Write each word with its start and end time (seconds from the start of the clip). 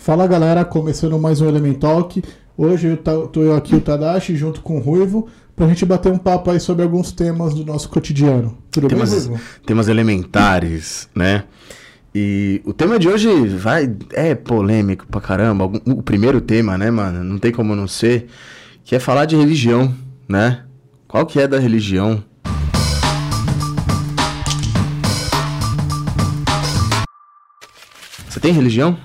Fala 0.00 0.26
galera, 0.26 0.64
começando 0.64 1.18
mais 1.18 1.42
um 1.42 1.46
Elementalk. 1.46 2.24
Hoje 2.56 2.86
eu 2.86 2.96
tô 2.96 3.42
eu 3.42 3.54
aqui, 3.54 3.76
o 3.76 3.82
Tadashi, 3.82 4.34
junto 4.34 4.62
com 4.62 4.78
o 4.78 4.80
Ruivo, 4.80 5.28
pra 5.54 5.68
gente 5.68 5.84
bater 5.84 6.10
um 6.10 6.16
papo 6.16 6.50
aí 6.50 6.58
sobre 6.58 6.82
alguns 6.82 7.12
temas 7.12 7.52
do 7.52 7.66
nosso 7.66 7.86
cotidiano. 7.90 8.56
Tudo 8.70 8.88
temas, 8.88 9.10
bem, 9.10 9.28
Ruivo? 9.28 9.44
Temas 9.66 9.88
elementares, 9.88 11.06
né? 11.14 11.44
E 12.14 12.62
o 12.64 12.72
tema 12.72 12.98
de 12.98 13.10
hoje 13.10 13.28
vai 13.48 13.94
é 14.14 14.34
polêmico 14.34 15.06
pra 15.06 15.20
caramba. 15.20 15.66
O 15.66 16.02
primeiro 16.02 16.40
tema, 16.40 16.78
né, 16.78 16.90
mano? 16.90 17.22
Não 17.22 17.38
tem 17.38 17.52
como 17.52 17.76
não 17.76 17.86
ser. 17.86 18.26
Que 18.82 18.96
é 18.96 18.98
falar 18.98 19.26
de 19.26 19.36
religião, 19.36 19.94
né? 20.26 20.62
Qual 21.06 21.26
que 21.26 21.38
é 21.38 21.46
da 21.46 21.58
religião? 21.58 22.24
Você 28.26 28.40
tem 28.40 28.50
religião? 28.50 28.96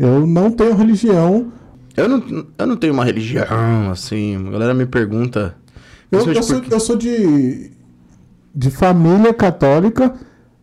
Eu 0.00 0.26
não 0.26 0.50
tenho 0.50 0.74
religião. 0.74 1.52
Eu 1.94 2.08
não, 2.08 2.46
eu 2.56 2.66
não 2.66 2.76
tenho 2.76 2.94
uma 2.94 3.04
religião, 3.04 3.90
assim. 3.90 4.34
A 4.34 4.50
galera 4.50 4.72
me 4.72 4.86
pergunta. 4.86 5.54
Eu, 6.10 6.32
eu, 6.32 6.42
sou, 6.42 6.62
eu 6.70 6.80
sou 6.80 6.96
de, 6.96 7.70
de 8.54 8.70
família 8.70 9.34
católica, 9.34 10.14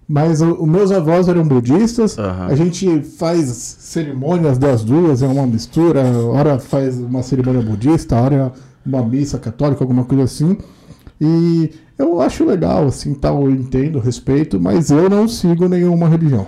mas 0.08 0.42
os 0.42 0.68
meus 0.68 0.92
avós 0.92 1.28
eram 1.28 1.48
budistas. 1.48 2.18
Aham. 2.18 2.48
A 2.48 2.56
gente 2.56 3.04
faz 3.04 3.48
cerimônias 3.48 4.58
das 4.58 4.84
duas, 4.84 5.22
é 5.22 5.28
uma 5.28 5.46
mistura. 5.46 6.02
Hora 6.02 6.58
faz 6.58 6.98
uma 6.98 7.22
cerimônia 7.22 7.62
budista, 7.62 8.16
hora 8.16 8.52
uma 8.84 9.04
missa 9.04 9.38
católica, 9.38 9.84
alguma 9.84 10.04
coisa 10.04 10.24
assim. 10.24 10.58
E 11.22 11.70
eu 11.96 12.20
acho 12.20 12.44
legal, 12.44 12.88
assim, 12.88 13.14
tal, 13.14 13.44
eu 13.44 13.52
entendo, 13.52 14.00
respeito, 14.00 14.60
mas 14.60 14.90
eu 14.90 15.08
não 15.08 15.28
sigo 15.28 15.70
nenhuma 15.70 16.10
religião. 16.10 16.48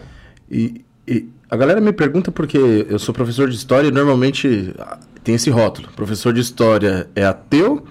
E, 0.49 0.83
e 1.07 1.27
a 1.49 1.57
galera 1.57 1.81
me 1.81 1.91
pergunta 1.91 2.31
porque 2.31 2.85
eu 2.89 2.99
sou 2.99 3.13
professor 3.13 3.49
de 3.49 3.55
história 3.55 3.87
e 3.87 3.91
normalmente 3.91 4.73
ah, 4.77 4.97
tem 5.23 5.35
esse 5.35 5.49
rótulo. 5.49 5.89
Professor 5.95 6.33
de 6.33 6.41
história 6.41 7.09
é 7.15 7.25
ateu, 7.25 7.83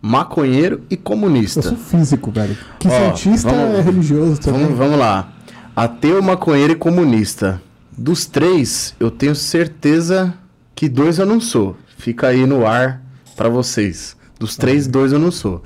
maconheiro 0.00 0.82
e 0.90 0.96
comunista. 0.96 1.60
Eu 1.60 1.62
sou 1.64 1.76
físico, 1.76 2.30
velho. 2.30 2.56
Que 2.78 2.88
Ó, 2.88 3.14
cientista 3.14 3.50
vamos- 3.50 3.78
é 3.78 3.80
religioso 3.82 4.40
também. 4.40 4.62
Vamos, 4.62 4.78
vamos 4.78 4.98
lá. 4.98 5.32
Ateu, 5.76 6.22
maconheiro 6.22 6.72
e 6.72 6.76
comunista. 6.76 7.60
Dos 7.96 8.26
três, 8.26 8.94
eu 8.98 9.10
tenho 9.10 9.34
certeza 9.34 10.34
que 10.74 10.88
dois 10.88 11.18
eu 11.18 11.26
não 11.26 11.40
sou. 11.40 11.76
Fica 11.98 12.28
aí 12.28 12.46
no 12.46 12.66
ar 12.66 13.02
pra 13.36 13.48
vocês. 13.48 14.16
Dos 14.38 14.56
três, 14.56 14.86
dois 14.86 15.12
eu 15.12 15.18
não 15.18 15.30
sou. 15.30 15.62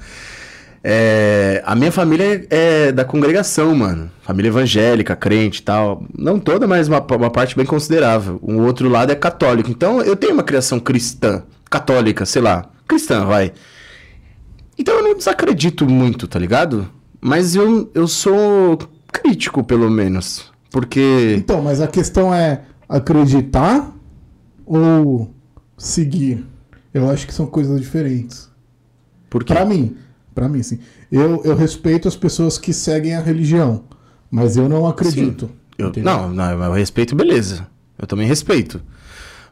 É, 0.88 1.64
a 1.66 1.74
minha 1.74 1.90
família 1.90 2.46
é 2.48 2.92
da 2.92 3.04
congregação, 3.04 3.74
mano. 3.74 4.08
Família 4.22 4.50
evangélica, 4.50 5.16
crente 5.16 5.58
e 5.58 5.62
tal. 5.64 6.06
Não 6.16 6.38
toda, 6.38 6.64
mas 6.64 6.86
uma, 6.86 7.00
uma 7.00 7.28
parte 7.28 7.56
bem 7.56 7.66
considerável. 7.66 8.38
O 8.40 8.60
outro 8.62 8.88
lado 8.88 9.10
é 9.10 9.16
católico. 9.16 9.68
Então 9.68 10.00
eu 10.00 10.14
tenho 10.14 10.34
uma 10.34 10.44
criação 10.44 10.78
cristã, 10.78 11.42
católica, 11.68 12.24
sei 12.24 12.40
lá. 12.40 12.70
Cristã, 12.86 13.24
vai. 13.24 13.52
Então 14.78 14.94
eu 14.94 15.02
não 15.02 15.16
desacredito 15.16 15.88
muito, 15.88 16.28
tá 16.28 16.38
ligado? 16.38 16.88
Mas 17.20 17.56
eu, 17.56 17.90
eu 17.92 18.06
sou 18.06 18.78
crítico, 19.12 19.64
pelo 19.64 19.90
menos. 19.90 20.52
Porque. 20.70 21.34
Então, 21.36 21.62
mas 21.62 21.80
a 21.80 21.88
questão 21.88 22.32
é 22.32 22.60
acreditar 22.88 23.92
ou 24.64 25.34
seguir? 25.76 26.46
Eu 26.94 27.10
acho 27.10 27.26
que 27.26 27.34
são 27.34 27.44
coisas 27.44 27.80
diferentes. 27.80 28.48
porque 29.28 29.52
Pra 29.52 29.64
mim, 29.64 29.96
pra 30.36 30.50
mim, 30.50 30.62
sim. 30.62 30.78
Eu, 31.10 31.40
eu 31.44 31.56
respeito 31.56 32.06
as 32.06 32.14
pessoas 32.14 32.58
que 32.58 32.74
seguem 32.74 33.14
a 33.14 33.20
religião, 33.20 33.84
mas 34.30 34.58
eu 34.58 34.68
não 34.68 34.86
acredito. 34.86 35.50
Eu, 35.78 35.90
não, 36.02 36.30
não, 36.30 36.64
eu 36.64 36.72
respeito, 36.74 37.16
beleza. 37.16 37.66
Eu 37.98 38.06
também 38.06 38.28
respeito. 38.28 38.82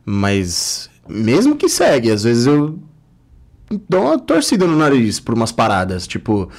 Mas, 0.05 0.91
mesmo 1.09 1.57
que 1.57 1.71
segue, 1.71 2.11
às 2.11 2.25
vezes 2.25 2.47
eu 2.47 2.79
dou 3.89 4.03
uma 4.03 4.19
torcida 4.19 4.67
no 4.67 4.77
nariz 4.77 5.19
por 5.19 5.35
umas 5.35 5.51
paradas. 5.51 6.07
Tipo, 6.07 6.51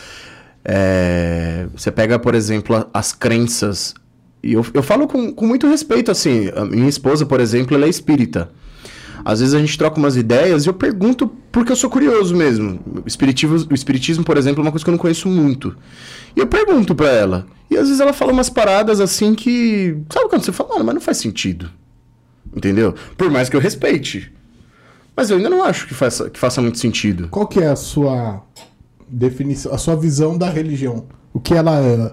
é, 0.64 1.68
você 1.75 1.91
pega, 1.91 2.18
por 2.18 2.34
exemplo, 2.34 2.90
as 2.91 3.14
crenças. 3.14 3.94
E 4.41 4.53
eu, 4.53 4.66
eu 4.74 4.81
falo 4.81 5.08
com, 5.08 5.31
com 5.31 5.46
muito 5.46 5.68
respeito, 5.68 6.09
assim. 6.09 6.50
A 6.56 6.66
minha 6.66 6.90
esposa, 6.90 7.28
por 7.28 7.40
exemplo, 7.40 7.75
ela 7.75 7.85
é 7.85 7.90
espírita. 7.90 8.50
Às 9.24 9.40
vezes 9.40 9.53
a 9.53 9.59
gente 9.59 9.78
troca 9.78 10.00
umas 10.00 10.18
ideias 10.18 10.66
e 10.66 10.69
eu 10.69 10.74
pergunto 10.74 11.31
porque 11.55 11.71
eu 11.71 11.75
sou 11.77 11.89
curioso 11.89 12.35
mesmo. 12.35 12.81
O 12.85 13.07
espiritismo, 13.07 14.25
por 14.25 14.35
exemplo, 14.35 14.59
é 14.59 14.63
uma 14.66 14.71
coisa 14.71 14.83
que 14.83 14.89
eu 14.89 14.91
não 14.91 14.99
conheço 14.99 15.29
muito. 15.29 15.73
E 16.35 16.41
eu 16.41 16.47
pergunto 16.47 16.93
pra 16.93 17.07
ela. 17.07 17.47
E 17.71 17.77
às 17.77 17.83
vezes 17.88 18.01
ela 18.01 18.11
fala 18.11 18.33
umas 18.33 18.49
paradas 18.49 18.99
assim 18.99 19.33
que. 19.33 19.95
Sabe 20.11 20.27
quando 20.27 20.43
você 20.43 20.51
fala, 20.51 20.71
mano, 20.71 20.83
mas 20.83 20.95
não 20.95 21.01
faz 21.01 21.16
sentido. 21.16 21.69
Entendeu? 22.53 22.93
Por 23.17 23.31
mais 23.31 23.47
que 23.47 23.55
eu 23.55 23.61
respeite. 23.61 24.33
Mas 25.16 25.29
eu 25.29 25.38
ainda 25.38 25.49
não 25.49 25.63
acho 25.63 25.88
que 25.88 25.93
faça, 25.93 26.29
que 26.29 26.38
faça 26.38 26.61
muito 26.61 26.77
sentido. 26.77 27.29
Qual 27.29 27.47
que 27.47 27.61
é 27.61 27.67
a 27.67 27.75
sua 27.77 28.43
definição, 29.07 29.73
a 29.73 29.77
sua 29.77 29.95
visão 29.95 30.37
da 30.37 30.49
religião? 30.49 31.05
O 31.31 31.39
que 31.39 31.53
ela 31.53 31.79
é? 31.79 32.11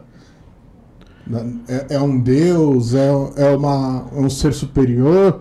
É, 1.66 1.94
é 1.96 2.00
um 2.00 2.16
Deus? 2.16 2.94
É, 2.94 3.08
é, 3.38 3.56
uma, 3.56 4.06
é 4.14 4.20
um 4.20 4.30
ser 4.30 4.54
superior? 4.54 5.40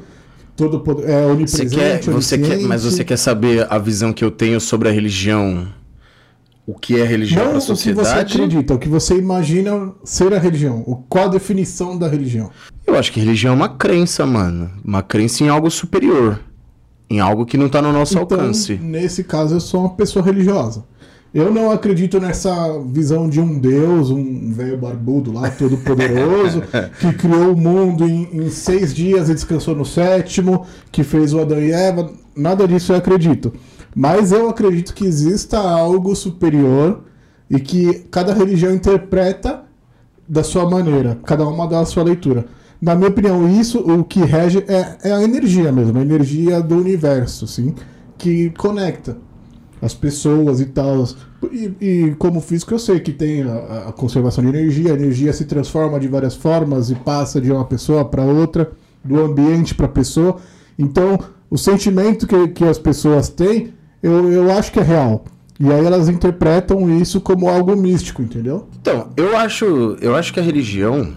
Todo 0.56 0.80
poder, 0.82 1.10
é 1.10 1.22
Você 1.24 1.32
onipresente? 1.32 1.76
quer, 1.76 2.02
você 2.12 2.38
quer, 2.38 2.60
mas 2.62 2.84
você 2.84 3.04
quer 3.04 3.18
saber 3.18 3.66
a 3.70 3.78
visão 3.78 4.12
que 4.14 4.24
eu 4.24 4.30
tenho 4.32 4.60
sobre 4.60 4.90
a 4.90 4.92
religião? 4.92 5.68
O 6.68 6.76
que 6.76 7.00
é 7.00 7.04
religião 7.04 7.42
para 7.44 7.54
a 7.54 7.58
o 7.58 7.60
que 7.60 7.66
você 7.66 7.76
sociedade? 7.76 8.34
acredita, 8.36 8.74
o 8.76 8.78
que 8.80 8.88
você 8.88 9.18
imagina 9.18 9.92
ser 10.04 10.34
a 10.34 10.38
religião. 10.40 10.84
O, 10.86 10.96
qual 10.98 11.26
a 11.26 11.30
definição 11.30 11.98
da 11.98 12.08
religião? 12.08 12.52
Eu 12.86 12.96
acho 12.96 13.12
que 13.12 13.20
religião 13.20 13.54
é 13.54 13.56
uma 13.56 13.70
crença, 13.70 14.26
mano. 14.26 14.70
Uma 14.86 15.02
crença 15.02 15.44
em 15.44 15.50
algo 15.50 15.72
superior. 15.72 16.40
Em 17.10 17.20
algo 17.20 17.46
que 17.46 17.58
não 17.58 17.68
tá 17.68 17.82
no 17.82 17.92
nosso 17.92 18.14
Então, 18.14 18.22
alcance. 18.40 18.76
nesse 18.76 19.24
caso, 19.24 19.56
eu 19.56 19.60
sou 19.60 19.82
uma 19.82 19.96
pessoa 19.96 20.24
religiosa. 20.24 20.86
Eu 21.34 21.50
não 21.50 21.72
acredito 21.72 22.20
nessa 22.20 22.78
visão 22.88 23.30
de 23.30 23.40
um 23.40 23.58
Deus, 23.58 24.10
um 24.10 24.52
velho 24.52 24.78
barbudo 24.78 25.32
lá, 25.32 25.50
todo 25.50 25.78
poderoso, 25.78 26.62
que 27.00 27.14
criou 27.14 27.54
o 27.54 27.58
mundo 27.58 28.06
em, 28.06 28.28
em 28.34 28.50
seis 28.50 28.94
dias 28.94 29.30
e 29.30 29.34
descansou 29.34 29.74
no 29.74 29.86
sétimo, 29.86 30.66
que 30.92 31.04
fez 31.04 31.34
o 31.34 31.40
Adão 31.40 31.62
e 31.62 31.72
Eva. 31.72 32.12
Nada 32.36 32.68
disso 32.68 32.92
eu 32.92 32.98
acredito. 32.98 33.54
Mas 33.96 34.34
eu 34.34 34.50
acredito 34.50 34.94
que 34.94 35.06
exista 35.06 35.58
algo 35.58 36.14
superior 36.18 37.02
e 37.50 37.62
que 37.62 38.06
cada 38.12 38.34
religião 38.34 38.74
interpreta 38.74 39.64
da 40.28 40.44
sua 40.44 40.70
maneira, 40.70 41.18
cada 41.24 41.48
uma 41.48 41.66
dá 41.66 41.80
a 41.80 41.86
sua 41.86 42.04
leitura. 42.04 42.46
Na 42.82 42.94
minha 42.94 43.10
opinião, 43.10 43.48
isso 43.48 43.80
o 43.80 44.04
que 44.04 44.20
rege 44.20 44.66
é, 44.68 44.98
é 45.10 45.14
a 45.14 45.24
energia 45.24 45.72
mesmo, 45.72 45.98
a 45.98 46.02
energia 46.02 46.62
do 46.62 46.76
universo, 46.76 47.46
assim, 47.46 47.74
que 48.18 48.50
conecta 48.58 49.18
as 49.82 49.94
pessoas 49.94 50.62
e 50.62 50.66
tal. 50.66 51.08
E, 51.52 51.74
e 51.82 52.16
como 52.20 52.40
físico 52.40 52.74
eu 52.74 52.80
sei 52.80 53.00
que 53.00 53.12
tem 53.12 53.42
a, 53.44 53.88
a 53.90 53.92
conservação 53.92 54.44
de 54.44 54.50
energia, 54.50 54.92
a 54.92 54.96
energia 54.96 55.34
se 55.34 55.46
transforma 55.46 56.00
de 56.00 56.08
várias 56.08 56.36
formas 56.36 56.92
e 56.92 56.96
passa 56.96 57.42
de 57.42 57.52
uma 57.52 57.66
pessoa 57.66 58.06
para 58.06 58.24
outra, 58.24 58.72
do 59.04 59.20
ambiente 59.20 59.74
para 59.74 59.88
a 59.88 59.90
pessoa. 59.90 60.38
Então, 60.78 61.20
o 61.50 61.58
sentimento 61.58 62.28
que, 62.28 62.48
que 62.50 62.64
as 62.64 62.78
pessoas 62.78 63.28
têm, 63.30 63.74
eu, 64.02 64.32
eu 64.32 64.52
acho 64.52 64.72
que 64.72 64.80
é 64.80 64.84
real. 64.84 65.26
E 65.60 65.72
aí 65.72 65.86
elas 65.86 66.10
interpretam 66.10 66.90
isso 67.00 67.22
como 67.22 67.48
algo 67.48 67.76
místico, 67.76 68.22
entendeu? 68.22 68.68
Então, 68.82 69.10
eu 69.16 69.38
acho, 69.38 69.96
eu 70.02 70.16
acho 70.16 70.34
que 70.34 70.40
a 70.40 70.44
religião. 70.44 71.14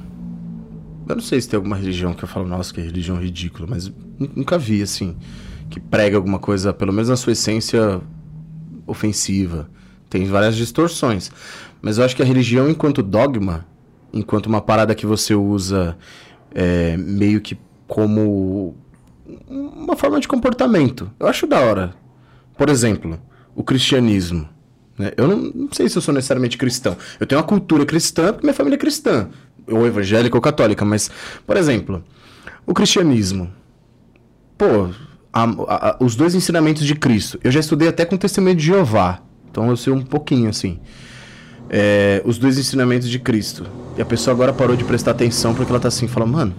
Eu 1.08 1.16
não 1.16 1.22
sei 1.22 1.40
se 1.40 1.48
tem 1.48 1.56
alguma 1.56 1.76
religião 1.76 2.14
que 2.14 2.24
eu 2.24 2.28
falo, 2.28 2.46
nossa, 2.48 2.72
que 2.72 2.80
religião 2.80 3.16
ridícula, 3.18 3.66
mas 3.70 3.88
nu- 4.18 4.30
nunca 4.36 4.58
vi, 4.58 4.82
assim, 4.82 5.16
que 5.70 5.78
prega 5.78 6.16
alguma 6.16 6.38
coisa, 6.38 6.72
pelo 6.72 6.92
menos 6.92 7.08
na 7.10 7.16
sua 7.16 7.32
essência 7.32 8.00
ofensiva. 8.86 9.68
Tem 10.08 10.26
várias 10.26 10.56
distorções. 10.56 11.30
Mas 11.82 11.98
eu 11.98 12.04
acho 12.04 12.16
que 12.16 12.22
a 12.22 12.26
religião, 12.26 12.68
enquanto 12.68 13.02
dogma, 13.02 13.66
enquanto 14.12 14.46
uma 14.46 14.60
parada 14.60 14.94
que 14.94 15.06
você 15.06 15.34
usa 15.34 15.96
é, 16.54 16.96
meio 16.96 17.40
que 17.40 17.58
como 17.86 18.76
uma 19.48 19.96
forma 19.96 20.20
de 20.20 20.28
comportamento, 20.28 21.10
eu 21.18 21.26
acho 21.26 21.46
da 21.46 21.60
hora. 21.60 21.94
Por 22.56 22.68
exemplo, 22.68 23.18
o 23.54 23.62
cristianismo. 23.62 24.48
né? 24.98 25.12
Eu 25.16 25.26
não, 25.26 25.36
não 25.36 25.68
sei 25.72 25.88
se 25.88 25.96
eu 25.96 26.02
sou 26.02 26.14
necessariamente 26.14 26.56
cristão. 26.56 26.96
Eu 27.18 27.26
tenho 27.26 27.40
uma 27.40 27.46
cultura 27.46 27.84
cristã 27.84 28.32
porque 28.32 28.46
minha 28.46 28.54
família 28.54 28.76
é 28.76 28.78
cristã. 28.78 29.28
Ou 29.66 29.86
evangélica 29.86 30.36
ou 30.36 30.40
católica. 30.40 30.84
Mas, 30.84 31.10
por 31.46 31.56
exemplo, 31.56 32.04
o 32.66 32.74
cristianismo. 32.74 33.50
Pô, 34.56 34.90
a- 35.42 35.88
a- 35.90 35.96
os 36.00 36.14
dois 36.14 36.34
ensinamentos 36.34 36.84
de 36.86 36.94
Cristo. 36.94 37.38
Eu 37.42 37.50
já 37.50 37.60
estudei 37.60 37.88
até 37.88 38.04
com 38.04 38.14
o 38.14 38.18
testemunho 38.18 38.54
de 38.54 38.64
Jeová. 38.64 39.20
Então 39.50 39.68
eu 39.68 39.76
sei 39.76 39.92
um 39.92 40.02
pouquinho 40.02 40.48
assim. 40.48 40.78
É, 41.70 42.22
os 42.24 42.38
dois 42.38 42.58
ensinamentos 42.58 43.08
de 43.08 43.18
Cristo. 43.18 43.66
E 43.96 44.02
a 44.02 44.04
pessoa 44.04 44.34
agora 44.34 44.52
parou 44.52 44.76
de 44.76 44.84
prestar 44.84 45.12
atenção 45.12 45.54
porque 45.54 45.70
ela 45.72 45.80
tá 45.80 45.88
assim, 45.88 46.06
fala, 46.06 46.26
mano. 46.26 46.54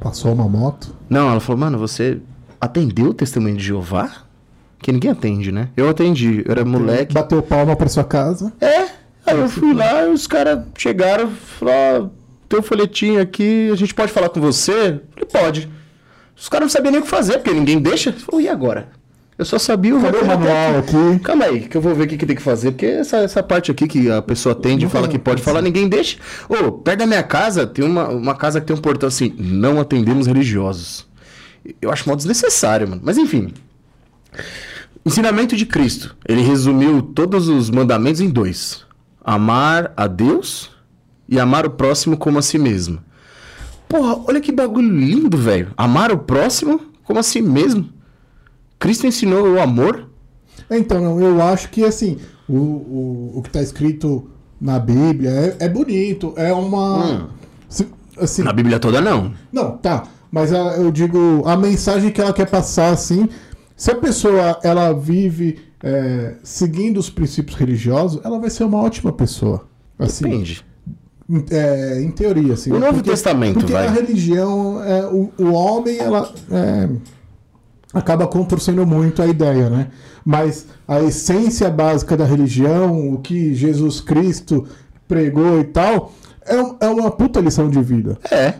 Passou 0.00 0.32
uma 0.32 0.48
moto. 0.48 0.94
Não, 1.08 1.30
ela 1.30 1.40
falou, 1.40 1.58
mano, 1.60 1.78
você 1.78 2.18
atendeu 2.60 3.06
o 3.10 3.14
testemunho 3.14 3.56
de 3.56 3.64
Jeová? 3.64 4.10
Que 4.80 4.92
ninguém 4.92 5.10
atende, 5.10 5.50
né? 5.50 5.70
Eu 5.76 5.88
atendi, 5.88 6.42
eu 6.44 6.52
era 6.52 6.64
moleque. 6.64 7.14
Bateu 7.14 7.40
palma 7.42 7.74
pra 7.74 7.88
sua 7.88 8.04
casa. 8.04 8.52
É, 8.60 8.82
aí 9.26 9.38
eu 9.38 9.48
fui 9.48 9.72
lá 9.72 10.04
e 10.04 10.10
os 10.12 10.26
caras 10.26 10.62
chegaram, 10.76 11.30
falaram, 11.30 12.12
tem 12.48 12.58
um 12.60 12.62
folhetinho 12.62 13.20
aqui, 13.20 13.70
a 13.72 13.76
gente 13.76 13.94
pode 13.94 14.12
falar 14.12 14.28
com 14.28 14.40
você? 14.40 15.00
Eu 15.16 15.26
falei, 15.26 15.44
pode. 15.46 15.70
Os 16.36 16.48
caras 16.48 16.66
não 16.66 16.70
sabiam 16.70 16.92
nem 16.92 17.00
o 17.00 17.04
que 17.04 17.10
fazer, 17.10 17.34
porque 17.34 17.52
ninguém 17.52 17.78
deixa. 17.78 18.12
Falou, 18.12 18.40
e 18.40 18.48
agora? 18.48 18.88
Eu 19.36 19.44
só 19.44 19.58
sabia 19.58 19.96
o 19.96 20.00
Cadê 20.00 20.18
o 20.18 20.26
manual 20.26 20.78
aqui? 20.78 21.18
Calma 21.24 21.46
aí, 21.46 21.60
que 21.62 21.76
eu 21.76 21.80
vou 21.80 21.92
ver 21.92 22.04
o 22.04 22.06
que, 22.06 22.16
que 22.16 22.24
tem 22.24 22.36
que 22.36 22.42
fazer. 22.42 22.70
Porque 22.70 22.86
essa, 22.86 23.16
essa 23.18 23.42
parte 23.42 23.70
aqui 23.70 23.88
que 23.88 24.08
a 24.08 24.22
pessoa 24.22 24.52
atende 24.52 24.86
e 24.86 24.88
fala 24.88 25.08
que 25.08 25.18
pode 25.18 25.42
falar, 25.42 25.60
ninguém 25.60 25.88
deixa. 25.88 26.18
Ô, 26.48 26.70
perto 26.70 27.00
da 27.00 27.06
minha 27.06 27.22
casa, 27.22 27.66
tem 27.66 27.84
uma, 27.84 28.08
uma 28.08 28.34
casa 28.36 28.60
que 28.60 28.66
tem 28.66 28.76
um 28.76 28.80
portão 28.80 29.08
assim, 29.08 29.34
não 29.36 29.80
atendemos 29.80 30.28
religiosos. 30.28 31.06
Eu 31.82 31.90
acho 31.90 32.06
mal 32.08 32.16
desnecessário, 32.16 32.88
mano. 32.88 33.02
Mas 33.04 33.18
enfim. 33.18 33.52
Ensinamento 35.04 35.56
de 35.56 35.66
Cristo. 35.66 36.16
Ele 36.28 36.42
resumiu 36.42 37.02
todos 37.02 37.48
os 37.48 37.70
mandamentos 37.70 38.20
em 38.20 38.28
dois: 38.30 38.84
amar 39.22 39.92
a 39.96 40.06
Deus 40.06 40.70
e 41.28 41.40
amar 41.40 41.66
o 41.66 41.70
próximo 41.70 42.16
como 42.16 42.38
a 42.38 42.42
si 42.42 42.58
mesmo. 42.58 43.00
Porra, 43.88 44.20
olha 44.26 44.40
que 44.40 44.50
bagulho 44.52 44.88
lindo, 44.88 45.36
velho. 45.36 45.72
Amar 45.76 46.10
o 46.12 46.18
próximo 46.18 46.80
como 47.04 47.18
a 47.18 47.22
si 47.22 47.40
mesmo. 47.42 47.88
Cristo 48.78 49.06
ensinou 49.06 49.46
o 49.54 49.60
amor. 49.60 50.08
Então, 50.70 51.20
eu 51.20 51.40
acho 51.42 51.68
que 51.70 51.84
assim, 51.84 52.18
o, 52.48 52.54
o, 52.56 53.32
o 53.36 53.42
que 53.42 53.48
está 53.48 53.62
escrito 53.62 54.30
na 54.60 54.78
Bíblia 54.78 55.30
é, 55.30 55.56
é 55.66 55.68
bonito, 55.68 56.32
é 56.36 56.52
uma. 56.52 57.04
Hum. 57.06 57.26
Assim, 58.16 58.42
Na 58.42 58.52
Bíblia 58.52 58.78
toda, 58.78 59.00
não. 59.00 59.32
Não, 59.52 59.76
tá. 59.76 60.04
Mas 60.30 60.52
a- 60.52 60.76
eu 60.76 60.90
digo, 60.92 61.42
a 61.46 61.56
mensagem 61.56 62.10
que 62.10 62.20
ela 62.20 62.32
quer 62.32 62.48
passar, 62.48 62.90
assim, 62.92 63.28
se 63.76 63.90
a 63.90 63.94
pessoa 63.96 64.58
ela 64.62 64.92
vive 64.92 65.58
é, 65.82 66.36
seguindo 66.42 66.98
os 66.98 67.10
princípios 67.10 67.56
religiosos, 67.58 68.20
ela 68.24 68.38
vai 68.38 68.50
ser 68.50 68.64
uma 68.64 68.78
ótima 68.80 69.12
pessoa. 69.12 69.66
Assim, 69.98 70.24
Depende. 70.24 70.64
Em, 71.28 71.44
é, 71.50 72.02
em 72.02 72.10
teoria, 72.10 72.54
assim. 72.54 72.72
O 72.72 72.78
Novo 72.78 73.02
Testamento, 73.02 73.54
porque 73.60 73.72
vai. 73.72 73.86
a 73.86 73.90
religião, 73.90 74.82
é, 74.82 75.06
o, 75.06 75.30
o 75.38 75.52
homem, 75.52 75.98
ela 75.98 76.30
é, 76.50 76.88
acaba 77.92 78.26
contorcendo 78.26 78.86
muito 78.86 79.22
a 79.22 79.26
ideia, 79.26 79.70
né? 79.70 79.88
Mas 80.24 80.66
a 80.86 81.02
essência 81.02 81.70
básica 81.70 82.16
da 82.16 82.24
religião, 82.24 83.12
o 83.12 83.18
que 83.18 83.54
Jesus 83.54 84.00
Cristo 84.00 84.66
pregou 85.06 85.60
e 85.60 85.64
tal, 85.64 86.12
é, 86.46 86.86
é 86.86 86.88
uma 86.88 87.10
puta 87.10 87.40
lição 87.40 87.68
de 87.68 87.80
vida 87.82 88.18
É. 88.30 88.54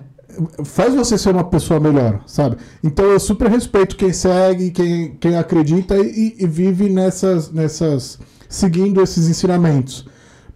faz 0.64 0.94
você 0.94 1.19
ser 1.19 1.31
uma 1.31 1.44
pessoa 1.44 1.81
melhor, 1.81 2.22
sabe? 2.26 2.56
Então 2.82 3.05
eu 3.05 3.20
super 3.20 3.50
respeito 3.50 3.96
quem 3.96 4.12
segue, 4.12 4.70
quem, 4.70 5.17
quem 5.20 5.37
acredita 5.37 5.96
e, 5.96 6.37
e 6.38 6.46
vive 6.46 6.88
nessas, 6.88 7.50
nessas. 7.50 8.19
seguindo 8.49 9.02
esses 9.02 9.28
ensinamentos. 9.28 10.06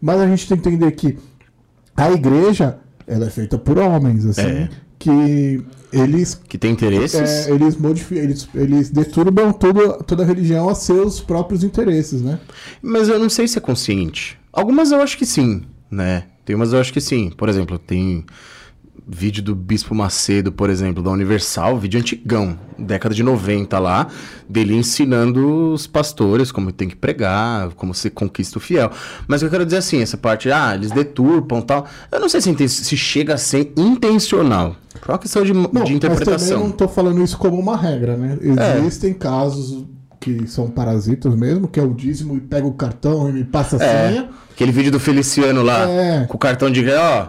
Mas 0.00 0.20
a 0.20 0.26
gente 0.26 0.48
tem 0.48 0.58
que 0.58 0.68
entender 0.68 0.92
que 0.92 1.18
a 2.04 2.12
igreja 2.12 2.78
ela 3.06 3.26
é 3.26 3.30
feita 3.30 3.58
por 3.58 3.78
homens, 3.78 4.24
assim, 4.26 4.40
É. 4.42 4.68
que 4.98 5.62
eles. 5.92 6.34
Que 6.48 6.58
tem 6.58 6.72
interesses. 6.72 7.46
é, 7.48 7.50
eles 7.50 7.76
modificam, 7.76 8.24
eles, 8.24 8.48
eles 8.54 8.90
deturbam 8.90 9.52
toda, 9.52 10.02
toda 10.04 10.22
a 10.22 10.26
religião 10.26 10.68
a 10.68 10.74
seus 10.74 11.20
próprios 11.20 11.64
interesses, 11.64 12.20
né? 12.22 12.38
Mas 12.82 13.08
eu 13.08 13.18
não 13.18 13.28
sei 13.28 13.48
se 13.48 13.58
é 13.58 13.60
consciente. 13.60 14.38
Algumas 14.52 14.92
eu 14.92 15.00
acho 15.00 15.16
que 15.16 15.24
sim, 15.26 15.62
né? 15.90 16.24
Tem 16.44 16.54
umas 16.56 16.72
eu 16.72 16.80
acho 16.80 16.92
que 16.92 17.00
sim. 17.00 17.30
Por 17.36 17.48
exemplo, 17.48 17.78
tem 17.78 18.24
vídeo 19.10 19.42
do 19.42 19.54
Bispo 19.54 19.94
Macedo, 19.94 20.52
por 20.52 20.68
exemplo, 20.68 21.02
da 21.02 21.10
Universal, 21.10 21.78
vídeo 21.78 21.98
antigão, 21.98 22.58
década 22.78 23.14
de 23.14 23.22
90 23.22 23.78
lá, 23.78 24.06
dele 24.48 24.74
ensinando 24.76 25.72
os 25.72 25.86
pastores 25.86 26.52
como 26.52 26.70
tem 26.70 26.88
que 26.88 26.94
pregar, 26.96 27.70
como 27.70 27.94
se 27.94 28.10
conquista 28.10 28.58
o 28.58 28.60
fiel. 28.60 28.90
Mas 29.26 29.40
eu 29.42 29.48
quero 29.48 29.64
dizer 29.64 29.78
assim, 29.78 30.02
essa 30.02 30.16
parte, 30.18 30.50
ah, 30.52 30.74
eles 30.74 30.90
deturpam 30.90 31.60
tal. 31.62 31.86
Eu 32.12 32.20
não 32.20 32.28
sei 32.28 32.40
se, 32.42 32.68
se 32.68 32.96
chega 32.96 33.34
a 33.34 33.38
ser 33.38 33.72
intencional. 33.76 34.76
É 35.06 35.10
uma 35.10 35.18
questão 35.18 35.42
de, 35.42 35.52
Não, 35.54 35.62
de 35.62 35.68
mas 35.72 35.82
também 35.82 35.96
interpretação. 35.96 36.60
não 36.60 36.70
tô 36.70 36.86
falando 36.86 37.22
isso 37.22 37.38
como 37.38 37.58
uma 37.58 37.76
regra, 37.76 38.16
né? 38.16 38.38
É. 38.42 38.78
Existem 38.78 39.14
casos 39.14 39.84
que 40.20 40.46
são 40.48 40.68
parasitas 40.68 41.34
mesmo, 41.34 41.68
que 41.68 41.78
é 41.78 41.82
o 41.82 41.94
dízimo 41.94 42.36
e 42.36 42.40
pega 42.40 42.66
o 42.66 42.72
cartão 42.74 43.28
e 43.28 43.32
me 43.32 43.44
passa 43.44 43.76
a 43.76 43.82
É, 43.84 44.08
senha. 44.10 44.28
aquele 44.50 44.72
vídeo 44.72 44.90
do 44.90 44.98
Feliciano 44.98 45.62
lá, 45.62 45.88
É. 45.88 46.24
com 46.26 46.36
o 46.36 46.38
cartão 46.38 46.68
de 46.70 46.84
ó, 46.90 47.28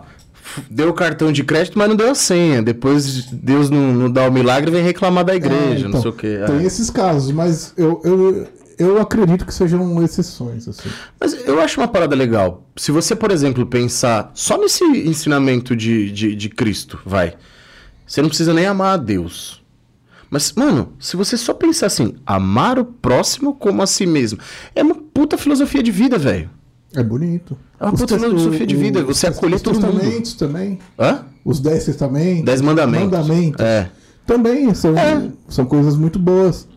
deu 0.69 0.90
o 0.90 0.94
cartão 0.94 1.31
de 1.31 1.44
crédito, 1.44 1.78
mas 1.78 1.90
não 1.90 1.96
deu 1.96 2.10
a 2.12 2.16
senha. 2.16 2.62
Depois 2.62 3.25
Deus 3.25 3.69
não, 3.69 3.94
não 3.94 4.12
dá 4.12 4.28
o 4.28 4.31
milagre 4.31 4.72
vem 4.72 4.84
reclamar 4.84 5.24
da 5.25 5.36
igreja, 5.36 5.80
É, 5.80 5.80
não 5.84 5.90
então, 5.90 6.01
sei 6.01 6.12
o 6.12 6.13
quê. 6.13 6.40
Tem 6.46 6.57
É. 6.57 6.63
esses 6.63 6.90
casos, 6.90 7.31
mas 7.31 7.74
eu, 7.78 8.01
eu, 8.04 8.48
eu 8.78 9.01
acredito 9.01 9.46
que 9.46 9.54
sejam 9.54 10.01
exceções, 10.04 10.68
assim. 10.68 10.90
Mas 11.19 11.34
eu 11.46 11.60
acho 11.62 11.80
uma 11.80 11.88
parada 11.88 12.16
legal. 12.16 12.68
Se 12.75 12.92
você, 12.92 13.16
por 13.16 13.31
exemplo, 13.31 13.66
pensar 13.66 14.31
só 14.34 14.57
nesse 14.57 14.84
ensinamento 14.84 15.75
de, 15.75 16.12
de, 16.12 16.36
de 16.36 16.50
Cristo, 16.50 17.00
vai. 17.06 17.34
Você 18.07 18.22
não 18.22 18.30
precisa 18.30 18.54
nem 18.54 18.66
amar 18.66 18.94
a 18.94 18.98
Deus. 18.98 19.60
Mas, 20.31 20.51
mano, 20.54 20.94
se 21.00 21.16
você 21.18 21.36
só 21.36 21.54
pensar 21.56 21.88
assim, 21.88 22.16
amar 22.25 22.78
o 22.78 22.86
próximo 22.86 23.54
como 23.56 23.81
a 23.81 23.88
si 23.88 24.06
mesmo, 24.06 24.38
é 24.75 24.84
uma 24.84 24.96
puta 24.96 25.38
filosofia 25.38 25.81
de 25.81 25.92
vida, 25.92 26.18
velho. 26.19 26.50
É 26.95 27.03
bonito. 27.03 27.57
É 27.80 27.83
uma 27.86 27.94
Os 27.94 28.00
puta 28.01 28.19
filosofia 28.19 28.65
de 28.68 28.75
o- 28.75 28.80
vida, 28.80 29.00
os 29.06 29.18
você 29.18 29.27
acolher 29.27 29.56
os 29.56 29.62
todo 29.62 29.80
mundo. 29.80 29.91
testamentos 30.00 30.33
também. 30.33 30.80
Hã? 31.00 31.25
Os 31.45 31.59
dez 31.59 31.86
testamentos. 31.86 32.44
Dez 32.45 32.62
mandamentos. 32.62 33.06
Mandamentos. 33.12 33.63
É. 33.63 33.89
Também 34.25 34.74
são, 34.74 34.97
É. 34.97 35.30
são 35.47 35.65
coisas 35.65 35.95
muito 35.95 36.18
boas. 36.19 36.68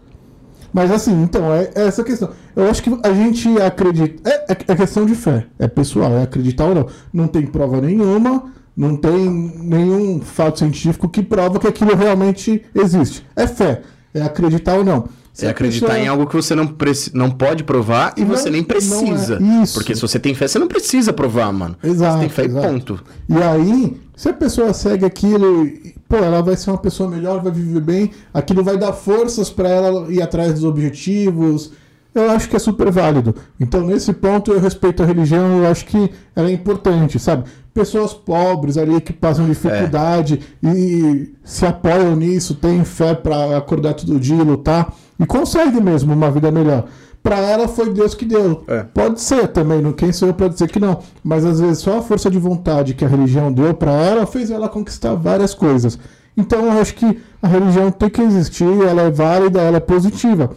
Mas 0.73 0.91
assim, 0.91 1.23
então, 1.23 1.53
é, 1.53 1.71
é 1.75 1.87
essa 1.87 2.03
questão. 2.03 2.31
Eu 2.57 2.71
acho 2.71 2.83
que 2.83 2.91
a 3.03 3.13
gente 3.13 3.49
acredita. 3.61 4.29
É, 4.29 4.53
é, 4.53 4.57
é 4.69 4.75
questão 4.77 5.05
de 5.05 5.15
fé. 5.15 5.47
É 5.59 5.69
pessoal, 5.69 6.13
é 6.13 6.23
acreditar 6.23 6.67
ou 6.67 6.75
não. 6.75 6.87
Não 7.13 7.27
tem 7.27 7.47
prova 7.47 7.81
nenhuma, 7.81 8.45
não 8.75 8.97
tem 8.97 9.29
nenhum 9.31 10.21
fato 10.23 10.61
científico 10.61 11.09
que 11.09 11.23
prova 11.23 11.59
que 11.59 11.67
aquilo 11.67 11.95
realmente 11.95 12.63
existe. 12.75 13.27
É 13.37 13.47
fé. 13.47 13.83
É 14.15 14.23
acreditar 14.23 14.77
ou 14.77 14.85
não. 14.85 15.05
Se 15.33 15.47
É 15.47 15.51
acreditar 15.51 15.87
pessoa- 15.87 16.05
em 16.05 16.09
algo 16.09 16.27
que 16.27 16.37
você 16.37 16.55
não, 16.55 16.67
preci- 16.67 17.11
não 17.15 17.31
pode 17.31 17.65
provar 17.65 18.13
e 18.19 18.21
Não- 18.21 18.29
você 18.29 18.51
nem 18.51 18.61
não 18.61 18.69
precisa. 18.69 19.39
é 19.41 19.63
isso. 19.63 19.73
Porque 19.75 19.95
se 19.95 20.03
você 20.03 20.19
tem 20.19 20.35
fé, 20.35 20.47
você 20.47 20.59
não 20.59 20.69
precisa 20.69 21.11
provar, 21.13 21.51
mano. 21.53 21.75
Exato, 21.83 22.15
Você 22.15 22.21
tem 22.21 22.29
fé 22.29 22.45
exato. 22.45 22.67
e 22.67 22.71
ponto. 22.71 23.05
E 23.31 23.37
aí, 23.43 23.97
se 24.15 24.29
a 24.29 24.33
pessoa 24.35 24.75
segue 24.75 25.07
aquilo, 25.07 25.67
pô, 26.07 26.17
ela 26.17 26.43
vai 26.43 26.55
ser 26.55 26.71
uma 26.71 26.77
pessoa 26.79 27.09
melhor, 27.09 27.43
vai 27.43 27.51
viver 27.51 27.81
bem, 27.81 28.11
aquilo 28.35 28.63
vai 28.63 28.77
dar 28.77 28.93
forças 28.93 29.49
pra 29.49 29.71
ela 29.71 30.13
ir 30.13 30.21
atrás 30.21 30.53
dos 30.53 30.65
objetivos. 30.65 31.73
Eu 32.15 32.31
acho 32.31 32.47
que 32.47 32.57
é 32.57 32.59
super 32.59 32.91
válido. 32.91 33.35
Então, 33.59 33.87
nesse 33.87 34.13
ponto, 34.13 34.53
eu 34.53 34.61
respeito 34.61 35.03
a 35.03 35.07
religião, 35.07 35.61
eu 35.65 35.67
acho 35.71 35.87
que 35.87 36.11
ela 36.37 36.51
é 36.51 36.53
importante, 36.53 37.19
sabe? 37.19 37.45
Pessoas 37.73 38.13
pobres 38.13 38.77
ali 38.77 39.01
que 39.01 39.15
passam 39.15 39.47
dificuldade 39.49 40.39
e 40.63 41.31
se 41.43 41.65
apoiam 41.65 42.15
nisso, 42.15 42.55
têm 42.55 42.85
fé 42.85 43.15
pra 43.15 43.57
acordar 43.57 43.95
todo 43.95 44.21
dia 44.21 44.37
e 44.37 44.43
lutar 44.45 44.95
e 45.23 45.27
conseguem 45.27 45.81
mesmo 45.81 46.13
uma 46.13 46.31
vida 46.31 46.51
melhor. 46.51 46.87
Pra 47.23 47.39
ela 47.39 47.69
foi 47.69 47.93
Deus 47.93 48.13
que 48.13 48.25
deu. 48.25 48.65
É. 48.67 48.83
Pode 48.83 49.21
ser 49.21 49.47
também, 49.47 49.81
não 49.81 49.93
quem 49.93 50.13
sou 50.13 50.29
eu 50.29 50.35
pra 50.35 50.49
dizer 50.49 50.69
que 50.69 50.81
não. 50.81 50.99
Mas 51.23 51.45
às 51.45 51.61
vezes 51.61 51.79
só 51.79 51.99
a 51.99 52.03
força 52.03 52.29
de 52.29 52.39
vontade 52.39 52.95
que 52.95 53.05
a 53.05 53.09
religião 53.09 53.53
deu 53.53 53.73
pra 53.73 53.93
ela 53.93 54.27
fez 54.27 54.51
ela 54.51 54.69
conquistar 54.69 55.15
várias 55.15 55.55
coisas. 55.55 55.97
Então 56.37 56.65
eu 56.65 56.73
acho 56.73 56.95
que 56.95 57.21
a 57.41 57.47
religião 57.47 57.93
tem 57.93 58.11
que 58.11 58.21
existir, 58.21 58.65
ela 58.65 59.03
é 59.03 59.11
válida, 59.11 59.61
ela 59.61 59.77
é 59.77 59.81
positiva. 59.81 60.51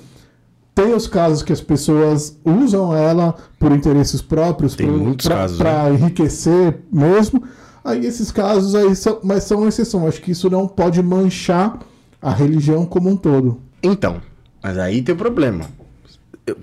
Tem 0.73 0.93
os 0.93 1.05
casos 1.05 1.43
que 1.43 1.53
as 1.53 1.61
pessoas 1.61 2.35
usam 2.43 2.95
ela 2.95 3.35
por 3.59 3.71
interesses 3.71 4.21
próprios, 4.21 4.75
casos, 5.23 5.57
pra 5.57 5.91
enriquecer 5.91 6.79
mesmo. 6.91 7.43
Aí 7.83 8.03
esses 8.05 8.31
casos 8.31 8.73
aí 8.73 8.95
são, 8.95 9.19
mas 9.23 9.43
são 9.43 9.67
exceção. 9.67 10.07
Acho 10.07 10.21
que 10.21 10.31
isso 10.31 10.49
não 10.49 10.67
pode 10.67 11.01
manchar 11.03 11.79
a 12.19 12.31
religião 12.31 12.85
como 12.85 13.09
um 13.09 13.15
todo. 13.15 13.59
Então, 13.83 14.19
mas 14.65 14.77
aí 14.79 15.01
tem 15.01 15.13
o 15.13 15.17
problema. 15.17 15.65
Eu- 16.47 16.57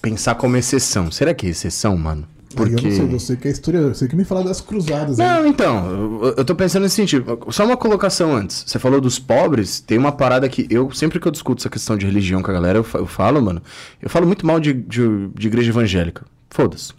pensar 0.00 0.36
como 0.36 0.56
exceção. 0.56 1.10
Será 1.10 1.34
que 1.34 1.46
é 1.46 1.50
exceção, 1.50 1.96
mano? 1.96 2.24
Aí 2.50 2.56
Porque. 2.56 2.86
eu 2.86 2.90
não 2.90 2.96
sei, 2.96 3.06
você 3.06 3.36
que 3.36 3.48
é 3.48 3.50
historiador, 3.50 3.94
você 3.94 4.08
que 4.08 4.16
me 4.16 4.24
fala 4.24 4.42
das 4.44 4.60
cruzadas. 4.60 5.18
aí. 5.20 5.26
Não, 5.26 5.46
então, 5.46 5.90
eu, 6.22 6.34
eu 6.38 6.44
tô 6.44 6.54
pensando 6.54 6.82
nesse 6.84 6.94
sentido. 6.94 7.38
Só 7.50 7.64
uma 7.64 7.76
colocação 7.76 8.34
antes. 8.34 8.64
Você 8.66 8.78
falou 8.78 9.00
dos 9.00 9.18
pobres, 9.18 9.80
tem 9.80 9.98
uma 9.98 10.12
parada 10.12 10.48
que 10.48 10.66
eu, 10.70 10.90
sempre 10.92 11.18
que 11.20 11.26
eu 11.28 11.32
discuto 11.32 11.60
essa 11.60 11.68
questão 11.68 11.96
de 11.96 12.06
religião 12.06 12.40
com 12.42 12.50
a 12.50 12.54
galera, 12.54 12.78
eu, 12.78 12.86
eu 12.94 13.06
falo, 13.06 13.42
mano, 13.42 13.60
eu 14.00 14.08
falo 14.08 14.26
muito 14.26 14.46
mal 14.46 14.58
de, 14.60 14.72
de, 14.72 15.28
de 15.34 15.46
igreja 15.46 15.70
evangélica. 15.70 16.24
Foda-se. 16.50 16.92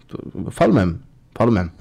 Eu 0.46 0.52
falo 0.52 0.74
mesmo. 0.74 1.00
Falo 1.34 1.52
mesmo. 1.52 1.72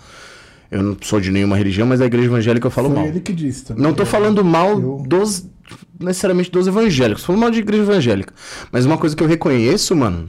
Eu 0.71 0.83
não 0.83 0.97
sou 1.01 1.21
de 1.21 1.31
nenhuma 1.31 1.57
religião, 1.57 1.87
mas 1.87 1.99
da 2.01 2.07
igreja 2.07 2.27
evangélica 2.27 2.67
eu 2.67 2.71
falo 2.71 2.89
Foi 2.89 2.97
mal. 2.99 3.07
ele 3.07 3.21
que 3.21 3.33
disse 3.33 3.65
também. 3.67 3.83
Não 3.83 3.93
tô 3.93 4.05
falando 4.07 4.45
mal 4.45 4.71
Eu- 4.81 5.03
dos. 5.07 5.45
Necessariamente 5.99 6.51
dos 6.51 6.67
evangélicos. 6.67 7.25
Falando 7.25 7.41
mal 7.41 7.51
de 7.51 7.59
igreja 7.59 7.83
evangélica. 7.83 8.35
Mas 8.71 8.85
uma 8.85 8.99
coisa 8.99 9.15
que 9.15 9.23
eu 9.23 9.27
reconheço, 9.27 9.95
mano. 9.95 10.29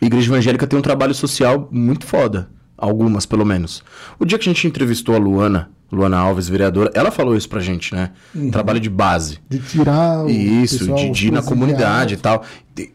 Igreja 0.00 0.30
evangélica 0.30 0.66
tem 0.66 0.78
um 0.78 0.82
trabalho 0.82 1.14
social 1.14 1.68
muito 1.70 2.06
foda. 2.06 2.48
Algumas, 2.76 3.24
pelo 3.24 3.44
menos. 3.44 3.82
O 4.18 4.24
dia 4.24 4.38
que 4.38 4.48
a 4.48 4.52
gente 4.52 4.66
entrevistou 4.66 5.14
a 5.14 5.18
Luana, 5.18 5.70
Luana 5.90 6.18
Alves, 6.18 6.48
vereadora, 6.48 6.90
ela 6.94 7.10
falou 7.10 7.34
isso 7.34 7.48
pra 7.48 7.60
gente, 7.60 7.94
né? 7.94 8.10
Trabalho 8.50 8.78
de 8.78 8.90
base. 8.90 9.38
De 9.48 9.58
tirar 9.58 10.24
o 10.24 10.28
Isso, 10.28 10.80
pessoal, 10.80 10.98
de, 10.98 11.10
de 11.10 11.28
ir 11.28 11.30
na 11.30 11.42
comunidade 11.42 12.14
e 12.14 12.16
tal. 12.18 12.44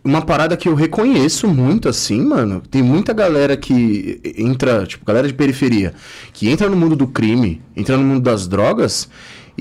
Uma 0.04 0.22
parada 0.22 0.56
que 0.56 0.70
eu 0.70 0.76
reconheço 0.76 1.48
muito 1.48 1.90
assim, 1.90 2.22
mano. 2.24 2.62
Tem 2.70 2.84
muita 2.84 3.12
galera 3.12 3.58
que 3.58 4.22
entra, 4.38 4.86
tipo, 4.86 5.04
galera 5.04 5.28
de 5.28 5.34
periferia, 5.34 5.94
que 6.32 6.48
entra 6.48 6.70
no 6.70 6.76
mundo 6.76 6.96
do 6.96 7.08
crime, 7.08 7.60
entra 7.76 7.98
no 7.98 8.04
mundo 8.04 8.22
das 8.22 8.48
drogas 8.48 9.10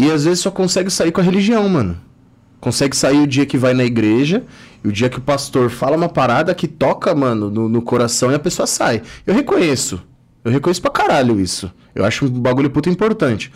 e 0.01 0.11
às 0.11 0.25
vezes 0.25 0.41
só 0.41 0.51
consegue 0.51 0.91
sair 0.91 1.13
com 1.13 1.21
a 1.21 1.25
religião, 1.25 1.69
mano. 1.69 2.01
Consegue 2.59 2.97
sair 2.97 3.19
o 3.19 3.27
dia 3.27 3.45
que 3.45 3.59
vai 3.59 3.75
na 3.75 3.85
igreja 3.85 4.45
e 4.83 4.89
o 4.89 4.93
dia 4.93 5.11
que 5.11 5.19
o 5.19 5.21
pastor 5.21 5.69
fala 5.69 5.97
uma 5.97 6.09
parada 6.09 6.55
que 6.55 6.67
toca, 6.67 7.15
mano, 7.15 7.51
no, 7.51 7.69
no 7.69 7.83
coração 7.83 8.33
e 8.33 8.35
a 8.35 8.39
pessoa 8.39 8.67
sai. 8.67 9.03
Eu 9.27 9.35
reconheço. 9.35 10.03
Eu 10.43 10.51
reconheço 10.51 10.81
pra 10.81 10.91
caralho 10.91 11.39
isso. 11.39 11.71
Eu 11.95 12.05
acho 12.05 12.25
um 12.25 12.29
bagulho 12.31 12.71
puto 12.71 12.89
importante. 12.89 13.53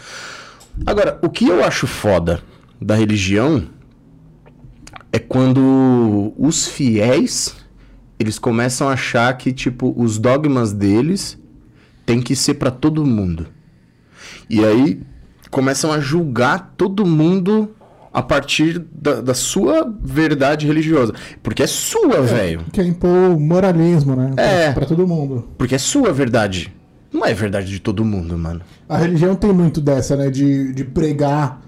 Agora, 0.84 1.18
o 1.22 1.30
que 1.30 1.48
eu 1.48 1.64
acho 1.64 1.86
foda 1.86 2.42
da 2.78 2.94
religião 2.94 3.66
é 5.10 5.18
quando 5.18 6.34
os 6.36 6.66
fiéis 6.66 7.56
eles 8.18 8.38
começam 8.38 8.88
a 8.88 8.92
achar 8.92 9.36
que 9.38 9.52
tipo 9.52 9.94
os 9.96 10.18
dogmas 10.18 10.72
deles 10.72 11.38
tem 12.04 12.20
que 12.20 12.36
ser 12.36 12.54
para 12.54 12.70
todo 12.70 13.06
mundo. 13.06 13.46
E 14.48 14.64
aí 14.64 15.00
começam 15.54 15.92
a 15.92 16.00
julgar 16.00 16.75
todo 16.76 17.06
mundo 17.06 17.70
a 18.12 18.20
partir 18.20 18.84
da, 18.92 19.20
da 19.20 19.34
sua 19.34 19.88
verdade 20.02 20.66
religiosa. 20.66 21.14
Porque 21.44 21.62
é 21.62 21.66
sua, 21.68 22.20
velho. 22.23 22.62
Quer 22.73 22.84
impor 22.87 23.38
moralismo, 23.38 24.16
né? 24.16 24.32
É. 24.37 24.73
Pra, 24.73 24.84
todo 24.84 25.06
mundo. 25.06 25.49
Porque 25.56 25.76
é 25.76 25.78
sua 25.78 26.12
verdade. 26.12 26.75
Não 27.12 27.25
é 27.25 27.32
verdade 27.32 27.68
de 27.70 27.78
todo 27.78 28.04
mundo, 28.04 28.37
mano. 28.37 28.62
A 28.88 28.96
religião 28.99 29.37
tem 29.37 29.52
muito 29.52 29.80
dessa, 29.80 30.16
né? 30.16 30.28
De, 30.28 30.73
de 30.73 30.82
pregar, 30.84 31.62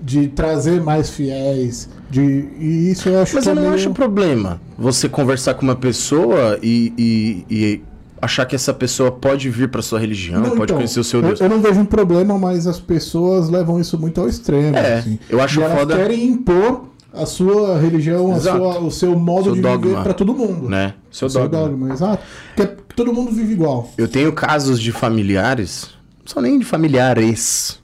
de 0.00 0.28
trazer 0.28 0.80
mais 0.80 1.10
fiéis. 1.10 1.88
De, 2.08 2.20
e 2.60 2.90
isso 2.92 3.08
eu 3.08 3.20
acho 3.20 3.34
Mas 3.34 3.46
eu 3.46 3.52
é 3.52 3.54
não 3.56 3.62
meio- 3.62 3.74
acho 3.74 3.90
problema 3.90 4.60
você 4.78 5.08
conversar 5.08 5.54
com 5.54 5.62
uma 5.62 5.74
pessoa 5.74 6.58
e, 6.62 6.92
e- 6.96 7.44
e 7.56 7.82
achar 8.22 8.46
que 8.46 8.54
essa 8.54 8.72
pessoa 8.72 9.10
pode 9.10 9.50
vir 9.50 9.68
pra 9.68 9.82
sua 9.82 9.98
religião, 9.98 10.40
Não, 10.40 10.50
pode 10.50 10.62
então, 10.62 10.76
conhecer 10.76 11.00
o 11.00 11.04
seu 11.04 11.20
eu- 11.20 11.26
Deus. 11.26 11.40
Eu, 11.40 11.48
não 11.48 11.60
vejo 11.60 11.80
um 11.80 11.84
problema, 11.84 12.38
mas 12.38 12.66
as 12.68 12.78
pessoas 12.78 13.48
levam 13.50 13.80
isso 13.80 13.98
muito 13.98 14.20
ao 14.20 14.28
extremo. 14.28 14.76
É, 14.76 14.98
assim. 14.98 15.18
eu 15.28 15.40
acho 15.42 15.58
e 15.60 15.62
elas 15.62 15.78
foda- 15.78 15.96
querem 15.96 16.24
impor 16.24 16.84
a 17.12 17.26
sua 17.26 17.78
religião, 17.78 18.32
a 18.32 18.40
sua- 18.40 18.78
o 18.78 18.90
seu 18.90 19.18
modo 19.18 19.44
Seu 19.46 19.54
de 19.56 19.60
dogma. 19.60 19.88
viver 19.90 20.02
pra 20.04 20.14
todo 20.14 20.32
mundo. 20.32 20.68
Né? 20.68 20.94
Seu 21.10 21.28
seu 21.28 21.42
dogma. 21.48 21.68
dogma, 21.68 21.92
exato. 21.92 22.22
Porque 22.54 22.72
todo 22.94 23.12
mundo 23.12 23.32
vive 23.32 23.52
igual. 23.52 23.90
Eu 23.98 24.06
tenho 24.08 24.32
casos 24.32 24.80
de 24.80 24.92
familiares, 24.92 25.88
não 26.20 26.26
são 26.32 26.40
nem 26.42 26.58
de 26.60 26.64
familiares, 26.64 27.80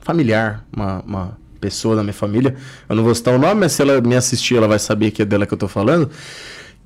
familiar, 0.00 0.64
uma, 0.76 1.02
uma 1.06 1.38
pessoa 1.60 1.96
da 1.96 2.02
minha 2.02 2.12
família, 2.14 2.54
eu 2.88 2.94
não 2.94 3.02
vou 3.02 3.14
citar 3.14 3.34
o 3.34 3.38
nome, 3.38 3.60
mas 3.62 3.72
se 3.72 3.82
ela 3.82 4.00
me 4.00 4.14
assistir, 4.14 4.56
ela 4.56 4.68
vai 4.68 4.78
saber 4.78 5.10
que 5.10 5.22
é 5.22 5.24
dela 5.24 5.44
que 5.46 5.52
eu 5.54 5.58
tô 5.58 5.66
falando, 5.66 6.08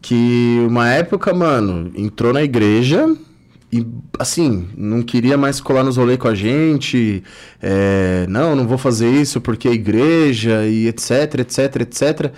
que 0.03 0.59
uma 0.69 0.91
época, 0.91 1.33
mano, 1.33 1.93
entrou 1.95 2.33
na 2.33 2.43
igreja 2.43 3.17
e, 3.73 3.87
assim, 4.19 4.69
não 4.77 5.01
queria 5.01 5.39
mais 5.39 5.61
colar 5.61 5.85
nos 5.85 5.97
rolês 5.97 6.19
com 6.19 6.29
a 6.29 6.35
gente, 6.35 7.23
é, 7.63 8.27
não, 8.29 8.57
não 8.57 8.67
vou 8.67 8.77
fazer 8.77 9.09
isso 9.11 9.41
porque 9.41 9.69
é 9.69 9.73
igreja 9.73 10.67
e 10.67 10.89
etc, 10.89 11.39
etc, 11.39 11.77
etc. 11.83 12.33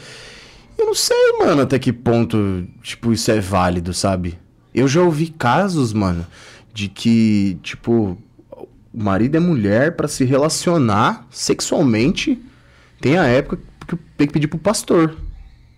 Eu 0.78 0.86
não 0.86 0.94
sei, 0.94 1.38
mano, 1.38 1.62
até 1.62 1.78
que 1.78 1.92
ponto, 1.92 2.66
tipo, 2.82 3.12
isso 3.12 3.30
é 3.30 3.40
válido, 3.40 3.94
sabe? 3.94 4.38
Eu 4.74 4.86
já 4.86 5.02
ouvi 5.02 5.28
casos, 5.28 5.92
mano, 5.92 6.26
de 6.72 6.88
que, 6.88 7.58
tipo, 7.62 8.18
o 8.92 9.02
marido 9.02 9.36
é 9.36 9.40
mulher 9.40 9.96
pra 9.96 10.06
se 10.06 10.24
relacionar 10.24 11.26
sexualmente. 11.30 12.38
Tem 13.00 13.16
a 13.16 13.24
época 13.24 13.58
que 13.88 13.96
tem 14.16 14.26
que 14.26 14.32
pedir 14.32 14.48
pro 14.48 14.58
pastor. 14.58 15.16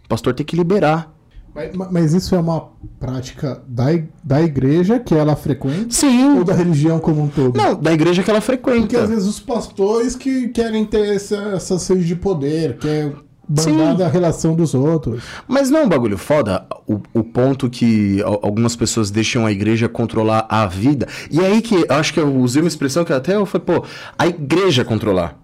O 0.04 0.08
pastor 0.08 0.34
tem 0.34 0.44
que 0.44 0.56
liberar. 0.56 1.15
Mas, 1.56 1.90
mas 1.90 2.12
isso 2.14 2.34
é 2.34 2.38
uma 2.38 2.68
prática 3.00 3.62
da, 3.66 3.86
da 4.22 4.42
igreja 4.42 4.98
que 5.00 5.14
ela 5.14 5.34
frequenta 5.34 5.86
Sim. 5.90 6.38
ou 6.38 6.44
da 6.44 6.52
religião 6.52 6.98
como 6.98 7.22
um 7.22 7.28
todo? 7.28 7.56
Não, 7.56 7.74
da 7.74 7.92
igreja 7.92 8.22
que 8.22 8.30
ela 8.30 8.40
frequenta. 8.42 8.80
Porque 8.80 8.96
às 8.96 9.08
vezes 9.08 9.26
os 9.26 9.40
pastores 9.40 10.14
que 10.14 10.48
querem 10.48 10.84
ter 10.84 11.14
essa, 11.14 11.36
essa 11.54 11.78
sede 11.78 12.04
de 12.04 12.14
poder, 12.14 12.76
quer 12.76 13.12
bandar 13.48 13.92
Sim. 13.92 13.96
da 13.96 14.08
relação 14.08 14.54
dos 14.54 14.74
outros. 14.74 15.22
Mas 15.48 15.70
não 15.70 15.80
é 15.80 15.84
um 15.84 15.88
bagulho 15.88 16.18
foda 16.18 16.66
o, 16.86 17.00
o 17.14 17.22
ponto 17.22 17.70
que 17.70 18.20
al- 18.22 18.40
algumas 18.42 18.74
pessoas 18.76 19.10
deixam 19.10 19.46
a 19.46 19.52
igreja 19.52 19.88
controlar 19.88 20.46
a 20.50 20.66
vida. 20.66 21.06
E 21.30 21.40
é 21.40 21.46
aí 21.46 21.62
que 21.62 21.74
eu 21.74 21.86
acho 21.88 22.12
que 22.12 22.20
eu 22.20 22.34
usei 22.36 22.60
uma 22.60 22.68
expressão 22.68 23.04
que 23.04 23.12
até 23.12 23.36
eu 23.36 23.46
falei, 23.46 23.64
pô, 23.64 23.84
a 24.18 24.26
igreja 24.26 24.84
controlar, 24.84 25.38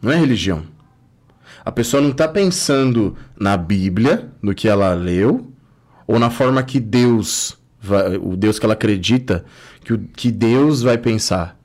não 0.00 0.10
é 0.12 0.16
religião. 0.16 0.62
A 1.64 1.72
pessoa 1.72 2.00
não 2.02 2.12
tá 2.12 2.26
pensando 2.26 3.14
na 3.38 3.54
Bíblia, 3.56 4.30
no 4.40 4.54
que 4.54 4.68
ela 4.68 4.94
leu, 4.94 5.48
ou 6.08 6.18
na 6.18 6.30
forma 6.30 6.60
que 6.64 6.80
Deus, 6.80 7.56
vai- 7.80 8.16
o 8.16 8.36
Deus 8.36 8.58
que 8.58 8.66
ela 8.66 8.72
acredita, 8.74 9.44
que, 9.84 9.92
o, 9.92 9.98
que 9.98 10.32
Deus 10.32 10.82
vai 10.82 10.98
pensar. 10.98 11.56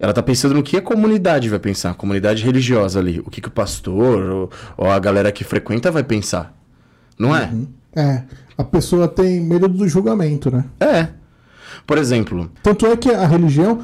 Ela 0.00 0.12
tá 0.12 0.22
pensando 0.22 0.54
no 0.54 0.62
que 0.62 0.76
a 0.76 0.82
comunidade 0.82 1.48
vai 1.48 1.58
pensar, 1.58 1.90
a 1.90 1.94
comunidade 1.94 2.42
religiosa 2.44 2.98
ali. 2.98 3.20
O 3.20 3.30
que, 3.30 3.40
que 3.40 3.48
o 3.48 3.50
pastor 3.52 4.22
ou, 4.30 4.50
ou 4.76 4.90
a 4.90 4.98
galera 4.98 5.30
que 5.30 5.44
frequenta 5.44 5.90
vai 5.90 6.02
pensar. 6.02 6.56
Não 7.18 7.34
é? 7.36 7.52
É, 7.96 8.22
a 8.56 8.62
pessoa 8.64 9.06
tem 9.08 9.40
medo 9.40 9.68
do 9.68 9.86
julgamento, 9.88 10.50
né? 10.50 10.64
É. 10.80 11.08
Por 11.86 11.98
exemplo, 11.98 12.50
Tanto 12.62 12.86
é 12.86 12.96
que 12.96 13.10
a 13.10 13.26
religião, 13.26 13.80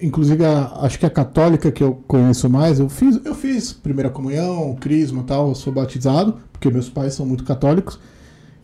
inclusive 0.00 0.44
a- 0.44 0.80
acho 0.82 0.98
que 0.98 1.06
a 1.06 1.10
católica 1.10 1.72
que 1.72 1.82
eu 1.82 1.94
conheço 2.06 2.48
mais, 2.50 2.78
eu 2.78 2.88
fiz, 2.90 3.18
eu 3.24 3.34
fiz 3.34 3.72
primeira 3.72 4.10
comunhão, 4.10 4.76
crisma 4.78 5.22
e 5.22 5.24
tal, 5.24 5.54
sou 5.54 5.72
batizado, 5.72 6.36
porque 6.52 6.68
meus 6.70 6.90
pais 6.90 7.14
são 7.14 7.24
muito 7.24 7.42
católicos. 7.44 7.98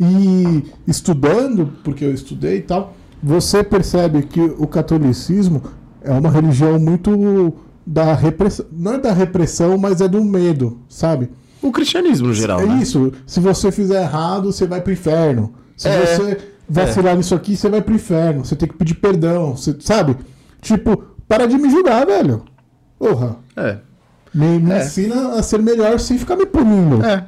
E 0.00 0.64
estudando, 0.86 1.72
porque 1.84 2.04
eu 2.04 2.14
estudei 2.14 2.56
e 2.58 2.62
tal, 2.62 2.94
você 3.22 3.62
percebe 3.62 4.22
que 4.22 4.40
o 4.40 4.66
catolicismo 4.66 5.62
é 6.02 6.10
uma 6.12 6.30
religião 6.30 6.78
muito 6.78 7.52
da 7.86 8.14
repressão, 8.14 8.64
não 8.72 8.94
é 8.94 8.98
da 8.98 9.12
repressão, 9.12 9.76
mas 9.76 10.00
é 10.00 10.08
do 10.08 10.24
medo, 10.24 10.78
sabe? 10.88 11.28
o 11.62 11.70
cristianismo 11.70 12.28
no 12.28 12.32
geral, 12.34 12.60
É 12.60 12.66
né? 12.66 12.78
isso. 12.80 13.12
Se 13.26 13.38
você 13.38 13.70
fizer 13.70 14.00
errado, 14.02 14.50
você 14.50 14.66
vai 14.66 14.80
pro 14.80 14.94
inferno. 14.94 15.52
Se 15.76 15.88
É. 15.88 16.06
você 16.06 16.38
vacilar 16.66 17.14
nisso 17.18 17.34
aqui, 17.34 17.54
você 17.54 17.68
vai 17.68 17.82
pro 17.82 17.94
inferno. 17.94 18.42
Você 18.46 18.56
tem 18.56 18.66
que 18.66 18.74
pedir 18.76 18.94
perdão. 18.94 19.54
Você, 19.54 19.76
sabe? 19.80 20.16
Tipo, 20.62 21.04
para 21.28 21.44
de 21.46 21.58
me 21.58 21.68
julgar, 21.70 22.06
velho. 22.06 22.44
Porra. 22.98 23.36
É. 23.54 23.76
Me, 24.32 24.58
me 24.58 24.70
É. 24.72 24.78
ensina 24.78 25.32
a 25.34 25.42
ser 25.42 25.58
melhor 25.60 26.00
sem 26.00 26.16
ficar 26.16 26.34
me 26.36 26.46
punindo. 26.46 27.04
É. 27.04 27.26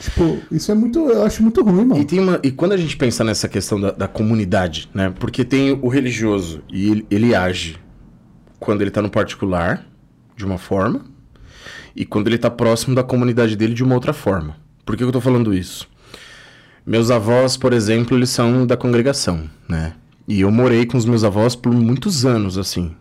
Tipo, 0.00 0.38
isso 0.50 0.72
é 0.72 0.74
muito. 0.74 0.98
Eu 0.98 1.24
acho 1.24 1.42
muito 1.42 1.62
ruim, 1.62 1.84
mano. 1.84 2.00
E, 2.00 2.04
tem 2.04 2.18
uma, 2.18 2.40
e 2.42 2.50
quando 2.50 2.72
a 2.72 2.76
gente 2.76 2.96
pensa 2.96 3.22
nessa 3.22 3.48
questão 3.48 3.80
da, 3.80 3.90
da 3.92 4.08
comunidade, 4.08 4.88
né? 4.92 5.12
Porque 5.18 5.44
tem 5.44 5.78
o 5.80 5.88
religioso 5.88 6.62
e 6.72 6.90
ele, 6.90 7.06
ele 7.10 7.34
age 7.34 7.78
quando 8.58 8.82
ele 8.82 8.90
tá 8.90 9.02
no 9.02 9.10
particular, 9.10 9.86
de 10.36 10.44
uma 10.44 10.58
forma, 10.58 11.04
e 11.94 12.04
quando 12.04 12.28
ele 12.28 12.38
tá 12.38 12.50
próximo 12.50 12.94
da 12.94 13.02
comunidade 13.02 13.56
dele 13.56 13.74
de 13.74 13.84
uma 13.84 13.94
outra 13.94 14.12
forma. 14.12 14.56
Por 14.84 14.96
que 14.96 15.04
eu 15.04 15.12
tô 15.12 15.20
falando 15.20 15.54
isso? 15.54 15.88
Meus 16.84 17.10
avós, 17.10 17.56
por 17.56 17.72
exemplo, 17.72 18.16
eles 18.16 18.30
são 18.30 18.66
da 18.66 18.76
congregação, 18.76 19.48
né? 19.68 19.92
E 20.26 20.40
eu 20.40 20.50
morei 20.50 20.86
com 20.86 20.96
os 20.96 21.04
meus 21.04 21.22
avós 21.22 21.54
por 21.54 21.72
muitos 21.72 22.24
anos, 22.24 22.58
assim. 22.58 22.92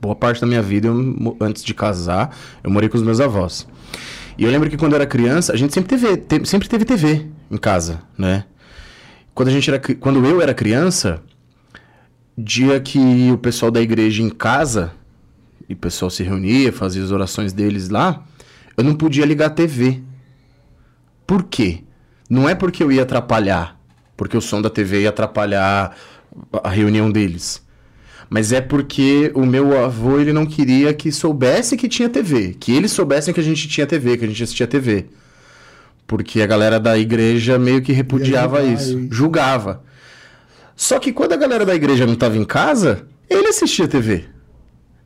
Boa 0.00 0.14
parte 0.14 0.40
da 0.40 0.46
minha 0.46 0.62
vida, 0.62 0.88
eu 0.88 1.36
antes 1.40 1.64
de 1.64 1.74
casar, 1.74 2.34
eu 2.62 2.70
morei 2.70 2.88
com 2.88 2.96
os 2.96 3.02
meus 3.02 3.20
avós. 3.20 3.66
E 4.38 4.44
eu 4.44 4.50
lembro 4.50 4.68
que 4.68 4.76
quando 4.76 4.92
eu 4.92 4.96
era 4.96 5.06
criança, 5.06 5.52
a 5.52 5.56
gente 5.56 5.72
sempre 5.72 5.96
teve, 5.96 6.16
te- 6.16 6.46
sempre 6.46 6.68
teve 6.68 6.84
TV 6.84 7.26
em 7.50 7.56
casa, 7.56 8.02
né? 8.18 8.44
Quando, 9.34 9.48
a 9.48 9.52
gente 9.52 9.68
era, 9.70 9.78
quando 9.78 10.24
eu 10.24 10.40
era 10.40 10.52
criança, 10.54 11.22
dia 12.36 12.78
que 12.80 13.30
o 13.32 13.38
pessoal 13.38 13.70
da 13.70 13.80
igreja 13.80 14.22
em 14.22 14.30
casa, 14.30 14.92
e 15.68 15.72
o 15.74 15.76
pessoal 15.76 16.10
se 16.10 16.22
reunia, 16.22 16.72
fazia 16.72 17.02
as 17.02 17.10
orações 17.10 17.52
deles 17.52 17.88
lá, 17.88 18.24
eu 18.76 18.84
não 18.84 18.94
podia 18.94 19.24
ligar 19.24 19.46
a 19.46 19.50
TV. 19.50 20.02
Por 21.26 21.44
quê? 21.44 21.82
Não 22.28 22.48
é 22.48 22.54
porque 22.54 22.82
eu 22.82 22.92
ia 22.92 23.02
atrapalhar, 23.02 23.78
porque 24.16 24.36
o 24.36 24.40
som 24.40 24.60
da 24.60 24.70
TV 24.70 25.02
ia 25.02 25.08
atrapalhar 25.08 25.96
a 26.62 26.68
reunião 26.70 27.10
deles. 27.10 27.64
Mas 28.28 28.52
é 28.52 28.60
porque 28.60 29.30
o 29.34 29.46
meu 29.46 29.78
avô 29.84 30.18
ele 30.18 30.32
não 30.32 30.44
queria 30.44 30.92
que 30.92 31.12
soubesse 31.12 31.76
que 31.76 31.88
tinha 31.88 32.08
TV, 32.08 32.56
que 32.58 32.72
eles 32.72 32.90
soubessem 32.92 33.32
que 33.32 33.38
a 33.40 33.42
gente 33.42 33.68
tinha 33.68 33.86
TV, 33.86 34.16
que 34.16 34.24
a 34.24 34.28
gente 34.28 34.42
assistia 34.42 34.66
TV. 34.66 35.06
Porque 36.06 36.40
a 36.42 36.46
galera 36.46 36.78
da 36.80 36.98
igreja 36.98 37.58
meio 37.58 37.82
que 37.82 37.92
repudiava 37.92 38.58
julgar 38.60 38.74
isso, 38.74 38.98
e- 38.98 39.08
julgava. 39.12 39.82
Só 40.74 40.98
que 40.98 41.12
quando 41.12 41.32
a 41.32 41.36
galera 41.36 41.64
da 41.64 41.74
igreja 41.74 42.04
não 42.06 42.14
estava 42.14 42.36
em 42.36 42.44
casa, 42.44 43.06
ele 43.30 43.46
assistia 43.48 43.88
TV. 43.88 44.24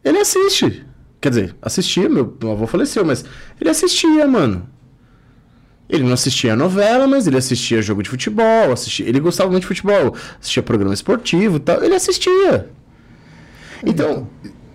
Ele 0.04 0.18
assiste. 0.18 0.84
Quer 1.20 1.28
dizer, 1.28 1.54
assistia, 1.60 2.08
meu, 2.08 2.34
meu 2.40 2.52
avô 2.52 2.66
faleceu, 2.66 3.04
mas 3.04 3.24
ele 3.60 3.68
assistia, 3.70 4.26
mano. 4.26 4.66
Ele 5.88 6.04
não 6.04 6.12
assistia 6.14 6.56
novela, 6.56 7.06
mas 7.06 7.26
ele 7.26 7.36
assistia 7.36 7.82
jogo 7.82 8.02
de 8.02 8.08
futebol, 8.08 8.72
assistia, 8.72 9.06
ele 9.08 9.20
gostava 9.20 9.50
muito 9.50 9.62
de 9.62 9.68
futebol, 9.68 10.14
assistia 10.40 10.62
programa 10.62 10.94
esportivo 10.94 11.56
e 11.56 11.60
tal, 11.60 11.82
ele 11.84 11.94
assistia. 11.94 12.68
Então, 13.84 14.28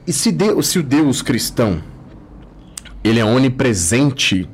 e 0.08 0.14
se, 0.14 0.32
Deus, 0.32 0.68
se 0.68 0.80
o 0.80 0.84
Deus 0.84 1.22
cristão, 1.22 1.82
ele 3.04 3.20
é 3.20 3.26
onipresente, 3.26 4.50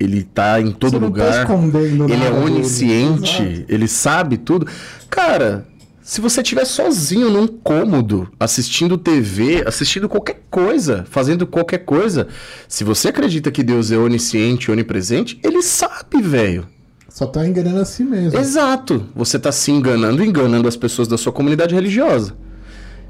ele 0.00 0.22
tá 0.22 0.60
em 0.60 0.72
todo 0.72 0.92
tá 0.92 0.98
lugar, 0.98 1.42
escondendo 1.42 2.04
ele 2.04 2.24
é 2.24 2.30
dele. 2.30 2.44
onisciente, 2.44 3.64
ele 3.68 3.86
sabe 3.88 4.36
tudo. 4.36 4.66
Cara, 5.08 5.66
Se 6.06 6.20
você 6.20 6.42
estiver 6.42 6.66
sozinho 6.66 7.30
num 7.30 7.46
cômodo, 7.46 8.28
assistindo 8.38 8.98
TV, 8.98 9.64
assistindo 9.66 10.06
qualquer 10.06 10.42
coisa, 10.50 11.06
fazendo 11.08 11.46
qualquer 11.46 11.78
coisa, 11.78 12.28
se 12.68 12.84
você 12.84 13.08
acredita 13.08 13.50
que 13.50 13.62
Deus 13.62 13.90
é 13.90 13.96
onisciente, 13.96 14.70
onipresente, 14.70 15.40
ele 15.42 15.62
sabe, 15.62 16.20
velho. 16.20 16.66
Só 17.08 17.24
tá 17.24 17.46
enganando 17.48 17.80
a 17.80 17.86
si 17.86 18.04
mesmo. 18.04 18.38
Exato. 18.38 19.06
Você 19.16 19.38
tá 19.38 19.50
se 19.50 19.70
enganando, 19.70 20.22
enganando 20.22 20.68
as 20.68 20.76
pessoas 20.76 21.08
da 21.08 21.16
sua 21.16 21.32
comunidade 21.32 21.74
religiosa. 21.74 22.36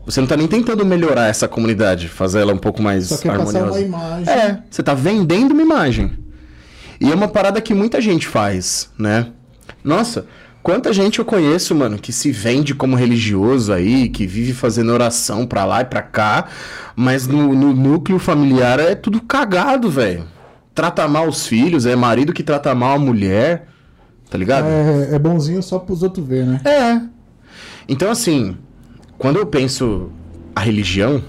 Você 0.07 0.21
não 0.21 0.27
tá 0.29 0.37
nem 0.37 0.47
tentando 0.47 0.85
melhorar 0.85 1.29
essa 1.29 1.49
comunidade, 1.49 2.09
fazer 2.09 2.41
ela 2.41 2.53
um 2.53 2.59
pouco 2.59 2.83
mais 2.83 3.07
Só 3.07 3.19
quer 3.19 3.31
harmoniosa. 3.31 3.59
passar 3.61 3.71
uma 3.71 3.81
imagem. 3.81 4.29
É, 4.33 4.63
você 4.71 4.83
tá 4.83 4.93
vendendo 4.95 5.53
uma 5.53 5.63
imagem. 5.63 6.13
E 7.01 7.11
é 7.11 7.15
uma 7.15 7.29
parada 7.29 7.61
que 7.61 7.73
muita 7.75 8.01
gente 8.01 8.27
faz, 8.27 8.91
né? 8.99 9.29
Nossa, 9.83 10.27
quanta 10.63 10.93
gente 10.93 11.19
eu 11.19 11.25
conheço, 11.25 11.75
mano, 11.75 11.99
que 11.99 12.13
se 12.13 12.31
vende 12.31 12.75
como 12.75 12.97
religioso 12.97 13.73
aí, 13.73 14.09
que 14.09 14.27
vive 14.27 14.53
fazendo 14.53 14.93
oração 14.93 15.47
pra 15.47 15.65
lá 15.65 15.81
e 15.81 15.85
pra 15.87 16.03
cá, 16.03 16.47
mas 16.95 17.27
no, 17.27 17.55
no 17.55 17.73
núcleo 17.75 18.19
familiar 18.19 18.79
é 18.79 18.95
tudo 18.95 19.21
cagado, 19.23 19.91
velho. 19.91 20.25
Trata 20.75 21.07
mal 21.09 21.29
os 21.29 21.47
filhos, 21.47 21.87
é 21.87 21.97
marido 21.97 22.33
que 22.33 22.43
trata 22.43 22.75
mal 22.75 22.97
a 22.97 22.99
mulher, 22.99 23.69
tá 24.29 24.37
ligado? 24.37 24.67
É, 24.67 25.15
é 25.15 25.19
bonzinho 25.19 25.63
só 25.63 25.79
pros 25.79 26.03
outros 26.03 26.27
ver, 26.27 26.45
né? 26.45 26.61
É. 26.65 27.01
Então, 27.89 28.11
assim, 28.11 28.57
quando 29.19 29.37
eu 29.39 29.47
penso 29.47 30.11
a 30.55 30.61
religião, 30.61 31.23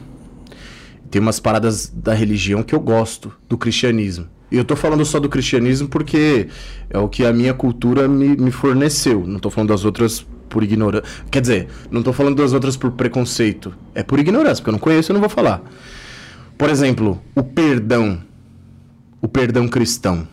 tem 1.10 1.22
umas 1.22 1.40
paradas 1.40 1.88
da 1.88 2.14
religião 2.14 2.62
que 2.64 2.76
eu 2.76 2.80
gosto, 2.80 3.32
do 3.48 3.58
cristianismo. 3.58 4.28
E 4.52 4.58
eu 4.58 4.64
tô 4.66 4.76
falando 4.76 5.04
só 5.04 5.20
do 5.20 5.28
cristianismo 5.30 5.88
porque 5.88 6.48
é 6.90 6.98
o 7.00 7.10
que 7.10 7.26
a 7.26 7.34
minha 7.34 7.54
cultura 7.54 8.08
me, 8.08 8.36
me 8.38 8.52
forneceu. 8.52 9.26
Não 9.26 9.40
tô 9.40 9.50
falando 9.50 9.70
das 9.70 9.84
outras 9.84 10.26
por 10.50 10.64
ignorância. 10.64 11.10
Quer 11.32 11.42
dizer, 11.42 11.68
não 11.90 12.04
tô 12.04 12.14
falando 12.14 12.38
das 12.38 12.54
outras 12.54 12.78
por 12.78 12.92
preconceito. 12.92 13.74
É 13.94 14.04
por 14.04 14.20
ignorância, 14.20 14.58
porque 14.58 14.70
eu 14.70 14.74
não 14.74 14.80
conheço 14.80 15.12
eu 15.12 15.14
não 15.16 15.20
vou 15.22 15.30
falar. 15.30 15.62
Por 16.58 16.70
exemplo, 16.70 17.22
o 17.36 17.44
perdão. 17.44 18.22
O 19.22 19.28
perdão 19.28 19.68
cristão. 19.68 20.28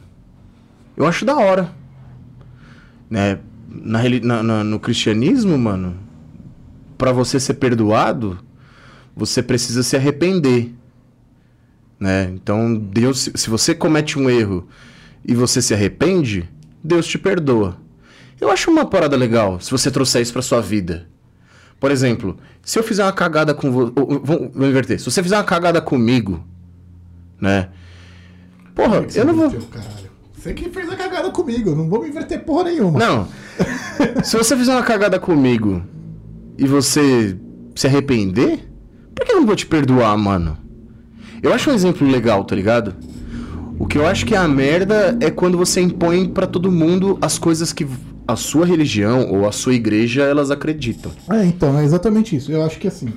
Eu 0.97 1.07
acho 1.07 1.25
da 1.25 1.37
hora. 1.37 1.71
Né? 3.09 3.39
Na- 3.69 4.43
na- 4.43 4.63
no 4.65 4.79
cristianismo, 4.79 5.57
mano, 5.57 5.97
pra 7.03 7.11
você 7.11 7.41
ser 7.41 7.55
perdoado, 7.55 8.39
você 9.17 9.43
precisa 9.43 9.83
se 9.83 9.97
arrepender. 9.97 10.73
Né? 11.99 12.31
Então, 12.33 12.77
Deus, 12.77 13.29
se- 13.35 13.51
você 13.51 13.75
comete 13.75 14.17
um 14.21 14.31
erro 14.31 14.69
e 15.27 15.35
você 15.35 15.61
se 15.61 15.75
arrepende, 15.75 16.49
Deus 16.83 17.05
te 17.09 17.19
perdoa. 17.19 17.77
Eu 18.41 18.53
acho 18.53 18.71
uma 18.71 18.87
parada 18.87 19.17
legal 19.17 19.59
se 19.59 19.69
você 19.73 19.91
trouxer 19.91 20.23
isso 20.23 20.33
pra 20.33 20.43
sua 20.43 20.61
vida. 20.61 21.09
Por 21.81 21.91
exemplo, 21.91 22.37
se 22.63 22.79
eu 22.79 22.85
fizer 22.85 23.03
uma 23.03 23.13
cagada 23.13 23.53
com 23.53 23.73
você. 23.73 23.93
Vamos 23.97 24.21
vamos 24.25 24.69
inverter. 24.69 25.01
Se 25.01 25.05
você 25.07 25.25
fizer 25.25 25.37
uma 25.39 25.43
cagada 25.45 25.81
comigo, 25.81 26.41
né? 27.41 27.69
Porra, 28.77 29.05
eu 29.13 29.25
não 29.25 29.35
vou. 29.35 29.51
Você 30.37 30.55
que 30.55 30.71
fez 30.71 30.89
a 30.89 30.95
cagada 30.95 31.33
comigo, 31.33 31.71
eu 31.71 31.75
não 31.77 31.89
vou 31.89 32.01
me 32.03 32.11
inverter 32.11 32.45
porra 32.45 32.63
nenhuma. 32.71 32.97
Não. 32.97 33.29
Se 34.23 34.37
você 34.37 34.57
fizer 34.57 34.73
uma 34.73 34.85
cagada 34.85 35.19
comigo 35.19 35.83
e 36.59 36.67
você 36.67 37.37
se 37.75 37.87
arrepender, 37.87 38.69
por 39.15 39.25
que 39.25 39.33
eu 39.33 39.37
não 39.37 39.47
vou 39.47 39.57
te 39.57 39.67
perdoar, 39.67 40.17
mano? 40.17 40.59
Eu 41.43 41.53
acho 41.53 41.71
um 41.71 41.75
exemplo 41.75 42.07
legal, 42.07 42.45
tá 42.45 42.55
ligado? 42.55 42.95
O 43.79 43.87
que 43.87 43.99
eu 43.99 44.07
acho 44.07 44.25
que 44.25 44.35
é 44.35 44.39
a 44.39 44.47
merda 44.47 45.17
é 45.21 45.31
quando 45.31 45.59
você 45.59 45.81
impõe 45.81 46.29
pra 46.29 46.47
todo 46.47 46.71
mundo 46.71 47.19
as 47.21 47.39
coisas 47.39 47.73
que 47.73 47.87
a 48.29 48.37
sua 48.37 48.65
religião 48.65 49.29
ou 49.31 49.49
a 49.49 49.53
sua 49.53 49.75
igreja 49.75 50.23
elas 50.23 50.51
acreditam. 50.51 51.11
É, 51.31 51.45
então, 51.45 51.79
é 51.79 51.85
exatamente 51.85 52.37
isso. 52.37 52.53
Eu 52.53 52.63
acho 52.63 52.79
que 52.79 52.87
assim, 52.87 53.13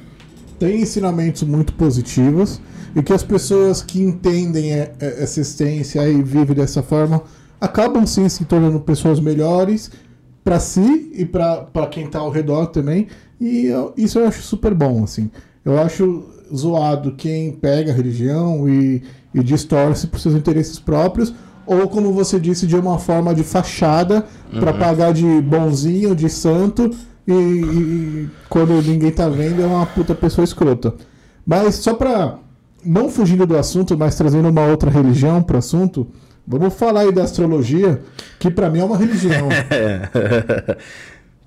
tem 0.58 0.82
ensinamentos 0.82 1.44
muito 1.44 1.74
positivos 1.74 2.60
e 2.96 3.04
que 3.04 3.14
as 3.14 3.24
pessoas 3.24 3.82
que 3.82 4.02
entendem 4.02 4.72
essa 5.00 5.42
essência 5.42 6.08
e 6.10 6.22
vivem 6.24 6.56
dessa 6.56 6.82
forma 6.82 7.22
acabam 7.60 8.06
sim 8.06 8.28
se 8.30 8.46
tornando 8.46 8.80
pessoas 8.80 9.20
melhores 9.20 9.92
pra 10.46 10.60
si 10.62 11.12
e 11.14 11.26
pra 11.26 11.66
quem 11.92 12.08
tá 12.08 12.20
ao 12.20 12.30
redor 12.30 12.68
também. 12.68 13.08
E 13.42 13.66
eu- 13.66 13.92
isso 13.98 14.20
eu 14.20 14.28
acho 14.28 14.42
super 14.42 14.74
bom, 14.74 15.04
assim. 15.04 15.30
Eu 15.66 15.78
acho 15.82 16.24
zoado 16.56 17.12
quem 17.14 17.52
pega 17.52 17.92
a 17.92 17.96
religião 17.96 18.70
e, 18.70 19.02
e 19.34 19.44
distorce 19.44 20.08
por 20.08 20.20
seus 20.20 20.36
interesses 20.36 20.80
próprios, 20.80 21.34
ou 21.66 21.88
como 21.90 22.14
você 22.14 22.40
disse, 22.40 22.68
de 22.68 22.76
uma 22.76 23.00
forma 23.00 23.34
de 23.34 23.44
fachada 23.44 24.24
pra 24.60 24.72
pagar 24.72 25.12
de 25.12 25.42
bonzinho, 25.42 26.16
de 26.16 26.30
santo, 26.30 26.92
e, 27.28 27.34
e- 27.34 27.36
e 27.36 28.30
quando 28.48 28.80
ninguém 28.84 29.12
tá 29.12 29.28
vendo 29.28 29.62
é 29.64 29.66
uma 29.66 29.86
puta 29.88 30.14
pessoa 30.14 30.46
escrota. 30.46 30.94
Mas 31.46 31.76
só 31.76 31.96
pra 31.96 32.38
não 32.86 33.10
fugindo 33.10 33.48
do 33.48 33.58
assunto, 33.58 33.98
mas 33.98 34.16
trazendo 34.16 34.48
uma 34.48 34.62
outra 34.68 34.92
religião 34.92 35.42
pro 35.42 35.58
assunto, 35.58 36.06
vamos 36.48 36.74
falar 36.74 37.02
aí 37.02 37.12
da 37.12 37.24
astrologia, 37.24 38.02
que 38.40 38.50
pra 38.52 38.70
mim 38.70 38.80
é 38.80 38.84
uma 38.84 38.98
religião. 38.98 39.48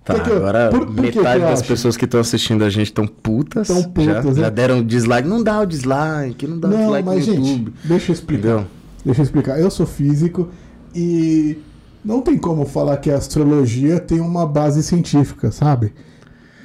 Tá, 0.04 0.20
Que 0.20 0.30
agora 0.32 0.70
por- 0.70 0.86
por 0.86 1.02
metade 1.02 1.42
das 1.42 1.60
pessoas 1.60 1.94
que 1.94 2.06
estão 2.06 2.18
assistindo 2.18 2.64
a 2.64 2.70
gente 2.70 2.86
estão 2.86 3.06
putas. 3.06 3.68
Tão 3.68 3.82
putas, 3.82 4.04
já, 4.06 4.22
né? 4.22 4.34
já 4.34 4.48
deram 4.48 4.82
dislike. 4.82 5.28
Não 5.28 5.42
dá 5.42 5.60
o 5.60 5.66
dislike, 5.66 6.46
não 6.46 6.58
dá 6.58 6.68
o 6.68 6.70
Não, 6.70 6.78
dislike 6.78 7.04
mas 7.04 7.26
no 7.26 7.34
gente, 7.34 7.46
YouTube. 7.50 7.72
deixa 7.84 8.10
eu 8.10 8.14
explicar. 8.14 8.48
Entendeu? 8.48 8.66
Deixa 9.04 9.20
eu 9.20 9.24
explicar. 9.24 9.60
Eu 9.60 9.70
sou 9.70 9.84
físico 9.84 10.48
e 10.94 11.58
não 12.02 12.22
tem 12.22 12.38
como 12.38 12.64
falar 12.64 12.96
que 12.96 13.10
a 13.10 13.16
astrologia 13.16 14.00
tem 14.00 14.18
uma 14.18 14.46
base 14.46 14.82
científica, 14.82 15.52
sabe? 15.52 15.92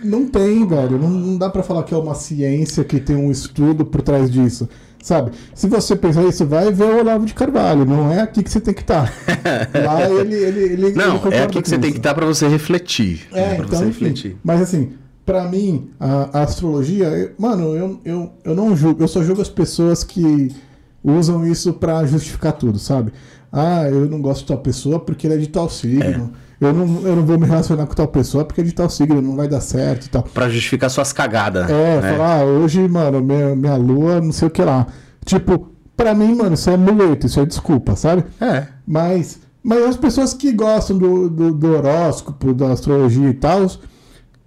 Não 0.02 0.26
tem, 0.26 0.65
velho. 0.65 0.98
Não, 0.98 1.10
não 1.10 1.38
dá 1.38 1.50
pra 1.50 1.63
falar 1.63 1.84
que 1.84 1.93
é 1.93 1.98
uma 1.98 2.15
ciência 2.15 2.82
que 2.86 2.98
tem 2.98 3.17
um 3.17 3.30
estudo 3.30 3.84
por 3.86 4.02
trás 4.02 4.32
disso. 4.32 4.69
Sabe? 5.03 5.31
Se 5.53 5.67
você 5.67 5.97
pensar 5.97 6.23
isso, 6.23 6.45
vai 6.45 6.71
ver 6.71 6.85
o 6.85 6.99
Olavo 6.99 7.25
de 7.25 7.33
Carvalho. 7.33 7.83
Não 7.83 8.09
é 8.09 8.21
aqui 8.21 8.41
que 8.41 8.49
você 8.49 8.61
tem 8.61 8.73
que 8.73 8.79
estar. 8.81 9.11
Lá 9.85 10.09
ele. 10.09 10.33
ele, 10.33 10.59
ele 10.63 10.85
ele 10.87 10.91
Não, 10.93 11.15
é 11.15 11.19
concorda 11.19 11.43
aqui 11.43 11.61
que 11.61 11.67
você 11.67 11.77
tem 11.77 11.89
isso. 11.89 11.93
que 11.95 11.99
estar 11.99 12.13
pra 12.13 12.25
você 12.25 12.47
refletir. 12.47 13.27
É, 13.33 13.55
pra 13.55 13.65
então, 13.65 13.79
você 13.79 13.85
enfim. 13.85 14.05
refletir. 14.05 14.37
Mas 14.41 14.61
assim, 14.61 14.93
pra 15.25 15.43
mim, 15.43 15.89
a, 15.99 16.39
a 16.39 16.43
astrologia, 16.43 17.07
eu- 17.09 17.31
mano, 17.37 17.75
eu, 17.75 17.99
eu, 18.05 18.31
eu 18.45 18.55
não 18.55 18.75
julgo, 18.77 19.03
eu 19.03 19.07
só 19.09 19.21
julgo 19.21 19.41
as 19.41 19.49
pessoas 19.49 20.05
que 20.05 20.55
usam 21.03 21.45
isso 21.45 21.73
pra 21.73 22.05
justificar 22.05 22.53
tudo, 22.53 22.79
sabe? 22.79 23.11
Ah, 23.51 23.87
eu 23.89 24.07
não 24.09 24.21
gosto 24.21 24.41
de 24.41 24.47
tal 24.47 24.57
pessoa 24.57 24.99
porque 24.99 25.27
ele 25.27 25.35
é 25.35 25.37
de 25.37 25.47
tal 25.47 25.69
signo. 25.69 26.31
Eu, 26.59 26.73
não, 26.73 27.01
eu 27.01 27.15
não 27.15 27.25
vou 27.25 27.37
me 27.37 27.45
relacionar 27.45 27.85
com 27.85 27.93
tal 27.93 28.07
pessoa 28.07 28.45
porque 28.45 28.61
é 28.61 28.63
de 28.63 28.71
tal 28.71 28.89
signo, 28.89 29.21
não 29.21 29.35
vai 29.35 29.47
dar 29.47 29.59
certo 29.59 30.05
e 30.05 30.09
tal. 30.09 30.23
Pra 30.23 30.49
justificar 30.49 30.89
suas 30.89 31.11
cagadas. 31.11 31.69
É, 31.69 32.01
né? 32.01 32.11
falar, 32.13 32.39
ah, 32.39 32.45
hoje, 32.45 32.87
mano, 32.87 33.21
minha, 33.21 33.55
minha 33.55 33.75
lua, 33.75 34.21
não 34.21 34.31
sei 34.31 34.47
o 34.47 34.51
que 34.51 34.63
lá. 34.63 34.87
Tipo, 35.25 35.71
pra 35.95 36.15
mim, 36.15 36.33
mano, 36.35 36.53
isso 36.53 36.69
é 36.69 36.77
muleto, 36.77 37.27
isso 37.27 37.39
é 37.39 37.45
desculpa, 37.45 37.95
sabe? 37.95 38.23
É. 38.39 38.67
Mas, 38.87 39.39
mas 39.61 39.83
as 39.83 39.97
pessoas 39.97 40.33
que 40.33 40.51
gostam 40.51 40.97
do, 40.97 41.29
do, 41.29 41.53
do 41.53 41.73
horóscopo, 41.73 42.53
da 42.53 42.71
astrologia 42.71 43.29
e 43.29 43.33
tal, 43.33 43.69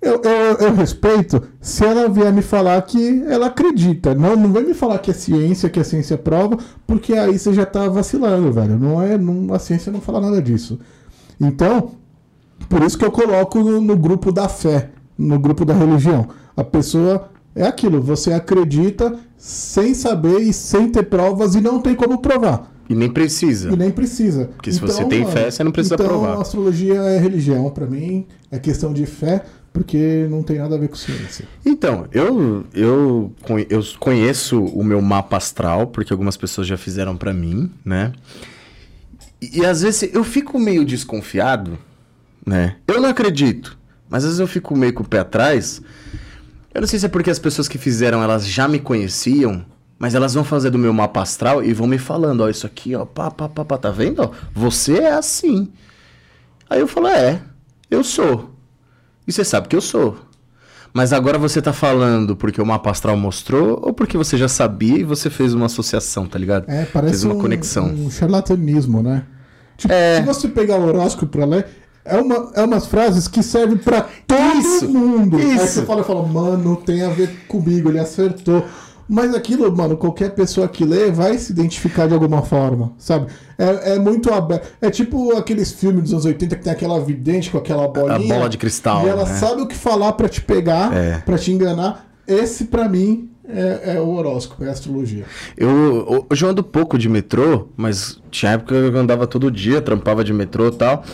eu, 0.00 0.20
eu, 0.22 0.56
eu 0.68 0.74
respeito 0.74 1.42
se 1.61 1.85
ela 1.85 2.09
vier 2.09 2.32
me 2.32 2.42
falar 2.42 2.80
que 2.82 3.24
ela 3.28 3.46
acredita. 3.46 4.14
Não, 4.14 4.37
não 4.37 4.52
vem 4.52 4.64
me 4.64 4.74
falar 4.74 4.98
que 4.98 5.11
é 5.11 5.14
ciência, 5.14 5.70
que 5.70 5.80
a 5.80 5.85
ciência 5.85 6.16
prova, 6.18 6.59
porque 6.87 7.14
aí 7.14 7.38
você 7.38 7.52
já 7.52 7.66
tá 7.66 7.88
vacilando, 7.88 8.52
velho. 8.52 8.78
Não 8.78 9.02
é, 9.02 9.16
não, 9.18 9.52
a 9.52 9.59
ciência 9.59 9.90
não 9.90 10.00
fala 10.00 10.20
nada 10.20 10.40
disso. 10.40 10.78
Então, 11.40 11.92
por 12.68 12.82
isso 12.82 12.98
que 12.98 13.04
eu 13.04 13.11
coloco 13.11 13.59
no, 13.59 13.80
no 13.80 13.96
grupo 13.96 14.30
da 14.30 14.48
fé, 14.48 14.90
no 15.16 15.38
grupo 15.38 15.64
da 15.64 15.74
religião. 15.74 16.28
A 16.56 16.64
pessoa 16.64 17.28
é 17.54 17.66
aquilo, 17.66 18.00
você 18.00 18.32
acredita 18.32 19.18
sem 19.37 19.94
saber 19.94 20.40
e 20.40 20.52
sem 20.52 20.90
ter 20.90 21.04
provas 21.04 21.54
e 21.54 21.61
não 21.61 21.80
tem 21.80 21.94
como 21.94 22.18
provar. 22.18 22.72
E 22.88 22.94
nem 22.94 23.11
precisa. 23.11 23.72
E 23.72 23.76
nem 23.76 23.90
precisa. 23.90 24.50
Porque 24.54 24.70
se 24.70 24.80
você 24.80 25.04
tem 25.04 25.26
fé, 25.26 25.50
você 25.50 25.64
não 25.64 25.72
precisa 25.72 25.96
então, 25.96 26.06
provar. 26.06 26.37
a 26.37 26.40
astrologia 26.40 26.94
é 26.94 27.18
religião 27.18 27.68
pra 27.70 27.87
mim, 27.87 28.26
é 28.50 28.59
questão 28.59 28.92
de 28.92 29.04
fé, 29.06 29.42
porque 29.76 30.26
não 30.30 30.42
tem 30.42 30.56
nada 30.56 30.74
a 30.74 30.78
ver 30.78 30.88
com 30.88 30.96
ciência. 30.96 31.46
Então, 31.64 32.08
eu, 32.10 32.64
eu, 32.72 33.30
eu 33.68 33.84
conheço 34.00 34.64
o 34.64 34.82
meu 34.82 35.02
mapa 35.02 35.36
astral, 35.36 35.88
porque 35.88 36.14
algumas 36.14 36.34
pessoas 36.34 36.66
já 36.66 36.78
fizeram 36.78 37.14
pra 37.14 37.34
mim, 37.34 37.70
né? 37.84 38.14
E, 39.38 39.60
e 39.60 39.66
às 39.66 39.82
vezes 39.82 40.14
eu 40.14 40.24
fico 40.24 40.58
meio 40.58 40.82
desconfiado, 40.82 41.78
né? 42.46 42.76
Eu 42.88 43.02
não 43.02 43.10
acredito, 43.10 43.76
mas 44.08 44.24
às 44.24 44.30
vezes 44.30 44.40
eu 44.40 44.46
fico 44.46 44.74
meio 44.74 44.94
com 44.94 45.02
o 45.02 45.06
pé 45.06 45.18
atrás. 45.18 45.82
Eu 46.72 46.80
não 46.80 46.88
sei 46.88 46.98
se 46.98 47.04
é 47.04 47.08
porque 47.10 47.28
as 47.28 47.38
pessoas 47.38 47.68
que 47.68 47.76
fizeram, 47.76 48.22
elas 48.22 48.48
já 48.48 48.66
me 48.66 48.78
conheciam, 48.78 49.62
mas 49.98 50.14
elas 50.14 50.32
vão 50.32 50.42
fazer 50.42 50.70
do 50.70 50.78
meu 50.78 50.94
mapa 50.94 51.20
astral 51.20 51.62
e 51.62 51.74
vão 51.74 51.86
me 51.86 51.98
falando, 51.98 52.40
ó, 52.40 52.48
isso 52.48 52.66
aqui, 52.66 52.94
ó, 52.94 53.04
pá, 53.04 53.30
pá, 53.30 53.46
pá, 53.46 53.62
pá, 53.62 53.76
tá 53.76 53.90
vendo? 53.90 54.32
Você 54.54 55.00
é 55.00 55.12
assim. 55.12 55.70
Aí 56.70 56.80
eu 56.80 56.88
falo, 56.88 57.08
é, 57.08 57.42
eu 57.90 58.02
sou. 58.02 58.55
E 59.26 59.32
você 59.32 59.44
sabe 59.44 59.68
que 59.68 59.76
eu 59.76 59.80
sou. 59.80 60.16
Mas 60.92 61.12
agora 61.12 61.36
você 61.36 61.60
tá 61.60 61.72
falando 61.72 62.34
porque 62.36 62.60
o 62.60 62.64
mapa 62.66 62.90
astral 62.90 63.16
mostrou 63.16 63.80
ou 63.82 63.92
porque 63.92 64.16
você 64.16 64.38
já 64.38 64.48
sabia 64.48 64.98
e 64.98 65.04
você 65.04 65.28
fez 65.28 65.52
uma 65.52 65.66
associação, 65.66 66.26
tá 66.26 66.38
ligado? 66.38 66.64
É, 66.68 66.84
parece 66.86 67.10
fez 67.12 67.24
uma 67.24 67.34
um, 67.34 67.38
conexão. 67.40 67.86
um 67.86 68.10
charlatanismo, 68.10 69.02
né? 69.02 69.24
Tipo, 69.76 69.92
É. 69.92 70.16
se 70.20 70.22
você 70.22 70.48
pegar 70.48 70.76
o 70.78 70.86
horóscopo 70.86 71.26
pra 71.26 71.44
ler, 71.44 71.66
É, 72.08 72.16
uma, 72.18 72.52
é 72.54 72.62
umas 72.62 72.86
frases 72.86 73.26
que 73.26 73.42
servem 73.42 73.76
pra 73.76 74.06
todo 74.28 74.58
Isso, 74.60 74.88
mundo. 74.88 75.36
Aí 75.38 75.56
isso. 75.56 75.66
você 75.66 75.82
fala, 75.84 76.04
fala, 76.04 76.24
mano, 76.24 76.76
tem 76.76 77.02
a 77.02 77.08
ver 77.10 77.28
comigo, 77.48 77.88
ele 77.90 77.98
acertou. 77.98 78.64
Mas 79.08 79.32
aquilo, 79.34 79.74
mano, 79.74 79.96
qualquer 79.96 80.30
pessoa 80.34 80.66
que 80.66 80.84
lê 80.84 81.10
vai 81.10 81.38
se 81.38 81.52
identificar 81.52 82.08
de 82.08 82.14
alguma 82.14 82.42
forma, 82.42 82.92
sabe? 82.98 83.26
É, 83.56 83.94
é 83.94 83.98
muito 83.98 84.32
aberto. 84.32 84.68
É 84.80 84.90
tipo 84.90 85.36
aqueles 85.36 85.70
filmes 85.72 86.02
dos 86.04 86.12
anos 86.12 86.24
80 86.24 86.56
que 86.56 86.62
tem 86.64 86.72
aquela 86.72 86.98
vidente 87.00 87.50
com 87.50 87.58
aquela 87.58 87.86
bolinha. 87.86 88.34
bola 88.34 88.48
de 88.48 88.58
cristal, 88.58 89.06
E 89.06 89.08
ela 89.08 89.24
né? 89.24 89.34
sabe 89.34 89.62
o 89.62 89.66
que 89.68 89.76
falar 89.76 90.12
pra 90.14 90.28
te 90.28 90.40
pegar, 90.40 90.92
É. 90.92 91.18
pra 91.18 91.38
te 91.38 91.52
enganar. 91.52 92.04
Esse, 92.26 92.64
pra 92.64 92.88
mim, 92.88 93.30
é, 93.48 93.94
é 93.94 94.00
o 94.00 94.08
horóscopo, 94.08 94.64
é 94.64 94.68
a 94.68 94.72
astrologia. 94.72 95.24
Eu, 95.56 96.26
hoje 96.28 96.44
eu 96.44 96.48
ando 96.50 96.64
pouco 96.64 96.98
de 96.98 97.08
metrô, 97.08 97.68
mas 97.76 98.20
tinha 98.30 98.52
época 98.52 98.74
que 98.74 98.96
eu 98.96 98.98
andava 98.98 99.24
todo 99.28 99.50
dia, 99.52 99.80
trampava 99.80 100.24
de 100.24 100.32
metrô 100.32 100.66
e 100.66 100.72
tal. 100.72 101.04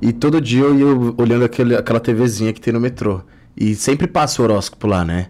E 0.00 0.12
todo 0.12 0.40
dia 0.40 0.62
eu 0.62 0.74
ia 0.78 1.14
olhando 1.18 1.44
aquele, 1.44 1.74
aquela 1.74 1.98
TVzinha 1.98 2.52
que 2.52 2.60
tem 2.60 2.72
no 2.72 2.78
metrô. 2.80 3.20
E 3.56 3.74
sempre 3.74 4.06
passa 4.06 4.40
o 4.40 4.44
horóscopo 4.44 4.86
lá, 4.86 5.04
né? 5.04 5.26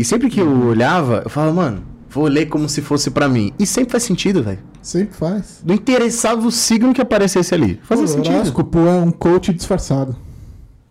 E 0.00 0.04
sempre 0.04 0.30
que 0.30 0.40
eu 0.40 0.50
olhava, 0.64 1.20
eu 1.26 1.28
falava, 1.28 1.52
mano, 1.52 1.82
vou 2.08 2.24
ler 2.24 2.46
como 2.46 2.66
se 2.70 2.80
fosse 2.80 3.10
pra 3.10 3.28
mim. 3.28 3.52
E 3.58 3.66
sempre 3.66 3.92
faz 3.92 4.02
sentido, 4.02 4.42
velho. 4.42 4.58
Sempre 4.80 5.14
faz. 5.14 5.60
Não 5.62 5.74
interessava 5.74 6.46
o 6.46 6.50
signo 6.50 6.94
que 6.94 7.02
aparecesse 7.02 7.54
ali. 7.54 7.78
Fazia 7.82 8.06
o 8.06 8.08
sentido. 8.08 8.34
horóscopo 8.34 8.78
é 8.78 8.94
um 8.94 9.10
coach 9.10 9.52
disfarçado. 9.52 10.16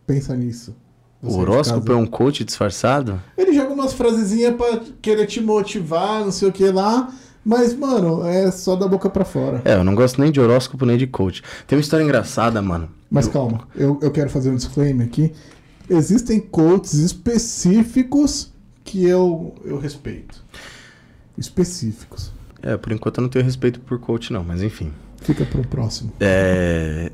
Pensa 0.05 0.35
nisso. 0.35 0.75
O 1.23 1.31
Você 1.31 1.39
horóscopo 1.39 1.91
é 1.91 1.95
um 1.95 2.05
coach 2.05 2.43
disfarçado? 2.43 3.19
Ele 3.35 3.51
joga 3.51 3.73
umas 3.73 3.93
frasezinhas 3.93 4.55
pra 4.55 4.79
querer 5.01 5.25
te 5.25 5.41
motivar, 5.41 6.23
não 6.23 6.31
sei 6.31 6.47
o 6.47 6.51
que 6.51 6.69
lá. 6.69 7.11
Mas, 7.43 7.75
mano, 7.75 8.23
é 8.27 8.51
só 8.51 8.75
da 8.75 8.87
boca 8.87 9.09
pra 9.09 9.25
fora. 9.25 9.59
É, 9.65 9.73
eu 9.73 9.83
não 9.83 9.95
gosto 9.95 10.21
nem 10.21 10.31
de 10.31 10.39
horóscopo 10.39 10.85
nem 10.85 10.99
de 10.99 11.07
coach. 11.07 11.41
Tem 11.65 11.75
uma 11.75 11.81
história 11.81 12.03
engraçada, 12.03 12.61
mano. 12.61 12.87
Mas 13.09 13.27
calma, 13.27 13.67
eu, 13.75 13.97
eu 14.03 14.11
quero 14.11 14.29
fazer 14.29 14.51
um 14.51 14.55
disclaimer 14.55 15.07
aqui. 15.07 15.33
Existem 15.89 16.39
coaches 16.39 16.93
específicos 16.93 18.53
que 18.89 19.05
eu, 19.05 19.53
eu 19.63 19.77
respeito. 19.77 20.43
Específicos. 21.37 22.31
É, 22.61 22.75
por 22.75 22.91
enquanto 22.91 23.19
eu 23.19 23.21
não 23.21 23.29
tenho 23.29 23.45
respeito 23.45 23.79
por 23.79 23.99
coach, 23.99 24.33
não, 24.33 24.43
mas 24.43 24.63
enfim. 24.63 24.91
Fica 25.21 25.45
pro 25.45 25.61
próximo. 25.61 26.11
É, 26.19 27.11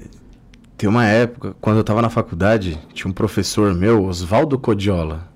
Tem 0.78 0.88
uma 0.90 1.06
época, 1.06 1.56
quando 1.60 1.78
eu 1.78 1.84
tava 1.84 2.02
na 2.02 2.10
faculdade, 2.10 2.80
tinha 2.94 3.10
um 3.10 3.14
professor 3.14 3.74
meu, 3.74 4.06
Oswaldo 4.06 4.58
Codiola. 4.58 5.28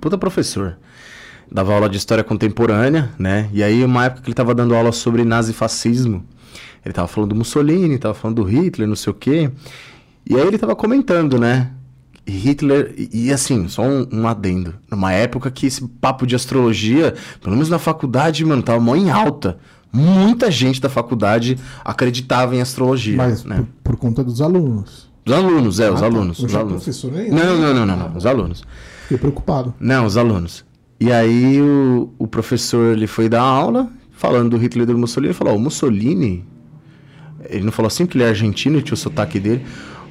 Puta 0.00 0.18
professor. 0.18 0.76
Dava 1.50 1.72
aula 1.72 1.88
de 1.88 1.96
história 1.96 2.22
contemporânea, 2.22 3.10
né? 3.18 3.48
E 3.52 3.62
aí, 3.62 3.82
uma 3.82 4.04
época 4.04 4.22
que 4.22 4.28
ele 4.28 4.34
tava 4.34 4.54
dando 4.54 4.74
aula 4.74 4.92
sobre 4.92 5.24
nazifascismo. 5.24 6.24
Ele 6.84 6.92
tava 6.92 7.08
falando 7.08 7.30
do 7.30 7.36
Mussolini, 7.36 7.98
tava 7.98 8.14
falando 8.14 8.42
do 8.42 8.44
Hitler, 8.44 8.86
não 8.86 8.96
sei 8.96 9.10
o 9.10 9.14
quê. 9.14 9.50
E 10.28 10.36
aí 10.36 10.46
ele 10.46 10.58
tava 10.58 10.76
comentando, 10.76 11.38
né? 11.38 11.70
Hitler, 12.32 12.94
e, 12.96 13.26
e 13.26 13.32
assim, 13.32 13.68
só 13.68 13.82
um, 13.82 14.06
um 14.12 14.26
adendo. 14.28 14.74
Numa 14.90 15.12
época 15.12 15.50
que 15.50 15.66
esse 15.66 15.86
papo 15.86 16.26
de 16.26 16.34
astrologia, 16.34 17.14
pelo 17.40 17.54
menos 17.54 17.68
na 17.68 17.78
faculdade, 17.78 18.44
mano, 18.44 18.62
tava 18.62 18.80
mó 18.80 18.96
em 18.96 19.10
alta. 19.10 19.58
Muita 19.92 20.50
gente 20.50 20.80
da 20.80 20.88
faculdade 20.88 21.58
acreditava 21.84 22.54
em 22.56 22.60
astrologia. 22.60 23.16
Mas 23.16 23.44
né? 23.44 23.64
por, 23.82 23.92
por 23.92 23.96
conta 23.96 24.22
dos 24.24 24.40
alunos. 24.42 25.08
Os 25.24 25.32
alunos, 25.32 25.80
é, 25.80 25.90
os 25.90 25.96
Ah, 25.96 26.00
tá. 26.00 26.06
alunos. 26.06 26.38
Os 26.38 26.50
já 26.52 26.58
alunos. 26.58 26.82
professor 26.84 27.12
nem- 27.12 27.30
Não, 27.30 27.56
não, 27.58 27.74
não, 27.74 27.86
não, 27.86 27.96
não, 27.96 28.16
os 28.16 28.26
alunos. 28.26 28.62
Fiquei 29.02 29.18
preocupado. 29.18 29.74
Não, 29.80 30.04
os 30.04 30.16
alunos. 30.16 30.64
E 31.00 31.12
aí 31.12 31.60
o, 31.60 32.10
o 32.18 32.26
professor 32.26 32.92
ele 32.96 33.06
foi 33.06 33.28
dar 33.28 33.42
aula, 33.42 33.88
falando 34.12 34.50
do 34.50 34.56
Hitler 34.56 34.88
e 34.88 34.92
do 34.92 34.98
Mussolini, 34.98 35.28
ele 35.28 35.34
falou, 35.34 35.56
o 35.56 35.60
Mussolini, 35.60 36.44
ele 37.48 37.64
não 37.64 37.72
falou 37.72 37.86
assim 37.88 38.06
porque 38.06 38.18
ele 38.18 38.24
é 38.24 38.28
argentino, 38.28 38.80
tinha 38.82 38.94
o 38.94 38.96
sotaque 38.96 39.38
dele, 39.38 39.64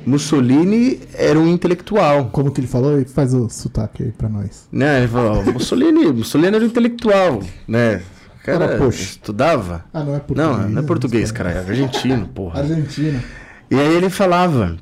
Mussolini 0.06 1.00
era 1.14 1.40
um 1.40 1.48
intelectual. 1.48 2.30
Como 2.32 2.52
que 2.52 2.60
ele 2.60 2.68
falou? 2.68 2.94
Ele 2.94 3.06
faz 3.06 3.34
o 3.34 3.50
sotaque 3.50 4.04
aí 4.04 4.12
pra 4.12 4.30
nós. 4.30 4.68
Né? 4.72 5.00
Ele 5.00 5.08
falou, 5.08 5.44
Mussolini, 5.54 6.12
Mussolini 6.12 6.56
era 6.56 6.64
um 6.64 6.68
intelectual, 6.68 7.42
né? 7.68 8.02
Cara 8.44 8.66
Ora, 8.66 8.78
poxa. 8.78 9.02
estudava. 9.02 9.86
Ah, 9.92 10.04
não 10.04 10.16
é 10.16 10.20
português. 10.20 10.48
Não, 10.48 10.58
não 10.58 10.66
é 10.66 10.82
né? 10.82 10.82
português, 10.84 11.32
cara, 11.32 11.52
é 11.52 11.58
argentino, 11.58 12.28
porra. 12.28 12.60
Argentina. 12.60 13.24
E 13.72 13.76
aí 13.76 13.96
ele 13.96 14.10
falava, 14.12 14.78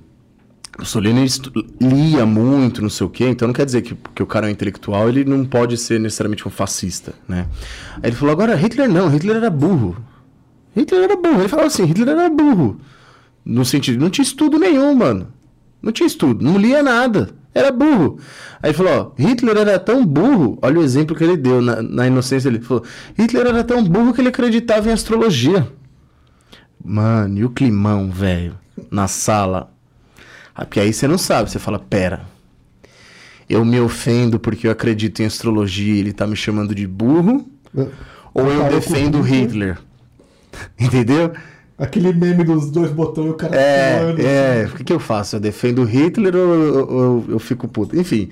Mussolini 0.78 1.26
lia 1.80 2.26
muito, 2.26 2.82
não 2.82 2.90
sei 2.90 3.08
o 3.08 3.10
quê, 3.10 3.26
então 3.30 3.48
não 3.48 3.54
quer 3.54 3.66
dizer 3.66 3.82
que 3.82 3.96
porque 3.96 4.22
o 4.22 4.26
cara 4.26 4.48
é 4.48 4.50
um 4.50 4.52
intelectual, 4.52 5.08
ele 5.08 5.24
não 5.24 5.46
pode 5.46 5.78
ser 5.78 5.98
necessariamente 6.00 6.46
um 6.46 6.52
fascista, 6.52 7.14
né? 7.26 7.48
Aí 7.96 8.10
ele 8.10 8.16
falou, 8.16 8.34
agora 8.34 8.54
Hitler 8.56 8.90
não, 8.90 9.08
Hitler 9.08 9.38
era 9.38 9.50
burro. 9.50 9.96
Hitler 10.76 11.04
era 11.04 11.16
burro. 11.16 11.40
Ele 11.40 11.48
falava 11.48 11.68
assim, 11.68 11.86
Hitler 11.86 12.10
era 12.10 12.30
burro. 12.30 12.82
No 13.46 13.66
sentido, 13.66 14.02
não 14.02 14.10
tinha 14.10 14.24
estudo 14.24 14.58
nenhum, 14.58 14.96
mano. 14.96 15.28
Não 15.82 15.92
tinha 15.92 16.08
estudo, 16.08 16.44
não 16.44 16.58
lia 16.58 16.82
nada. 16.82 17.32
Era 17.54 17.72
burro. 17.72 18.18
Aí 18.62 18.72
ele 18.72 18.78
falou, 18.78 19.14
ó, 19.18 19.22
Hitler 19.22 19.58
era 19.58 19.78
tão 19.78 20.06
burro, 20.06 20.58
olha 20.62 20.80
o 20.80 20.84
exemplo 20.84 21.16
que 21.16 21.24
ele 21.24 21.38
deu 21.38 21.62
na, 21.62 21.82
na 21.82 22.08
inocência 22.08 22.50
dele. 22.50 22.62
Ele 22.62 22.68
falou, 22.68 22.84
Hitler 23.18 23.48
era 23.48 23.64
tão 23.64 23.84
burro 23.84 24.14
que 24.14 24.22
ele 24.22 24.30
acreditava 24.30 24.90
em 24.90 24.94
astrologia. 24.94 25.68
Mano, 26.84 27.38
e 27.38 27.46
o 27.46 27.50
climão, 27.50 28.10
velho, 28.10 28.58
na 28.90 29.08
sala. 29.08 29.72
Ah, 30.56 30.66
Porque 30.66 30.80
aí 30.80 30.92
você 30.94 31.08
não 31.08 31.18
sabe, 31.18 31.52
você 31.52 31.60
fala, 31.60 31.78
pera. 31.78 32.22
Eu 33.50 33.64
me 33.64 33.80
ofendo 33.80 34.40
porque 34.40 34.68
eu 34.68 34.72
acredito 34.72 35.22
em 35.22 35.26
astrologia 35.26 35.94
e 35.94 36.00
ele 36.00 36.14
tá 36.14 36.26
me 36.26 36.36
chamando 36.36 36.74
de 36.74 36.88
burro? 36.88 37.46
Ou 38.34 38.52
eu 38.52 38.70
defendo 38.70 39.22
Hitler? 39.22 39.78
Entendeu? 40.80 41.34
Aquele 41.78 42.14
meme 42.14 42.44
dos 42.44 42.70
dois 42.70 42.92
botões 42.92 43.28
e 43.28 43.30
o 43.32 43.34
cara 43.34 43.56
É, 43.56 44.16
é. 44.20 44.62
assim. 44.64 44.74
O 44.74 44.78
que, 44.78 44.84
que 44.84 44.94
eu 44.94 45.00
faço? 45.00 45.36
Eu 45.36 45.40
defendo 45.40 45.84
Hitler 45.84 46.36
ou 46.36 46.54
eu, 46.54 46.76
eu- 46.76 47.26
eu 47.30 47.40
fico 47.40 47.68
puto? 47.68 47.98
Enfim. 48.00 48.30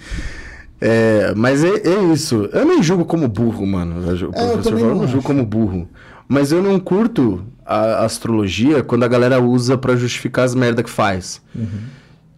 É, 0.80 1.34
mas 1.36 1.64
é, 1.64 1.70
é 1.88 2.04
isso. 2.14 2.50
Eu 2.54 2.66
nem 2.66 2.82
julgo 2.82 3.06
como 3.06 3.28
burro, 3.28 3.66
mano. 3.66 3.96
O 4.06 4.10
É, 4.10 4.14
eu 4.24 4.30
professor 4.32 4.64
também 4.64 4.80
falou, 4.80 4.90
eu 4.90 4.96
não 5.02 5.08
julgo 5.08 5.24
como 5.26 5.46
burro. 5.46 5.88
Mas 6.28 6.52
eu 6.52 6.62
não 6.64 6.80
curto 6.80 7.44
a 7.66 8.06
astrologia 8.06 8.82
quando 8.84 9.04
a 9.04 9.08
galera 9.08 9.40
usa 9.42 9.78
pra 9.78 9.96
justificar 9.96 10.46
as 10.46 10.56
merda 10.56 10.82
que 10.82 10.90
faz. 10.90 11.42
Uhum. 11.54 11.68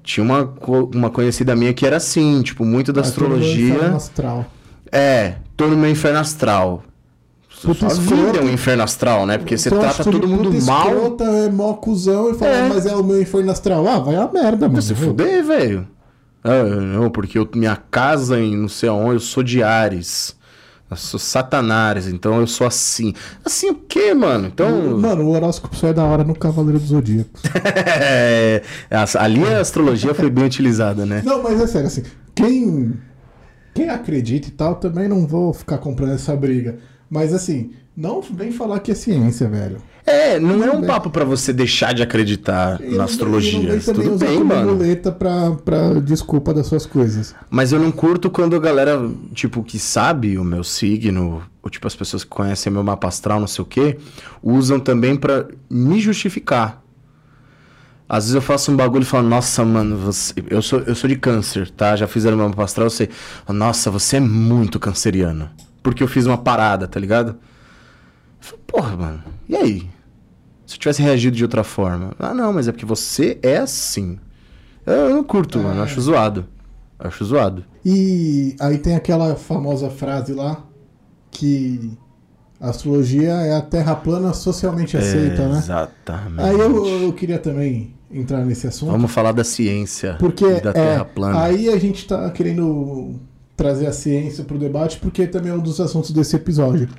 Tinha 0.04 0.24
uma, 0.24 0.54
uma 0.94 1.10
conhecida 1.10 1.56
minha 1.56 1.74
que 1.74 1.86
era 1.86 1.98
assim, 1.98 2.42
tipo, 2.42 2.66
muito 2.66 2.92
da 2.92 3.02
Ah, 3.02 3.04
astrologia. 3.04 3.76
inferno 3.76 3.96
astral. 3.96 4.46
É, 4.92 5.36
tô 5.56 5.68
no 5.68 5.78
meu 5.78 5.90
inferno 5.90 6.20
astral. 6.20 6.84
Puta 7.64 7.90
Sua 7.90 8.04
vida 8.04 8.40
é 8.40 8.42
um 8.42 8.50
inferno 8.50 8.84
astral, 8.84 9.26
né? 9.26 9.38
Porque 9.38 9.58
você 9.58 9.70
Então, 9.70 9.80
trata 9.80 10.04
todo 10.04 10.28
mundo 10.28 10.52
puta 10.52 10.66
mal. 10.66 10.88
Escrota, 10.88 11.24
é 11.24 11.50
mó 11.50 11.74
cuzão 11.74 12.32
e 12.32 12.34
fala, 12.34 12.52
É. 12.52 12.70
mas 12.70 12.86
é 12.86 12.96
o 12.96 13.04
meu 13.04 13.22
inferno 13.22 13.52
astral. 13.52 13.88
Ah, 13.88 14.00
vai 14.00 14.16
a 14.16 14.28
merda, 14.28 14.68
mano. 14.68 14.82
Se 14.82 14.94
fuder, 14.94 15.44
velho. 15.44 15.88
Ah, 16.44 16.64
não, 16.64 17.10
porque 17.10 17.38
eu, 17.40 17.48
minha 17.56 17.76
casa 17.76 18.40
em 18.40 18.56
não 18.58 18.68
sei 18.68 18.90
aonde, 18.90 19.14
eu 19.16 19.20
sou 19.20 19.42
de 19.44 19.64
Ares. 19.64 20.36
Eu 20.92 20.98
sou 20.98 21.20
Satanás, 21.20 22.08
então 22.08 22.40
eu 22.40 22.46
sou 22.46 22.68
assim. 22.68 23.14
Assim 23.44 23.70
o 23.72 23.76
quê, 23.76 24.14
mano? 24.14 24.48
Então. 24.48 25.00
Mano, 25.00 25.24
o 25.24 25.30
horóscopo 25.32 25.76
só 25.76 25.88
é 25.88 25.94
da 25.94 26.04
hora 26.04 26.24
no 26.24 26.36
Cavaleiro 26.36 26.80
do 26.80 26.86
Zodíaco. 26.86 27.32
é, 27.66 28.62
ali 29.18 29.44
a 29.46 29.60
astrologia 29.60 30.14
foi 30.14 30.30
bem 30.30 30.44
utilizada, 30.44 31.06
né? 31.06 31.24
Não, 31.26 31.42
mas 31.42 31.60
é 31.60 31.66
sério, 31.66 31.88
assim, 31.88 32.04
quem, 32.36 32.94
quem 33.74 33.90
acredita 33.90 34.50
e 34.50 34.52
tal, 34.52 34.76
também 34.76 35.08
não 35.08 35.26
vou 35.26 35.52
ficar 35.54 35.78
comprando 35.80 36.14
essa 36.14 36.36
briga. 36.36 36.78
Mas 37.14 37.32
assim, 37.32 37.70
não 37.96 38.24
vem 38.24 38.52
falar 38.52 38.80
que 38.80 38.92
é 38.92 38.96
ciência, 38.96 39.48
velho. 39.48 39.78
É, 40.04 40.40
não 40.40 40.64
é 40.64 40.72
um 40.72 40.82
papo 40.82 41.12
pra 41.12 41.24
você 41.24 41.54
deixar 41.54 41.94
de 41.94 42.02
acreditar 42.02 42.82
na 42.82 43.04
astrologia. 43.04 43.80
Tudo 43.80 44.18
bem, 44.18 44.44
mano. 44.44 44.74
muleta 44.74 45.12
pra, 45.12 45.52
pra 45.52 45.94
desculpa 46.00 46.56
das 46.56 46.66
suas 46.66 46.88
coisas. 46.88 47.36
Mas 47.52 47.72
eu 47.72 47.80
não 47.80 47.92
curto 47.92 48.32
quando 48.32 48.56
a 48.56 48.60
galera, 48.60 49.00
tipo, 49.32 49.64
que 49.64 49.78
sabe 49.78 50.40
o 50.40 50.44
meu 50.44 50.64
signo, 50.64 51.44
ou 51.62 51.70
tipo, 51.70 51.86
as 51.86 51.96
pessoas 51.96 52.24
que 52.24 52.32
conhecem 52.32 52.74
meu 52.74 52.84
mapa 52.84 53.08
astral, 53.08 53.40
não 53.40 53.48
sei 53.48 53.62
o 53.62 53.66
quê, 53.66 53.98
usam 54.42 54.80
também 54.80 55.16
pra 55.16 55.48
me 55.70 56.02
justificar. 56.02 56.82
Às 58.10 58.24
vezes 58.24 58.36
eu 58.36 58.42
faço 58.42 58.72
um 58.72 58.76
bagulho 58.76 59.04
e 59.04 59.06
falo, 59.06 59.30
nossa, 59.30 59.64
mano, 59.64 59.98
você... 59.98 60.34
eu, 60.50 60.64
sou, 60.64 60.80
eu 60.80 60.96
sou 60.96 61.08
de 61.08 61.16
câncer, 61.16 61.70
tá? 61.70 61.96
Já 61.96 62.08
fizeram 62.08 62.36
meu 62.36 62.50
mapa 62.50 62.64
astral, 62.64 62.88
eu 62.88 62.92
sei. 62.92 63.08
Nossa, 63.48 63.92
você 63.92 64.18
é 64.18 64.20
muito 64.20 64.80
canceriano. 64.80 65.48
Porque 65.84 66.02
eu 66.02 66.08
fiz 66.08 66.26
uma 66.26 66.38
parada, 66.38 66.88
tá 66.88 67.00
ligado? 67.00 67.32
Eu 67.32 67.38
falo, 68.40 68.62
Porra, 68.66 68.98
mano, 68.98 69.24
e 69.48 69.56
aí? 69.56 69.90
Se 70.66 70.76
eu 70.76 70.80
tivesse 70.80 71.02
reagido 71.02 71.36
de 71.36 71.44
outra 71.44 71.64
forma. 71.64 72.14
Ah, 72.18 72.34
não, 72.34 72.54
mas 72.54 72.68
é 72.68 72.72
porque 72.72 72.86
você 72.86 73.38
é 73.44 73.58
assim. 73.58 74.18
Eu, 74.86 74.94
eu 74.94 75.10
não 75.12 75.24
curto, 75.24 75.60
mano, 75.60 75.80
eu 75.80 75.84
acho 75.84 76.00
zoado. 76.02 76.48
Eu 77.00 77.08
acho 77.08 77.26
zoado. 77.26 77.66
E 77.86 78.56
aí 78.60 78.78
tem 78.78 78.96
aquela 78.96 79.36
famosa 79.36 79.90
frase 79.90 80.34
lá 80.34 80.64
que 81.30 81.92
a 82.60 82.70
astrologia 82.70 83.32
é 83.34 83.56
a 83.56 83.62
terra 83.62 83.94
plana 83.96 84.34
socialmente 84.34 84.96
aceita, 84.96 85.48
né? 85.50 85.58
Exatamente. 85.58 86.42
Aí 86.50 86.58
eu, 86.60 87.04
eu 87.04 87.14
queria 87.14 87.38
também 87.38 87.94
entrar 88.10 88.46
nesse 88.46 88.68
assunto. 88.68 88.92
Vamos 88.92 89.12
falar 89.12 89.32
da 89.32 89.44
ciência 89.44 90.16
Porque 90.20 90.62
da 90.62 90.70
é, 90.70 90.74
Terra 90.74 91.06
plana. 91.06 91.42
aí 91.44 91.68
a 91.68 91.78
gente 91.78 92.08
tá 92.08 92.30
querendo 92.30 93.20
trazer 93.56 93.88
a 93.88 93.94
ciência 93.94 94.44
pro 94.44 94.58
debate, 94.58 94.98
porque 95.00 95.28
também 95.28 95.52
é 95.52 95.56
um 95.56 95.60
dos 95.60 95.80
assuntos 95.80 96.12
desse 96.12 96.36
episódio. 96.36 96.90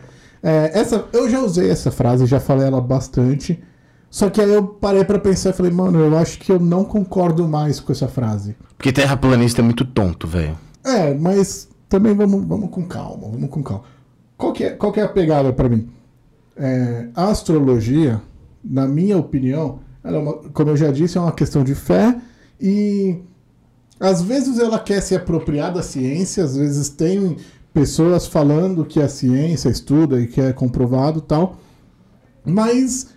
É, 0.42 0.70
essa, 0.78 1.04
eu 1.12 1.28
já 1.28 1.40
usei 1.40 1.70
essa 1.70 1.90
frase, 1.90 2.26
já 2.26 2.38
falei 2.40 2.66
ela 2.66 2.80
bastante, 2.80 3.62
Só 4.10 4.30
que 4.30 4.40
aí 4.40 4.52
eu 4.52 4.62
parei 4.64 5.04
pra 5.04 5.18
pensar 5.18 5.50
e 5.50 5.52
falei, 5.54 5.72
mano, 5.72 5.98
eu 5.98 6.16
acho 6.16 6.38
que 6.38 6.52
eu 6.52 6.60
não 6.60 6.84
concordo 6.84 7.48
mais 7.48 7.80
com 7.80 7.90
essa 7.90 8.06
frase. 8.06 8.54
Porque 8.76 8.92
terraplanista 8.92 9.60
é 9.60 9.64
muito 9.64 9.84
tonto, 9.84 10.28
velho. 10.28 10.56
É, 10.84 11.12
mas 11.14 11.68
também 11.88 12.14
vamos, 12.14 12.44
vamos 12.46 12.70
com 12.70 12.84
calma, 12.86 13.26
vamos 13.28 13.50
com 13.50 13.60
calma. 13.60 13.82
Qual 14.36 14.52
que 14.52 14.62
é, 14.64 14.70
qual 14.70 14.92
que 14.92 15.00
é 15.00 15.02
a 15.02 15.08
pegada 15.08 15.52
pra 15.52 15.68
mim? 15.68 15.88
É, 16.56 17.08
a 17.12 17.28
astrologia, 17.30 18.20
na 18.64 18.86
minha 18.86 19.18
opinião, 19.18 19.80
ela 20.04 20.18
é 20.18 20.20
uma- 20.20 20.34
como 20.52 20.70
eu 20.70 20.76
já 20.76 20.92
disse, 20.92 21.18
é 21.18 21.20
uma 21.20 21.32
questão 21.32 21.64
de 21.64 21.74
fé 21.74 22.16
e 22.60 23.18
às 24.00 24.22
vezes 24.22 24.58
ela 24.58 24.78
quer 24.78 25.00
se 25.00 25.14
apropriar 25.14 25.72
da 25.72 25.82
ciência, 25.82 26.44
às 26.44 26.56
vezes 26.56 26.88
tem 26.88 27.36
pessoas 27.72 28.26
falando 28.26 28.84
que 28.84 29.00
a 29.00 29.08
ciência 29.08 29.68
estuda 29.68 30.20
e 30.20 30.26
que 30.26 30.40
é 30.40 30.52
comprovado 30.52 31.20
tal, 31.20 31.56
mas 32.44 33.08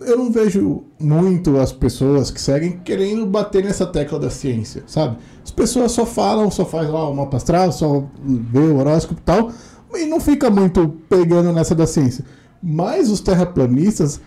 eu 0.00 0.18
não 0.18 0.30
vejo 0.32 0.84
muito 1.00 1.58
as 1.58 1.72
pessoas 1.72 2.30
que 2.30 2.40
seguem 2.40 2.78
querendo 2.84 3.24
bater 3.26 3.64
nessa 3.64 3.86
tecla 3.86 4.18
da 4.18 4.30
ciência, 4.30 4.82
sabe? 4.86 5.16
As 5.44 5.50
pessoas 5.50 5.92
só 5.92 6.04
falam, 6.04 6.50
só 6.50 6.64
faz 6.64 6.88
lá 6.90 7.08
o 7.08 7.14
mapa 7.14 7.36
astral, 7.36 7.70
só 7.72 8.04
vê 8.24 8.58
o 8.58 8.78
horóscopo 8.78 9.20
e 9.20 9.24
tal, 9.24 9.50
e 9.94 10.06
não 10.06 10.18
fica 10.20 10.50
muito 10.50 10.88
pegando 11.08 11.52
nessa 11.52 11.74
da 11.74 11.86
ciência. 11.86 12.24
Mas 12.62 13.10
os 13.10 13.20
terraplanistas, 13.20 14.20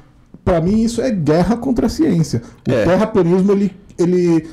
pra 0.43 0.61
mim 0.61 0.81
isso 0.83 1.01
é 1.01 1.11
guerra 1.11 1.57
contra 1.57 1.87
a 1.87 1.89
ciência. 1.89 2.41
O 2.67 2.71
É. 2.71 2.85
terraplanismo 2.85 3.51
ele, 3.51 3.71
ele, 3.97 4.47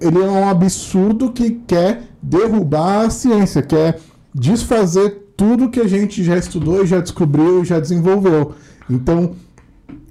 ele 0.00 0.18
é 0.18 0.28
um 0.28 0.48
absurdo 0.48 1.30
que 1.30 1.50
quer 1.66 2.02
derrubar 2.22 3.06
a 3.06 3.10
ciência, 3.10 3.62
quer 3.62 3.98
desfazer 4.34 5.32
tudo 5.36 5.70
que 5.70 5.80
a 5.80 5.88
gente 5.88 6.22
já 6.22 6.36
estudou, 6.36 6.84
já 6.84 7.00
descobriu 7.00 7.62
e 7.62 7.64
já 7.64 7.80
desenvolveu. 7.80 8.54
Então, 8.88 9.34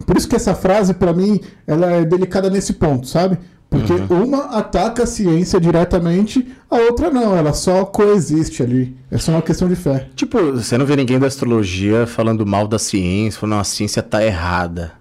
por 0.06 0.18
isso 0.18 0.28
que 0.28 0.36
essa 0.36 0.56
frase, 0.56 0.94
pra 0.94 1.14
mim, 1.14 1.40
ela 1.68 1.88
é 1.92 2.06
delicada 2.06 2.50
nesse 2.50 2.74
ponto, 2.74 3.08
sabe? 3.08 3.38
Porque 3.70 3.94
uma 4.12 4.58
ataca 4.58 5.04
a 5.04 5.06
ciência 5.06 5.62
diretamente, 5.62 6.48
a 6.70 6.78
outra 6.78 7.12
não, 7.12 7.38
ela 7.38 7.54
só 7.54 7.86
coexiste 7.86 8.64
ali. 8.64 8.98
É 9.12 9.20
só 9.20 9.32
uma 9.32 9.44
questão 9.44 9.70
de 9.70 9.76
fé. 9.76 10.10
Tipo, 10.16 10.54
você 10.54 10.76
não 10.76 10.88
vê 10.88 10.96
ninguém 10.96 11.20
da 11.20 11.28
astrologia 11.28 12.08
falando 12.08 12.48
mal 12.48 12.68
da 12.68 12.80
ciência, 12.80 13.40
falando, 13.40 13.54
não, 13.54 13.62
a 13.62 13.64
ciência 13.64 14.02
tá 14.02 14.26
errada. 14.26 14.94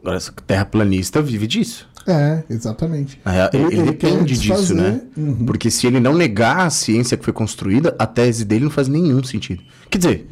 Agora, 0.00 0.16
esse 0.16 0.32
terraplanista 0.46 1.20
vive 1.20 1.46
disso. 1.46 1.86
É, 2.06 2.44
exatamente. 2.48 3.20
Real, 3.24 3.50
ele, 3.52 3.64
Ele- 3.64 3.74
ele 3.76 3.82
depende 3.86 4.38
disso, 4.38 4.74
né? 4.74 5.00
Uhum. 5.16 5.44
Porque 5.46 5.70
se 5.70 5.86
ele 5.86 5.98
não 6.00 6.14
negar 6.14 6.60
a 6.66 6.70
ciência 6.70 7.16
que 7.16 7.24
foi 7.24 7.32
construída, 7.32 7.94
a 7.98 8.06
tese 8.06 8.44
dele 8.44 8.64
não 8.64 8.70
faz 8.70 8.86
nenhum 8.88 9.22
sentido. 9.24 9.62
Quer 9.90 9.98
dizer, 9.98 10.30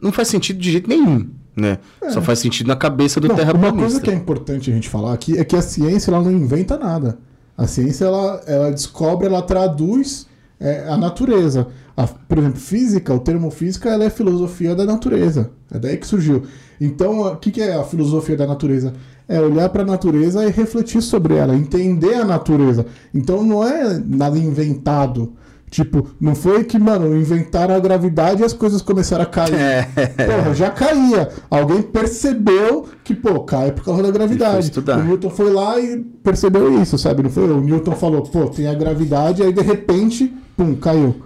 não 0.00 0.12
faz 0.12 0.28
sentido 0.28 0.58
de 0.58 0.70
jeito 0.70 0.88
nenhum, 0.88 1.26
né? 1.56 1.78
Só 2.10 2.20
faz 2.20 2.40
sentido 2.40 2.66
na 2.66 2.76
cabeça 2.76 3.20
do 3.20 3.26
É. 3.26 3.28
Não, 3.28 3.34
uma 3.36 3.40
terraplanista. 3.40 3.80
coisa 3.80 4.00
que 4.00 4.10
é 4.10 4.14
importante 4.14 4.70
a 4.70 4.74
gente 4.74 4.88
falar 4.88 5.14
aqui 5.14 5.38
é 5.38 5.44
que 5.44 5.56
a 5.56 5.62
ciência 5.62 6.10
ela 6.10 6.22
não 6.22 6.30
inventa 6.30 6.76
nada. 6.78 7.18
A 7.56 7.66
ciência 7.66 8.04
ela, 8.04 8.42
ela 8.46 8.70
descobre, 8.70 9.26
ela 9.26 9.40
traduz 9.40 10.26
é, 10.60 10.86
a 10.88 10.96
natureza. 10.96 11.68
A- 11.96 12.06
por 12.06 12.38
exemplo, 12.38 12.58
física, 12.60 13.14
o 13.14 13.18
termo 13.20 13.50
física 13.50 13.88
ela 13.90 14.04
é 14.04 14.10
filosofia 14.10 14.74
da 14.74 14.84
natureza. 14.84 15.50
É 15.72 15.78
daí 15.78 15.96
que 15.96 16.06
surgiu. 16.06 16.42
Então, 16.80 17.20
o 17.32 17.36
que, 17.36 17.50
que 17.50 17.62
é 17.62 17.74
a 17.74 17.84
filosofia 17.84 18.36
da 18.36 18.46
natureza? 18.46 18.92
É 19.26 19.40
olhar 19.40 19.68
para 19.70 19.82
a 19.82 19.86
natureza 19.86 20.44
e 20.44 20.50
refletir 20.50 21.00
sobre 21.00 21.34
ela, 21.34 21.54
entender 21.54 22.14
a 22.14 22.24
natureza. 22.24 22.84
Então 23.12 23.42
não 23.42 23.66
é 23.66 23.98
nada 23.98 24.38
inventado. 24.38 25.32
Tipo, 25.74 26.06
não 26.20 26.36
foi 26.36 26.62
que, 26.62 26.78
mano, 26.78 27.16
inventaram 27.16 27.74
a 27.74 27.80
gravidade 27.80 28.42
e 28.42 28.44
as 28.44 28.52
coisas 28.52 28.80
começaram 28.80 29.24
a 29.24 29.26
cair. 29.26 29.54
É. 29.54 29.82
Porra, 30.06 30.54
já 30.54 30.70
caía. 30.70 31.30
Alguém 31.50 31.82
percebeu 31.82 32.86
que, 33.02 33.12
pô, 33.12 33.40
cai 33.40 33.72
por 33.72 33.84
causa 33.84 34.04
da 34.04 34.10
gravidade. 34.12 34.70
O 34.78 35.02
Newton 35.02 35.30
foi 35.30 35.52
lá 35.52 35.80
e 35.80 35.98
percebeu 36.22 36.80
isso, 36.80 36.96
sabe? 36.96 37.24
Não 37.24 37.30
foi? 37.30 37.50
O 37.50 37.60
Newton 37.60 37.90
falou, 37.96 38.22
pô, 38.22 38.46
tem 38.46 38.68
a 38.68 38.74
gravidade, 38.74 39.42
aí 39.42 39.52
de 39.52 39.62
repente, 39.62 40.32
pum, 40.56 40.76
caiu. 40.76 41.16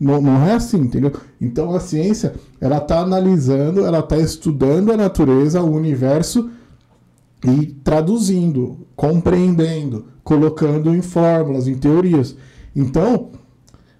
Não, 0.00 0.20
não 0.20 0.44
é 0.44 0.54
assim, 0.54 0.78
entendeu? 0.78 1.12
Então 1.40 1.72
a 1.72 1.78
ciência, 1.78 2.34
ela 2.60 2.80
tá 2.80 2.98
analisando, 2.98 3.86
ela 3.86 4.02
tá 4.02 4.18
estudando 4.18 4.90
a 4.90 4.96
natureza, 4.96 5.62
o 5.62 5.72
universo 5.72 6.50
e 7.44 7.66
traduzindo, 7.66 8.86
compreendendo, 8.96 10.06
colocando 10.24 10.94
em 10.94 11.02
fórmulas, 11.02 11.68
em 11.68 11.74
teorias. 11.74 12.36
Então, 12.74 13.30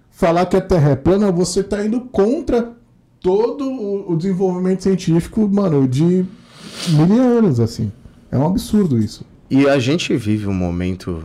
falar 0.09 0.45
que 0.45 0.57
a 0.57 0.61
Terra 0.61 0.91
é 0.91 0.95
plana, 0.95 1.31
você 1.31 1.61
está 1.61 1.85
indo 1.85 2.01
contra 2.01 2.75
todo 3.19 3.65
o 4.09 4.15
desenvolvimento 4.15 4.83
científico, 4.83 5.47
mano, 5.47 5.87
de 5.87 6.25
mil 6.89 7.21
anos, 7.37 7.59
assim. 7.59 7.91
É 8.31 8.37
um 8.37 8.45
absurdo 8.45 8.97
isso. 8.97 9.25
E 9.49 9.67
a 9.67 9.79
gente 9.79 10.15
vive 10.15 10.47
um 10.47 10.53
momento, 10.53 11.23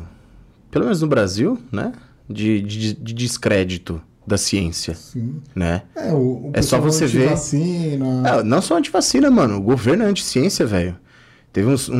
pelo 0.71 0.85
menos 0.85 1.03
no 1.03 1.09
Brasil, 1.09 1.59
né? 1.71 1.93
De, 2.29 2.63
de, 2.63 2.95
de 2.95 3.13
descrédito 3.13 4.01
da 4.27 4.39
ciência, 4.39 4.95
Sim. 4.95 5.35
né? 5.55 5.83
É, 5.97 6.13
o, 6.13 6.17
o 6.17 6.51
É 6.55 6.63
só 6.63 6.79
você 6.81 7.07
ver- 7.07 7.23
antivacina. 7.25 8.29
É, 8.29 8.43
não 8.45 8.63
só 8.63 8.79
antivacina, 8.79 9.31
mano. 9.31 9.57
O 9.57 9.61
governo 9.61 10.05
é 10.05 10.07
anti-ciência, 10.07 10.65
velho. 10.65 10.97
Teve 11.53 11.69
uns- 11.69 11.89
um, 11.89 11.97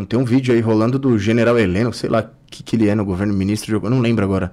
um- 0.00 0.04
tem 0.04 0.18
um 0.18 0.24
vídeo 0.24 0.52
aí 0.54 0.60
rolando 0.60 0.98
do 0.98 1.18
general 1.18 1.58
Heleno, 1.58 1.92
sei 1.92 2.10
lá 2.10 2.20
o 2.22 2.50
que, 2.50 2.62
que 2.62 2.76
ele 2.76 2.88
é 2.88 2.94
no 2.94 3.04
governo, 3.04 3.32
ministro 3.32 3.68
de 3.68 3.74
alguma... 3.74 3.90
Não 3.90 4.00
lembro 4.00 4.24
agora. 4.24 4.52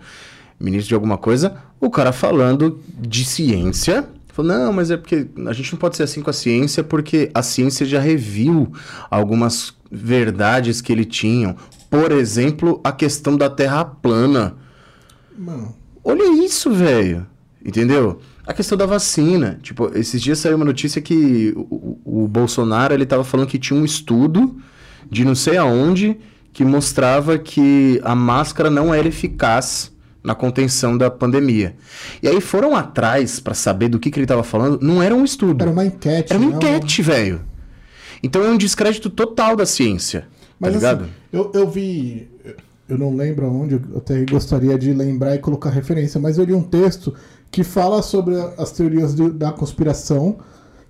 Ministro 0.59 0.89
de 0.89 0.93
alguma 0.95 1.17
coisa. 1.17 1.55
O 1.79 1.89
cara 1.89 2.11
falando 2.11 2.79
de 2.99 3.25
ciência. 3.25 4.07
Falou, 4.31 4.51
não, 4.51 4.73
mas 4.73 4.89
é 4.91 4.97
porque 4.97 5.27
a 5.47 5.53
gente 5.53 5.71
não 5.73 5.79
pode 5.79 5.95
ser 5.97 6.03
assim 6.03 6.21
com 6.21 6.29
a 6.29 6.33
ciência, 6.33 6.83
porque 6.83 7.29
a 7.33 7.41
ciência 7.43 7.85
já 7.85 7.99
reviu 7.99 8.71
algumas 9.09 9.73
verdades 9.91 10.81
que 10.81 10.91
ele 10.91 11.05
tinham. 11.05 11.55
Por 11.89 12.11
exemplo, 12.11 12.79
a 12.83 12.91
questão 12.91 13.37
da 13.37 13.49
Terra 13.49 13.83
plana. 13.85 14.55
Mano, 15.37 15.75
Olha 16.03 16.43
isso, 16.43 16.71
velho. 16.71 17.25
Entendeu? 17.63 18.19
A 18.45 18.53
questão 18.53 18.77
da 18.77 18.85
vacina. 18.85 19.59
Tipo, 19.61 19.91
esses 19.97 20.21
dias 20.21 20.39
saiu 20.39 20.55
uma 20.57 20.65
notícia 20.65 21.01
que 21.01 21.53
o, 21.55 21.99
o- 22.05 22.23
o 22.23 22.27
Bolsonaro 22.27 22.93
ele 22.93 23.05
tava 23.05 23.23
falando 23.23 23.47
que 23.47 23.57
tinha 23.57 23.79
um 23.79 23.85
estudo 23.85 24.57
de 25.09 25.23
não 25.23 25.35
sei 25.35 25.57
aonde 25.57 26.17
que 26.51 26.63
mostrava 26.65 27.37
que 27.37 27.99
a 28.03 28.13
máscara 28.15 28.69
não 28.69 28.93
era 28.93 29.07
eficaz 29.07 29.91
na 30.23 30.35
contenção 30.35 30.97
da 30.97 31.09
pandemia. 31.09 31.75
E 32.21 32.27
aí 32.27 32.39
foram 32.39 32.75
atrás 32.75 33.39
pra 33.39 33.53
saber 33.53 33.89
do 33.89 33.99
que, 33.99 34.09
que 34.11 34.19
ele 34.19 34.25
tava 34.27 34.43
falando. 34.43 34.79
Não 34.81 35.01
era 35.01 35.13
um 35.15 35.23
estudo. 35.25 35.61
era 35.61 35.71
uma 35.71 35.85
enquete. 35.85 36.31
Era 36.31 36.39
uma 36.41 36.51
né? 36.51 36.55
enquete, 36.55 37.01
velho. 37.01 37.41
Então 38.21 38.43
é 38.43 38.49
um 38.49 38.57
descrédito 38.57 39.09
total 39.09 39.55
da 39.55 39.65
ciência. 39.65 40.27
Mas 40.59 40.71
tá 40.71 40.77
ligado? 40.77 41.01
assim, 41.03 41.11
eu, 41.31 41.51
eu 41.53 41.69
vi. 41.69 42.29
Eu 42.87 42.97
não 42.97 43.15
lembro 43.15 43.45
aonde, 43.45 43.75
eu 43.75 43.97
até 43.97 44.23
gostaria 44.25 44.77
de 44.77 44.93
lembrar 44.93 45.35
e 45.35 45.39
colocar 45.39 45.69
referência, 45.69 46.19
mas 46.19 46.37
eu 46.37 46.43
li 46.43 46.53
um 46.53 46.61
texto 46.61 47.13
que 47.53 47.63
fala 47.63 48.01
sobre 48.01 48.33
as 48.57 48.71
teorias 48.71 49.13
de- 49.15 49.29
da 49.29 49.51
conspiração, 49.51 50.37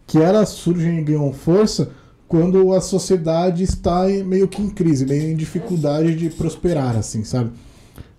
que 0.08 0.18
elas 0.18 0.48
surgem 0.50 1.00
e 1.00 1.04
ganham 1.04 1.32
força 1.34 1.90
quando 2.28 2.72
a 2.74 2.80
sociedade 2.80 3.64
está 3.64 4.10
em- 4.10 4.24
meio 4.24 4.48
que 4.48 4.62
em 4.62 4.70
crise, 4.70 5.06
meio 5.06 5.30
em 5.32 5.36
dificuldade 5.36 6.16
de 6.16 6.30
prosperar, 6.30 6.96
assim, 6.98 7.24
sabe? 7.26 7.52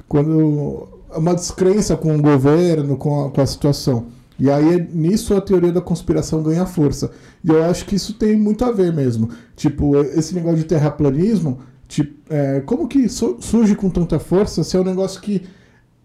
Quando 0.08 0.88
uma 1.16 1.34
descrença 1.34 1.96
com 1.96 2.14
o 2.16 2.20
governo, 2.20 2.96
com 2.98 3.24
a, 3.24 3.30
com 3.30 3.40
a 3.40 3.46
situação. 3.46 4.06
E 4.38 4.50
aí 4.50 4.88
nisso 4.92 5.34
a 5.34 5.40
teoria 5.40 5.72
da 5.72 5.80
conspiração 5.80 6.42
ganha 6.42 6.66
força. 6.66 7.10
E 7.42 7.48
eu 7.48 7.64
acho 7.64 7.86
que 7.86 7.94
isso 7.96 8.12
tem 8.14 8.36
muito 8.36 8.64
a 8.64 8.72
ver 8.72 8.92
mesmo. 8.92 9.30
Tipo, 9.56 9.96
esse 9.96 10.34
negócio 10.34 10.58
de 10.58 10.64
terraplanismo, 10.64 11.60
tipo, 11.88 12.12
é, 12.28 12.60
como 12.60 12.88
que 12.88 13.08
su- 13.08 13.36
surge 13.40 13.74
com 13.74 13.88
tanta 13.88 14.18
força 14.18 14.62
se 14.64 14.76
é 14.76 14.80
um 14.80 14.84
negócio 14.84 15.20
que 15.20 15.42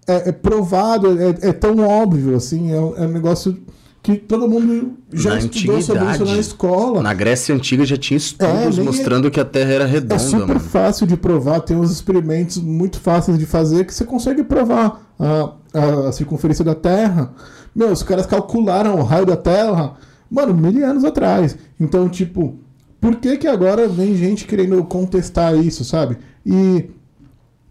é, 0.08 0.30
é 0.30 0.32
provado, 0.32 1.20
é, 1.22 1.50
é 1.50 1.54
tão 1.54 1.78
óbvio, 1.80 2.36
assim, 2.36 2.72
é, 2.72 2.80
um- 2.80 2.96
é 2.98 3.02
um 3.08 3.12
negócio 3.12 3.58
que 4.02 4.16
todo 4.16 4.48
mundo 4.48 4.94
já 5.12 5.32
Na 5.32 5.40
estudou 5.40 5.82
sobre 5.82 6.06
isso 6.12 6.26
na 6.26 6.38
escola. 6.38 7.02
Na 7.04 7.14
Grécia 7.14 7.54
Antiga 7.54 7.86
já 7.86 7.98
tinha 7.98 8.18
estudos 8.18 8.78
É, 8.80 8.82
mostrando 8.82 9.30
que 9.30 9.40
a 9.40 9.46
Terra 9.46 9.72
era 9.74 9.86
redonda, 9.86 10.16
É 10.16 10.20
super 10.20 10.48
mano. 10.48 10.60
fácil 10.60 11.06
de 11.06 11.18
provar, 11.18 11.60
tem 11.60 11.76
uns 11.76 11.92
experimentos 11.92 12.58
muito 12.58 13.00
fáceis 13.00 13.38
de 13.38 13.46
fazer 13.46 13.86
que 13.86 13.94
você 13.94 14.06
consegue 14.06 14.42
provar 14.44 15.02
a, 15.20 15.52
a, 15.74 16.08
a 16.08 16.12
circunferência 16.14 16.64
da 16.64 16.74
Terra. 16.74 17.34
Meu, 17.76 17.92
os 17.92 18.02
caras 18.02 18.26
calcularam 18.26 18.96
o 18.96 19.04
raio 19.04 19.26
da 19.26 19.36
Terra, 19.36 19.94
mano, 20.32 20.54
mil 20.54 20.86
anos 20.86 21.04
atrás. 21.04 21.58
Então, 21.78 22.08
tipo, 22.08 22.56
por 23.02 23.18
que 23.18 23.36
que 23.38 23.48
agora 23.48 23.88
vem 23.88 24.16
gente 24.16 24.46
querendo 24.46 24.82
contestar 24.86 25.56
isso, 25.58 25.84
sabe? 25.84 26.18
E, 26.46 26.90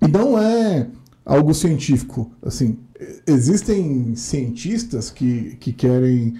e 0.02 0.06
não 0.08 0.38
é 0.38 0.86
algo 1.28 1.52
científico, 1.54 2.30
assim. 2.44 2.78
Existem 3.26 4.14
cientistas 4.16 5.10
que, 5.10 5.56
que 5.60 5.72
querem 5.72 6.34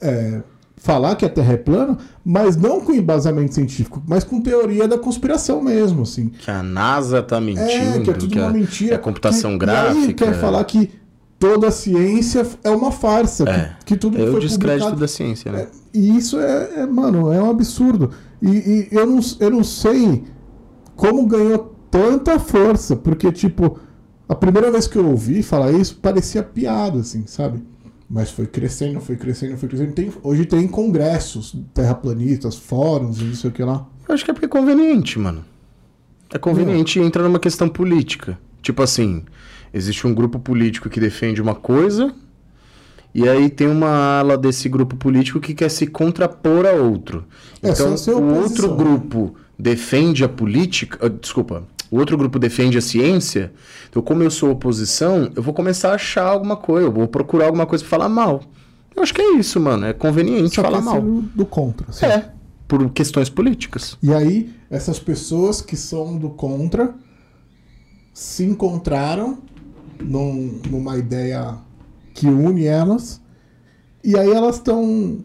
é, 0.00 0.42
falar 0.76 1.14
que 1.16 1.24
a 1.24 1.28
Terra 1.28 1.52
é 1.54 1.56
plana, 1.56 1.96
mas 2.24 2.56
não 2.56 2.80
com 2.80 2.92
embasamento 2.92 3.54
científico, 3.54 4.02
mas 4.06 4.24
com 4.24 4.40
teoria 4.40 4.86
da 4.88 4.98
conspiração 4.98 5.62
mesmo, 5.62 6.02
assim. 6.02 6.28
Que 6.28 6.50
a 6.50 6.62
NASA 6.62 7.22
tá 7.22 7.40
mentindo, 7.40 7.98
É, 7.98 8.00
que 8.00 8.10
é 8.10 8.12
tudo 8.14 8.32
que 8.32 8.38
uma 8.38 8.48
a- 8.48 8.52
mentira. 8.52 8.94
é 8.96 8.98
computação 8.98 9.52
que, 9.52 9.58
gráfica. 9.58 9.98
E 10.00 10.06
aí 10.08 10.14
quer 10.14 10.34
falar 10.40 10.62
que 10.64 10.90
toda 11.38 11.68
a 11.68 11.70
ciência 11.70 12.44
é 12.64 12.70
uma 12.70 12.90
farsa, 12.90 13.48
É. 13.48 13.76
que, 13.84 13.94
que 13.94 13.96
tudo 13.96 14.18
É 14.20 14.28
o 14.28 14.38
descrédito 14.40 14.96
da 14.96 15.06
ciência, 15.08 15.52
né? 15.52 15.62
É, 15.62 15.68
e 15.96 16.16
isso 16.16 16.38
é, 16.38 16.80
é, 16.82 16.86
mano, 16.86 17.32
é 17.32 17.40
um 17.40 17.48
absurdo. 17.50 18.10
E, 18.42 18.48
e 18.50 18.88
eu, 18.90 19.06
não, 19.06 19.20
eu 19.40 19.50
não 19.50 19.64
sei 19.64 20.24
como 20.96 21.24
ganhou 21.26 21.74
tanta 21.90 22.38
força, 22.38 22.94
porque, 22.96 23.32
tipo, 23.32 23.78
a 24.28 24.34
primeira 24.34 24.70
vez 24.70 24.86
que 24.86 24.96
eu 24.96 25.06
ouvi 25.06 25.42
falar 25.42 25.72
isso, 25.72 25.96
parecia 25.96 26.42
piada, 26.42 27.00
assim, 27.00 27.24
sabe? 27.26 27.62
Mas 28.08 28.30
foi 28.30 28.46
crescendo, 28.46 29.00
foi 29.00 29.16
crescendo, 29.16 29.56
foi 29.56 29.68
crescendo. 29.68 29.92
Tem, 29.92 30.12
hoje 30.22 30.44
tem 30.44 30.66
congressos 30.68 31.56
terraplanistas, 31.74 32.56
fóruns 32.56 33.20
e 33.20 33.24
não 33.24 33.34
sei 33.34 33.50
o 33.50 33.52
que 33.52 33.62
lá. 33.62 33.86
Eu 34.08 34.14
acho 34.14 34.24
que 34.24 34.30
é 34.30 34.34
porque 34.34 34.46
é 34.46 34.48
conveniente, 34.48 35.18
mano. 35.18 35.44
É 36.32 36.38
conveniente 36.38 36.98
e 36.98 37.02
entra 37.02 37.22
numa 37.22 37.38
questão 37.38 37.68
política. 37.68 38.38
Tipo 38.60 38.82
assim, 38.82 39.24
existe 39.72 40.06
um 40.06 40.14
grupo 40.14 40.38
político 40.38 40.88
que 40.90 41.00
defende 41.00 41.40
uma 41.40 41.54
coisa, 41.54 42.14
e 43.14 43.28
aí 43.28 43.48
tem 43.48 43.66
uma 43.66 44.18
ala 44.18 44.36
desse 44.36 44.68
grupo 44.68 44.96
político 44.96 45.40
que 45.40 45.54
quer 45.54 45.70
se 45.70 45.86
contrapor 45.86 46.66
a 46.66 46.72
outro. 46.72 47.24
É, 47.62 47.70
então, 47.70 47.94
o 47.94 48.34
outro 48.34 48.74
grupo 48.74 49.34
defende 49.58 50.22
a 50.22 50.28
política. 50.28 50.98
ah, 51.04 51.08
desculpa. 51.08 51.64
O 51.90 51.98
outro 51.98 52.16
grupo 52.18 52.38
defende 52.38 52.76
a 52.76 52.80
ciência. 52.82 53.52
Então, 53.88 54.02
como 54.02 54.22
eu 54.22 54.30
sou 54.30 54.50
oposição, 54.50 55.30
eu 55.34 55.42
vou 55.42 55.54
começar 55.54 55.90
a 55.92 55.94
achar 55.94 56.26
alguma 56.26 56.56
coisa. 56.56 56.86
Eu 56.88 56.92
vou 56.92 57.08
procurar 57.08 57.46
alguma 57.46 57.66
coisa 57.66 57.82
pra 57.84 57.90
falar 57.90 58.08
mal. 58.08 58.42
Eu 58.94 59.02
acho 59.02 59.14
que 59.14 59.22
é 59.22 59.34
isso, 59.36 59.58
mano. 59.60 59.86
É 59.86 59.92
conveniente 59.92 60.56
Só 60.56 60.62
falar 60.62 60.80
mal. 60.82 60.98
é 60.98 61.00
do- 61.00 61.46
contra. 61.46 61.86
assim. 61.88 62.04
É. 62.06 62.30
Por 62.66 62.90
questões 62.90 63.30
políticas. 63.30 63.96
E 64.02 64.12
aí, 64.12 64.52
essas 64.70 64.98
pessoas 64.98 65.62
que 65.62 65.76
são 65.76 66.18
do 66.18 66.28
contra 66.30 66.94
se 68.12 68.44
encontraram 68.44 69.38
num- 70.00 70.60
numa 70.70 70.96
ideia 70.98 71.56
que 72.12 72.26
une 72.26 72.64
elas, 72.66 73.20
e 74.04 74.18
aí 74.18 74.30
elas 74.30 74.56
estão 74.56 75.18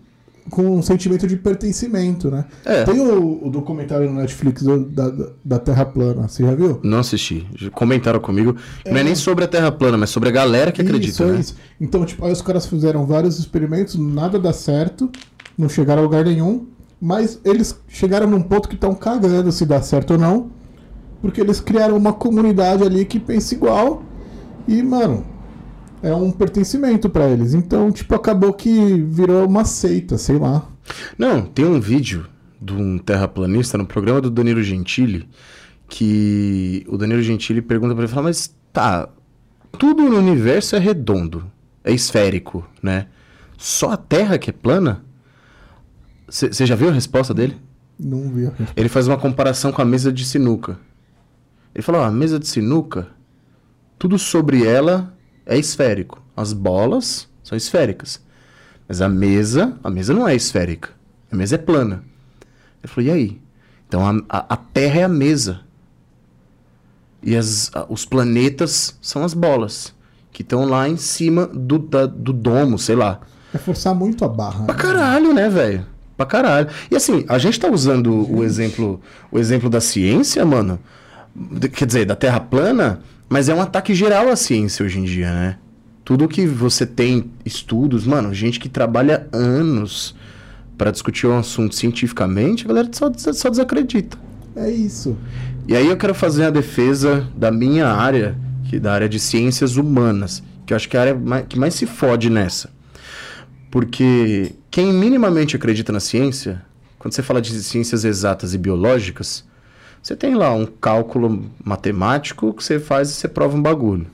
com 0.50 0.78
um 0.78 0.82
sentimento 0.82 1.26
de 1.28 1.38
pertencimento, 1.38 2.30
né? 2.30 2.46
É. 2.66 2.84
Tem 2.84 3.00
o, 3.00 3.48
o 3.48 3.50
documentário 3.50 4.10
no 4.10 4.20
Netflix 4.20 4.62
do- 4.64 4.86
da, 4.86 5.10
da, 5.44 5.60
Terra 5.60 5.86
Plana, 5.86 6.28
você 6.28 6.44
já 6.44 6.54
viu? 6.54 6.80
Não 6.84 7.00
assisti. 7.00 7.48
Comentaram 7.74 8.20
comigo. 8.20 8.56
Não 8.86 8.98
é 8.98 9.04
nem 9.04 9.16
sobre 9.16 9.46
a 9.46 9.48
Terra 9.48 9.72
plana, 9.72 9.98
mas 9.98 10.10
sobre 10.10 10.30
a 10.30 10.32
galera 10.32 10.72
que 10.72 10.82
acredita, 10.82 11.12
isso, 11.12 11.24
é 11.24 11.28
né? 11.28 11.40
isso. 11.40 11.56
Então, 11.80 12.06
tipo, 12.06 12.26
aí 12.26 12.32
os 12.32 12.42
caras 12.42 12.66
fizeram 12.66 13.06
vários 13.06 13.40
experimentos, 13.40 13.96
nada 13.96 14.38
dá 14.38 14.52
certo, 14.54 15.10
não 15.58 15.70
chegaram 15.70 16.02
a 16.02 16.06
lugar 16.06 16.26
nenhum, 16.26 16.68
mas 17.02 17.40
eles 17.44 17.80
chegaram 17.88 18.28
num 18.28 18.42
ponto 18.42 18.68
que 18.68 18.76
estão 18.76 18.94
cagando 18.94 19.52
se 19.52 19.66
dá 19.66 19.82
certo 19.82 20.12
ou 20.12 20.18
não, 20.18 20.52
porque 21.22 21.40
eles 21.40 21.60
criaram 21.60 21.96
uma 21.98 22.14
comunidade 22.14 22.84
ali 22.84 23.06
que 23.06 23.20
pensa 23.20 23.54
igual 23.56 24.04
e, 24.68 24.82
mano, 24.84 25.26
é 26.04 26.14
um 26.14 26.32
pertencimento 26.32 27.10
pra 27.10 27.28
eles. 27.28 27.54
Então, 27.54 27.92
tipo, 27.92 28.14
acabou 28.14 28.54
que 28.54 29.02
virou 29.04 29.48
uma 29.48 29.66
seita, 29.66 30.18
sei 30.18 30.38
lá. 30.38 30.68
Não, 31.18 31.42
tem 31.42 31.66
um 31.66 31.80
vídeo 31.80 32.28
de 32.62 32.74
um 32.74 32.98
terraplanista 32.98 33.78
no 33.78 33.86
programa 33.86 34.22
do 34.22 34.30
Danilo 34.30 34.62
Gentili 34.62 35.28
que 35.88 36.86
o 36.90 36.98
Danilo 36.98 37.22
Gentili 37.22 37.62
pergunta 37.62 37.94
pra 37.94 38.04
ele, 38.04 38.12
fala, 38.12 38.24
mas 38.24 38.54
tá, 38.72 39.08
tudo 39.78 40.04
no 40.10 40.18
universo 40.18 40.76
é 40.76 40.80
redondo, 40.80 41.50
é 41.84 41.92
esférico, 41.92 42.68
né? 42.82 43.08
Só 43.58 43.92
a 43.92 43.98
Terra 43.98 44.40
que 44.40 44.50
é 44.50 44.54
plana? 44.54 45.06
Você 46.28 46.66
já 46.66 46.76
viu 46.76 46.90
a 46.90 46.92
resposta 46.92 47.32
dele? 47.32 47.58
Não 48.00 48.28
vi. 48.30 48.50
Ele 48.76 48.90
faz 48.90 49.08
uma 49.08 49.18
comparação 49.18 49.72
com 49.72 49.84
a 49.84 49.86
mesa 49.86 50.12
de 50.12 50.26
sinuca. 50.26 50.80
Ele 51.76 51.84
fala, 51.84 52.00
ó, 52.00 52.04
a 52.06 52.12
mesa 52.12 52.40
de 52.40 52.48
sinuca, 52.48 53.08
tudo 54.00 54.18
sobre 54.18 54.66
ela 54.66 55.16
é 55.46 55.58
esférico. 55.58 56.22
As 56.36 56.54
bolas 56.54 57.28
são 57.44 57.56
esféricas. 57.58 58.22
Mas 58.88 59.02
a 59.02 59.08
mesa, 59.10 59.78
a 59.84 59.90
mesa 59.90 60.14
não 60.14 60.28
é 60.28 60.36
esférica. 60.36 60.90
A 61.32 61.36
mesa 61.36 61.56
é 61.56 61.58
plana. 61.58 62.04
Ele 62.84 62.92
falou, 62.92 63.10
e 63.10 63.12
aí? 63.12 63.42
Então 63.88 64.06
a, 64.06 64.38
a, 64.38 64.54
a 64.54 64.58
Terra 64.58 65.00
é 65.02 65.04
a 65.04 65.08
mesa. 65.10 65.62
E 67.22 67.36
as, 67.36 67.72
a- 67.74 67.86
os 67.90 68.06
planetas 68.06 68.98
são 69.02 69.24
as 69.24 69.34
bolas. 69.34 69.94
Que 70.32 70.42
estão 70.42 70.66
lá 70.66 70.90
em 70.90 70.98
cima 70.98 71.46
do, 71.48 71.78
da- 71.80 72.06
do 72.08 72.34
domo, 72.34 72.78
sei 72.80 72.96
lá. 72.96 73.22
É 73.54 73.58
forçar 73.58 73.94
muito 73.94 74.26
a 74.26 74.28
barra. 74.28 74.66
Pra 74.66 74.74
né? 74.76 74.82
caralho, 74.82 75.34
né, 75.34 75.48
velho? 75.50 75.86
Pra 76.18 76.26
caralho. 76.26 76.70
E 76.92 76.96
assim, 76.96 77.24
a 77.28 77.38
gente 77.38 77.60
tá 77.60 77.70
usando 77.70 78.30
o 78.32 78.44
exemplo, 78.44 79.00
o 79.32 79.38
exemplo 79.40 79.70
da 79.70 79.80
ciência, 79.80 80.44
mano. 80.46 80.80
de- 81.36 81.70
Quer 81.70 81.86
dizer, 81.86 82.06
da 82.06 82.16
Terra 82.16 82.40
plana, 82.40 83.02
mas 83.34 83.50
é 83.50 83.56
um 83.56 83.62
ataque 83.62 83.96
geral 83.96 84.30
à 84.30 84.36
ciência 84.36 84.86
hoje 84.86 85.00
em 85.00 85.06
dia, 85.06 85.34
né? 85.34 85.58
Tudo 86.06 86.28
que 86.28 86.46
você 86.46 86.86
tem 86.86 87.32
estudos, 87.44 88.06
mano, 88.06 88.32
gente 88.32 88.60
que 88.60 88.70
trabalha 88.70 89.28
anos 89.34 90.14
pra 90.78 90.92
discutir 90.92 91.26
um 91.26 91.40
assunto 91.40 91.74
cientificamente, 91.74 92.64
a 92.64 92.68
galera 92.68 92.90
só, 92.92 93.12
só 93.34 93.50
desacredita. 93.50 94.20
É 94.56 94.70
isso. 94.70 95.18
E 95.68 95.76
aí 95.76 95.88
eu 95.88 95.98
quero 95.98 96.14
fazer 96.14 96.46
a 96.46 96.52
defesa 96.52 97.28
da 97.36 97.52
minha 97.52 97.88
área, 97.88 98.38
que 98.70 98.80
da 98.80 98.94
área 98.94 99.10
de 99.10 99.20
ciências 99.20 99.78
humanas, 99.78 100.44
que 100.64 100.72
eu 100.72 100.76
acho 100.76 100.88
que 100.88 100.96
é 100.96 101.00
a 101.00 101.02
área 101.02 101.46
que 101.50 101.58
mais 101.58 101.74
se 101.74 101.88
fode 101.88 102.30
nessa. 102.30 102.70
Porque 103.72 104.54
quem 104.70 104.94
minimamente 104.94 105.56
acredita 105.56 105.92
na 105.92 106.00
ciência, 106.00 106.62
quando 107.00 107.16
você 107.16 107.24
fala 107.24 107.42
de 107.42 107.64
ciências 107.64 108.06
exatas 108.06 108.54
e 108.54 108.60
biológicas, 108.60 109.44
você 110.04 110.16
tem 110.18 110.36
lá 110.36 110.54
um 110.54 110.66
cálculo 110.66 111.46
matemático 111.64 112.54
que 112.54 112.62
você 112.64 112.78
faz 112.78 113.10
e 113.10 113.14
você 113.14 113.28
prova 113.30 113.56
um 113.58 113.62
bagulho. 113.62 114.06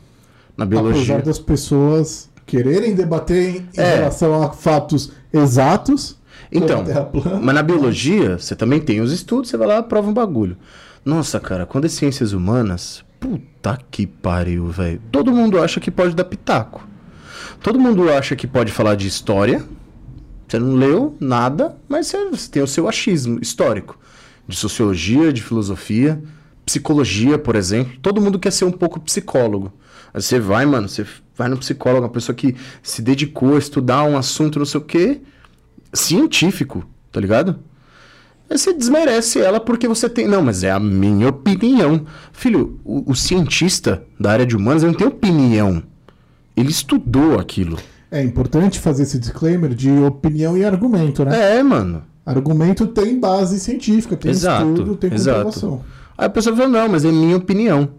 Na 0.56 0.63
biologia. 0.65 1.02
Apesar 1.02 1.21
das 1.23 1.39
pessoas 1.39 2.30
quererem 2.45 2.93
debater 2.93 3.56
em, 3.56 3.67
É. 3.75 3.95
relação 3.95 4.43
a 4.43 4.52
fatos 4.52 5.12
exatos. 5.34 6.15
Então, 6.52 6.84
mas 7.41 7.56
na 7.56 7.63
biologia, 7.63 8.38
você 8.38 8.56
também 8.56 8.80
tem 8.80 9.02
os 9.02 9.12
estudos, 9.12 9.49
você 9.49 9.58
vai 9.58 9.67
lá 9.67 9.80
e 9.80 9.84
prova 9.84 10.10
um 10.10 10.13
bagulho. 10.13 10.56
Nossa, 11.04 11.39
cara, 11.39 11.65
quando 11.65 11.86
é 11.86 11.89
ciências 11.89 12.34
humanas, 12.34 13.04
puta 13.19 13.78
que 13.89 14.06
pariu, 14.06 14.67
velho. 14.67 15.02
Todo 15.12 15.32
mundo 15.32 15.60
acha 15.62 15.80
que 15.80 15.89
pode 15.89 16.15
dar 16.15 16.23
pitaco. 16.23 16.88
Todo 17.63 17.80
mundo 17.80 18.12
acha 18.12 18.36
que 18.36 18.45
pode 18.47 18.71
falar 18.71 18.95
de 18.95 19.08
história. 19.08 19.63
Você 20.47 20.60
não 20.60 20.75
leu 20.75 21.15
nada, 21.19 21.75
mas 21.88 22.08
você 22.08 22.49
tem 22.52 22.62
o 22.63 22.67
seu 22.67 22.88
achismo 22.88 23.39
histórico. 23.41 23.97
De 24.50 24.56
sociologia, 24.56 25.32
de 25.32 25.42
filosofia, 25.42 26.22
psicologia, 26.66 27.38
por 27.38 27.56
exemplo. 27.56 27.94
Todo 28.02 28.20
mundo 28.20 28.40
quer 28.40 28.52
ser 28.52 28.66
um 28.66 28.72
pouco 28.72 29.00
psicólogo. 29.00 29.72
Aí 30.14 30.22
você 30.22 30.40
vai, 30.40 30.66
mano, 30.66 30.90
você 30.90 31.06
vai 31.38 31.48
no 31.48 31.58
psicólogo, 31.58 32.06
uma 32.06 32.12
pessoa 32.12 32.36
que 32.36 32.56
se 32.82 33.02
dedicou 33.02 33.56
a 33.56 33.60
estudar 33.60 34.04
um 34.04 34.18
assunto, 34.18 34.60
não 34.60 34.66
sei 34.66 34.80
o 34.80 34.84
quê 34.84 35.22
científico, 35.94 36.86
tá 37.12 37.20
ligado? 37.20 37.60
Aí 38.50 38.58
você 38.58 38.74
desmerece 38.74 39.40
ela 39.40 39.60
porque 39.60 39.88
você 39.88 40.10
tem. 40.10 40.28
Não, 40.28 40.42
mas 40.42 40.64
é 40.64 40.72
a 40.72 40.80
minha 40.80 41.30
opinião. 41.30 42.06
Filho, 42.32 42.80
o, 42.84 43.12
o 43.12 43.16
cientista 43.16 44.04
da 44.20 44.32
área 44.32 44.46
de 44.46 44.56
humanas 44.56 44.84
não 44.84 44.94
tem 44.94 45.06
opinião. 45.06 45.84
Ele 46.56 46.70
estudou 46.70 47.40
aquilo. 47.40 47.78
É 48.12 48.24
importante 48.24 48.80
fazer 48.80 49.04
esse 49.04 49.20
disclaimer 49.20 49.74
de 49.74 49.92
opinião 49.92 50.58
e 50.58 50.66
argumento, 50.66 51.24
né? 51.24 51.58
É, 51.58 51.64
mano. 51.64 52.04
Argumento 52.30 52.86
tem 52.86 53.20
base 53.20 53.60
científica, 53.60 54.15
tem 54.15 54.30
Exato, 54.30 54.70
estudo, 54.70 54.96
tem 54.96 55.12
exato. 55.12 55.38
comprovação. 55.38 55.84
Aí 56.18 56.28
a 56.28 56.30
pessoa 56.30 56.56
fala, 56.56 56.70
não, 56.70 56.89
mas 56.89 57.04
é 57.04 57.12
minha 57.12 57.38
opinião. 57.38 57.89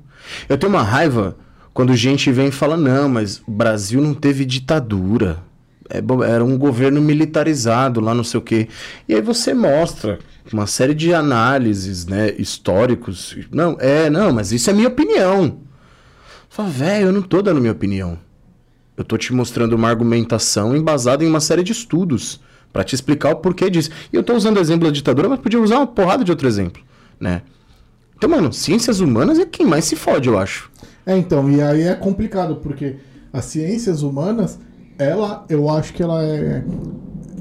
Eu 0.48 0.56
tenho 0.56 0.72
uma 0.72 0.82
raiva 0.82 1.36
quando 1.74 1.94
gente 1.96 2.30
vem 2.30 2.48
e 2.48 2.52
fala, 2.52 2.76
não, 2.76 3.08
mas 3.08 3.42
o 3.46 3.50
Brasil 3.50 4.00
não 4.00 4.14
teve 4.14 4.44
ditadura. 4.44 5.38
É 5.88 5.98
Era 6.28 6.44
um 6.44 6.56
governo 6.56 7.00
militarizado 7.00 8.00
lá, 8.00 8.14
não 8.14 8.22
sei 8.22 8.38
o 8.38 8.42
quê. 8.42 8.68
E 9.08 9.14
aí 9.14 9.20
você 9.20 9.52
mostra 9.52 10.20
uma 10.52 10.66
série 10.66 10.94
de 10.94 11.12
análises, 11.12 12.06
né, 12.06 12.32
históricos. 12.38 13.36
Não, 13.50 13.76
é, 13.80 14.08
não, 14.08 14.32
mas 14.32 14.52
isso 14.52 14.70
é 14.70 14.72
minha 14.72 14.88
opinião. 14.88 15.58
Fala, 16.48 16.68
velho, 16.68 17.06
eu 17.06 17.12
não 17.12 17.22
tô 17.22 17.42
dando 17.42 17.60
minha 17.60 17.72
opinião. 17.72 18.16
Eu 18.96 19.02
tô 19.04 19.16
te 19.16 19.32
mostrando 19.32 19.72
uma 19.72 19.88
argumentação 19.88 20.76
embasada 20.76 21.24
em 21.24 21.26
uma 21.26 21.40
série 21.40 21.64
de 21.64 21.72
estudos 21.72 22.40
pra 22.72 22.84
te 22.84 22.94
explicar 22.94 23.32
o 23.32 23.36
porquê 23.36 23.70
disso. 23.70 23.90
E 24.12 24.16
eu 24.16 24.22
tô 24.22 24.34
usando 24.34 24.56
o 24.56 24.60
exemplo 24.60 24.86
da 24.86 24.92
ditadura, 24.92 25.28
mas 25.28 25.40
podia 25.40 25.60
usar 25.60 25.76
uma 25.76 25.86
porrada 25.86 26.24
de 26.24 26.30
outro 26.30 26.46
exemplo, 26.46 26.82
né? 27.18 27.42
Então, 28.16 28.28
mano, 28.28 28.52
ciências 28.52 29.00
humanas 29.00 29.38
é 29.38 29.46
quem 29.46 29.66
mais 29.66 29.84
se 29.84 29.96
fode, 29.96 30.28
eu 30.28 30.38
acho. 30.38 30.70
É, 31.06 31.16
então, 31.16 31.50
e 31.50 31.62
aí 31.62 31.82
é 31.82 31.94
complicado, 31.94 32.56
porque 32.56 32.96
as 33.32 33.46
ciências 33.46 34.02
humanas, 34.02 34.58
ela, 34.98 35.44
eu 35.48 35.70
acho 35.70 35.94
que 35.94 36.02
ela 36.02 36.22
é 36.22 36.62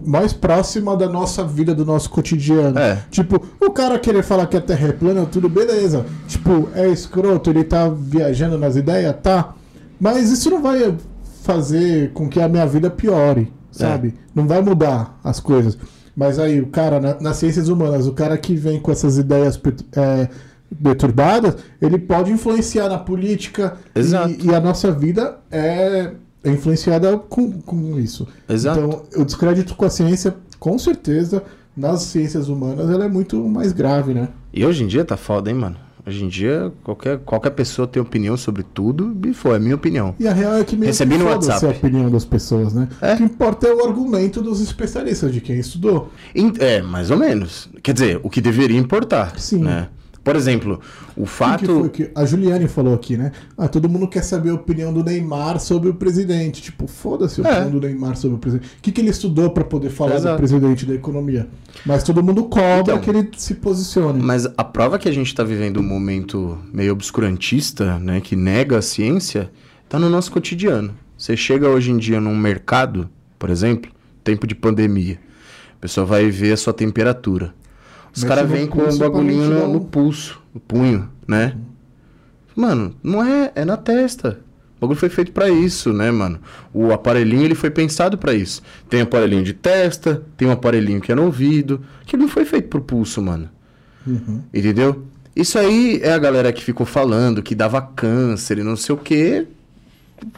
mais 0.06 0.32
próxima 0.32 0.96
da 0.96 1.10
nossa 1.10 1.44
vida, 1.44 1.76
do 1.76 1.86
nosso 1.86 2.10
cotidiano. 2.10 2.80
É. 2.80 3.04
Tipo, 3.12 3.42
o 3.60 3.70
cara 3.72 4.00
querer 4.00 4.24
falar 4.24 4.48
que 4.48 4.58
a 4.58 4.62
Terra 4.62 4.88
é 4.88 4.92
plana, 4.92 5.26
tudo 5.26 5.50
beleza. 5.50 6.06
Tipo, 6.28 6.70
é 6.74 6.88
escroto, 6.88 7.50
ele 7.50 7.64
tá 7.64 7.90
viajando 7.90 8.58
nas 8.58 8.76
ideias, 8.76 9.16
tá. 9.22 9.54
Mas 10.00 10.32
isso 10.32 10.50
não 10.50 10.62
vai 10.62 10.96
fazer 11.44 12.12
com 12.14 12.30
que 12.30 12.40
a 12.40 12.48
minha 12.48 12.66
vida 12.66 12.90
piore, 12.90 13.52
sabe? 13.80 14.14
Não 14.36 14.48
vai 14.48 14.62
mudar 14.62 15.20
as 15.24 15.40
coisas. 15.40 15.78
Mas 16.16 16.38
aí, 16.40 16.60
o 16.60 16.68
cara, 16.68 17.00
na- 17.00 17.20
nas 17.20 17.38
ciências 17.38 17.70
humanas, 17.70 18.06
o 18.08 18.14
cara 18.14 18.38
que 18.38 18.56
vem 18.56 18.80
com 18.80 18.92
essas 18.92 19.18
ideias 19.18 19.60
é, 19.96 20.28
deturbadas, 20.72 21.56
ele 21.82 21.98
pode 21.98 22.32
influenciar 22.32 22.90
na 22.90 22.98
política. 22.98 23.78
E, 23.96 24.48
e 24.48 24.54
a 24.56 24.60
nossa 24.60 24.92
vida 24.92 25.38
é, 25.52 26.12
é 26.44 26.50
influenciada 26.52 27.18
com, 27.18 27.52
com 27.62 27.98
isso. 28.00 28.28
Exato. 28.48 28.80
Então, 28.80 29.04
o 29.22 29.26
descrédito 29.26 29.76
com 29.76 29.86
a 29.86 29.90
ciência, 29.90 30.36
com 30.60 30.78
certeza, 30.78 31.44
nas 31.76 32.02
ciências 32.02 32.50
humanas, 32.50 32.90
ela 32.90 33.06
é 33.06 33.10
muito 33.10 33.38
mais 33.48 33.72
grave, 33.72 34.14
né? 34.14 34.30
E 34.54 34.66
hoje 34.66 34.84
em 34.84 34.88
dia 34.88 35.06
tá 35.06 35.16
foda, 35.16 35.50
hein, 35.50 35.56
mano? 35.56 35.78
Hoje 36.10 36.26
em 36.26 36.28
dia, 36.28 36.74
qualquer, 36.84 37.20
qualquer 37.20 37.52
pessoa 37.52 37.88
tem 37.88 38.02
opinião 38.02 38.36
sobre 38.36 38.64
tudo 38.64 39.16
e 39.28 39.32
foi, 39.32 39.58
é 39.58 39.60
minha 39.60 39.76
opinião. 39.76 40.16
E 40.20 40.28
a 40.28 40.34
real 40.34 40.56
é 40.56 40.64
que 40.64 40.76
meio 40.76 40.88
Recebi 40.88 41.12
que 41.12 41.20
no 41.20 41.30
WhatsApp. 41.30 41.68
a 41.68 41.70
opinião 41.70 42.10
das 42.10 42.26
pessoas, 42.26 42.74
né? 42.74 42.90
É. 43.00 43.14
O 43.14 43.18
que 43.18 43.24
importa 43.24 43.68
é 43.68 43.74
o 43.76 43.86
argumento 43.86 44.42
dos 44.42 44.60
especialistas, 44.60 45.32
de 45.32 45.40
quem 45.40 45.60
estudou. 45.60 46.12
É, 46.58 46.82
mais 46.82 47.12
ou 47.12 47.18
menos. 47.18 47.70
Quer 47.84 47.94
dizer, 47.94 48.20
o 48.24 48.30
que 48.30 48.42
deveria 48.42 48.80
importar. 48.80 49.40
Sim. 49.40 49.60
Né? 49.60 49.88
Por 50.24 50.36
exemplo, 50.36 50.80
o 51.16 51.26
fato. 51.26 51.90
que 51.90 52.04
que 52.06 52.12
a 52.14 52.26
Juliane 52.26 52.68
falou 52.68 52.94
aqui, 52.94 53.16
né? 53.18 53.32
Ah, 53.58 53.68
todo 53.68 53.88
mundo 53.90 54.08
quer 54.08 54.22
saber 54.24 54.50
a 54.50 54.54
opinião 54.54 54.94
do 54.94 55.04
Neymar 55.04 55.60
sobre 55.60 55.90
o 55.90 55.94
presidente. 55.94 56.62
Tipo, 56.62 56.88
foda-se 56.88 57.42
a 57.42 57.48
É. 57.50 57.52
opinião 57.62 57.80
do 57.80 57.88
Neymar 57.88 58.16
sobre 58.18 58.36
o 58.36 58.40
presidente. 58.40 58.68
O 58.78 58.82
que, 58.82 58.92
que 58.92 59.02
ele 59.02 59.10
estudou 59.10 59.50
pra 59.50 59.64
poder 59.64 59.90
falar 59.90 60.16
Exato. 60.16 60.36
do 60.36 60.38
presidente 60.40 60.86
da 60.86 60.94
economia? 60.94 61.48
Mas 61.86 62.04
todo 62.04 62.22
mundo 62.22 62.44
cobra 62.46 62.80
Então. 62.96 63.00
que 63.00 63.10
ele 63.10 63.30
se 63.38 63.56
posicione. 63.56 64.22
Mas 64.22 64.46
a 64.58 64.64
prova 64.64 65.00
que 65.00 65.08
a 65.10 65.12
gente 65.12 65.28
está 65.28 65.44
vivendo 65.44 65.80
um 65.80 65.84
momento 65.84 66.58
meio 66.72 66.92
obscurantista, 66.92 67.98
né, 68.00 68.20
que 68.22 68.36
nega 68.36 68.78
a 68.78 68.82
ciência, 68.82 69.50
está 69.86 69.98
no 69.98 70.10
nosso 70.10 70.32
cotidiano. 70.32 70.94
Você 71.18 71.36
chega 71.36 71.68
hoje 71.70 71.92
em 71.92 71.98
dia 71.98 72.20
num 72.22 72.36
mercado, 72.36 73.10
por 73.38 73.50
exemplo, 73.50 73.92
tempo 74.24 74.46
de 74.46 74.54
pandemia, 74.56 75.18
a 75.78 75.82
pessoa 75.82 76.06
vai 76.06 76.30
ver 76.30 76.54
a 76.54 76.58
sua 76.58 76.74
temperatura. 76.74 77.54
Os 78.16 78.24
caras 78.24 78.50
vêm 78.50 78.68
com 78.68 78.82
um 78.82 78.98
bagulhinho 78.98 79.50
no, 79.50 79.74
no 79.74 79.82
pulso, 79.82 80.42
no 80.54 80.60
punho, 80.60 81.10
né? 81.28 81.56
Mano, 82.56 82.94
não 83.04 83.24
é, 83.24 83.52
é 83.56 83.64
na 83.64 83.78
testa. 83.78 84.40
O 84.78 84.82
bagulho 84.82 85.00
foi 85.00 85.10
feito 85.10 85.32
pra 85.32 85.50
isso, 85.50 85.92
né, 85.94 86.10
mano? 86.10 86.40
O 86.74 86.92
aparelhinho 86.94 87.44
ele 87.44 87.56
foi 87.56 87.70
pensado 87.70 88.18
pra 88.18 88.34
isso. 88.34 88.62
Tem 88.90 89.02
um 89.02 89.04
aparelhinho 89.04 89.44
de 89.44 89.54
testa, 89.54 90.24
tem 90.38 90.48
um 90.48 90.52
aparelhinho 90.52 91.02
que 91.02 91.12
é 91.12 91.16
no 91.16 91.26
ouvido. 91.26 91.82
Aquilo 92.02 92.24
não 92.24 92.30
foi 92.30 92.46
feito 92.46 92.68
pro 92.70 92.82
pulso, 92.82 93.22
mano. 93.22 93.50
Uhum. 94.08 94.42
Entendeu? 94.54 95.04
Isso 95.36 95.60
aí 95.60 96.00
é 96.02 96.12
a 96.14 96.18
galera 96.18 96.52
que 96.52 96.64
ficou 96.64 96.86
falando 96.86 97.44
que 97.44 97.54
dava 97.54 97.82
câncer 97.82 98.58
e 98.58 98.64
não 98.64 98.76
sei 98.76 98.96
o 98.96 98.98
quê. 98.98 99.46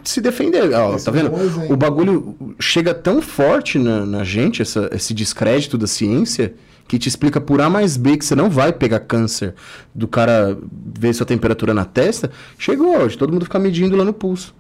Se 0.03 0.22
defender. 0.22 0.72
Ó, 0.74 0.97
tá 0.97 1.09
é 1.11 1.13
vendo? 1.13 1.30
bom 1.32 1.41
exemplo. 1.41 1.74
O 1.74 1.78
bagulho 1.78 2.36
chega 2.59 2.93
tão 2.93 3.22
forte 3.22 3.80
na, 3.80 4.05
na 4.05 4.24
gente, 4.24 4.61
essa- 4.61 4.89
esse 4.91 5.13
descrédito 5.13 5.78
da 5.78 5.88
ciência, 5.88 6.53
que 6.92 7.00
te 7.00 7.08
explica 7.08 7.39
por 7.39 7.62
A 7.62 7.70
mais 7.70 7.96
B 7.96 8.18
que 8.18 8.26
você 8.26 8.36
não 8.36 8.50
vai 8.50 8.74
pegar 8.74 9.00
câncer 9.00 9.56
do 9.96 10.10
cara 10.10 10.58
ver 10.94 11.14
sua 11.14 11.26
temperatura 11.26 11.74
na 11.74 11.86
testa. 11.86 12.30
Chegou 12.58 12.98
hoje, 12.98 13.18
todo 13.18 13.32
mundo 13.32 13.46
fica 13.46 13.58
medindo 13.58 13.96
lá 13.96 14.04
no 14.04 14.12
pulso. 14.12 14.54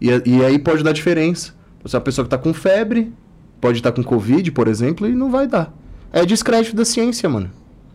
E, 0.00 0.06
e 0.24 0.44
aí 0.44 0.60
pode 0.60 0.84
dar 0.84 0.92
diferença. 0.92 1.52
Você 1.82 1.96
é 1.96 1.98
uma 1.98 2.04
pessoa 2.04 2.24
que 2.24 2.30
tá 2.30 2.38
com 2.38 2.54
febre, 2.54 3.12
pode 3.60 3.78
estar 3.78 3.90
com 3.90 4.00
Covid, 4.04 4.52
por 4.52 4.68
exemplo, 4.68 5.08
e 5.08 5.12
não 5.12 5.28
vai 5.28 5.48
dar. 5.48 5.74
É 6.12 6.24
descrédito 6.24 6.76
da 6.76 6.84
ciência, 6.84 7.28
mano. 7.28 7.50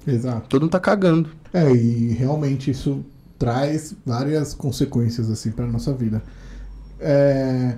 Exato. 0.06 0.50
Todo 0.50 0.64
mundo 0.64 0.72
tá 0.72 0.82
cagando. 0.82 1.30
É, 1.54 1.72
e 1.72 2.10
realmente 2.10 2.70
isso 2.70 3.06
traz 3.40 3.96
várias 4.06 4.54
consequências 4.54 5.32
assim 5.32 5.50
para 5.50 5.66
nossa 5.66 5.94
vida. 5.94 6.22
É, 7.00 7.78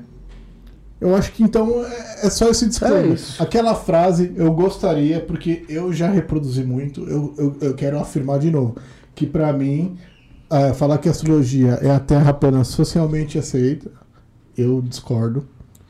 Eu 1.02 1.16
acho 1.16 1.32
que 1.32 1.44
então 1.44 1.84
é 1.86 2.10
é 2.28 2.30
só 2.30 2.50
esse 2.50 2.66
É 2.66 2.68
disclaimer. 2.68 3.14
isso. 3.14 3.42
Aquela 3.42 3.74
frase 3.76 4.34
eu 4.36 4.52
gostaria, 4.52 5.20
porque 5.22 5.64
eu 5.70 5.94
já 5.94 6.10
reproduzi 6.10 6.64
muito, 6.64 7.02
eu, 7.10 7.34
eu, 7.38 7.58
eu 7.62 7.74
quero 7.74 7.98
afirmar 8.00 8.40
de 8.40 8.52
novo, 8.52 8.76
que 9.16 9.26
pra 9.26 9.54
mim, 9.54 9.98
ah, 10.50 10.74
falar 10.74 10.98
que 10.98 11.08
a 11.08 11.12
astrologia 11.12 11.80
é 11.82 11.90
a 11.90 12.00
Terra 12.00 12.34
plana 12.34 12.64
socialmente 12.64 13.38
aceita, 13.38 13.90
eu 14.58 14.82
discordo, 14.82 15.46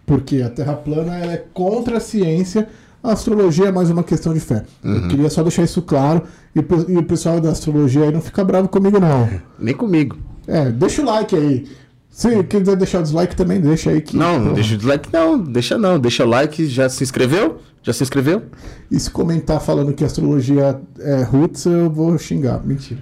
porque 0.05 0.41
a 0.43 0.49
Terra 0.49 0.73
plana 0.73 1.17
é 1.17 1.37
contra 1.53 1.97
a 1.97 1.99
ciência, 1.99 2.67
a 3.01 3.13
astrologia 3.13 3.67
é 3.67 3.71
mais 3.71 3.89
uma 3.89 4.03
questão 4.03 4.33
de 4.33 4.39
fé. 4.39 4.63
Eu 4.83 5.07
queria 5.07 5.29
só 5.29 5.41
deixar 5.41 5.63
isso 5.63 5.81
claro, 5.81 6.23
e, 6.55 6.59
e 6.91 6.97
o 6.97 7.03
pessoal 7.03 7.39
da 7.39 7.49
astrologia 7.49 8.03
aí 8.03 8.11
não 8.11 8.21
fica 8.21 8.43
bravo 8.43 8.67
comigo 8.67 8.99
não. 8.99 9.27
Nem 9.57 9.73
comigo. 9.73 10.17
É, 10.45 10.69
deixa 10.69 11.01
o 11.01 11.05
like 11.05 11.35
aí. 11.35 11.67
Se 12.09 12.43
quiser 12.43 12.75
deixar 12.75 12.99
o 12.99 13.03
dislike 13.03 13.35
também, 13.35 13.61
deixa 13.61 13.91
aí 13.91 14.01
que. 14.01 14.17
Não, 14.17 14.39
não 14.39 14.53
deixa 14.53 14.73
o 14.73 14.77
dislike, 14.77 15.09
não. 15.13 15.37
Deixa 15.39 15.77
não. 15.77 15.97
Deixa 15.99 16.25
o 16.25 16.27
like. 16.29 16.65
Já 16.67 16.89
se 16.89 17.03
inscreveu? 17.03 17.59
Já 17.81 17.93
se 17.93 18.03
inscreveu? 18.03 18.43
E 18.91 18.99
se 18.99 19.09
comentar 19.09 19.61
falando 19.61 19.93
que 19.93 20.03
astrologia 20.03 20.79
é 20.99 21.23
roots, 21.23 21.65
eu 21.65 21.89
vou 21.89 22.17
xingar. 22.17 22.61
Mentira. 22.65 22.99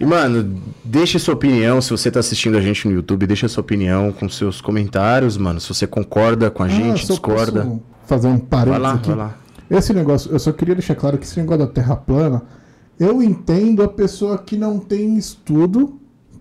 E, 0.00 0.06
mano, 0.06 0.62
deixa 0.82 1.18
sua 1.18 1.34
opinião. 1.34 1.80
Se 1.82 1.90
você 1.90 2.10
tá 2.10 2.20
assistindo 2.20 2.56
a 2.56 2.60
gente 2.60 2.88
no 2.88 2.94
YouTube, 2.94 3.26
deixa 3.26 3.46
sua 3.48 3.60
opinião 3.60 4.12
com 4.12 4.26
seus 4.28 4.62
comentários, 4.62 5.36
mano. 5.36 5.60
Se 5.60 5.68
você 5.68 5.86
concorda 5.86 6.50
com 6.50 6.62
a 6.62 6.68
gente, 6.68 7.02
Ah, 7.02 7.06
só 7.06 7.12
discorda. 7.14 7.70
fazer 8.06 8.28
um 8.28 8.38
Vai 8.38 8.40
parênteses 8.48 8.82
lá, 8.82 8.92
aqui. 8.94 9.08
vai 9.08 9.16
lá. 9.16 9.36
Esse 9.70 9.92
negócio, 9.92 10.32
eu 10.32 10.38
só 10.38 10.52
queria 10.52 10.74
deixar 10.74 10.94
claro 10.94 11.18
que 11.18 11.26
esse 11.26 11.38
negócio 11.38 11.66
da 11.66 11.70
Terra 11.70 11.94
plana, 11.96 12.42
eu 12.98 13.22
entendo 13.22 13.82
a 13.82 13.88
pessoa 13.88 14.38
que 14.38 14.56
não 14.56 14.78
tem 14.78 15.18
estudo 15.18 16.00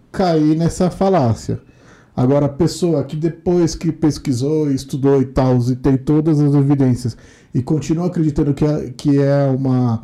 cair 0.09 0.55
nessa 0.55 0.89
falácia. 0.89 1.59
Agora, 2.17 2.47
a 2.47 2.49
pessoa 2.49 3.03
que 3.03 3.15
depois 3.15 3.75
que 3.75 3.91
pesquisou, 3.91 4.71
estudou 4.71 5.21
e 5.21 5.25
tal, 5.25 5.59
e 5.69 5.75
tem 5.75 5.95
todas 5.95 6.39
as 6.39 6.55
evidências, 6.55 7.15
e 7.53 7.61
continua 7.61 8.07
acreditando 8.07 8.55
que 8.55 8.65
é, 8.65 8.91
que 8.97 9.19
é 9.21 9.45
uma. 9.45 10.01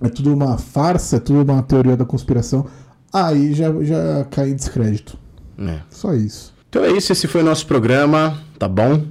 É 0.00 0.08
tudo 0.08 0.32
uma 0.32 0.56
farsa, 0.56 1.16
é 1.16 1.20
tudo 1.20 1.52
uma 1.52 1.62
teoria 1.62 1.98
da 1.98 2.04
conspiração, 2.06 2.64
aí 3.12 3.52
já, 3.52 3.70
já 3.82 4.24
cai 4.30 4.50
em 4.50 4.56
descrédito. 4.56 5.18
É. 5.58 5.80
Só 5.90 6.14
isso. 6.14 6.54
Então 6.70 6.82
é 6.82 6.90
isso, 6.90 7.12
esse 7.12 7.28
foi 7.28 7.42
o 7.42 7.44
nosso 7.44 7.66
programa, 7.66 8.42
tá 8.58 8.66
bom? 8.66 9.04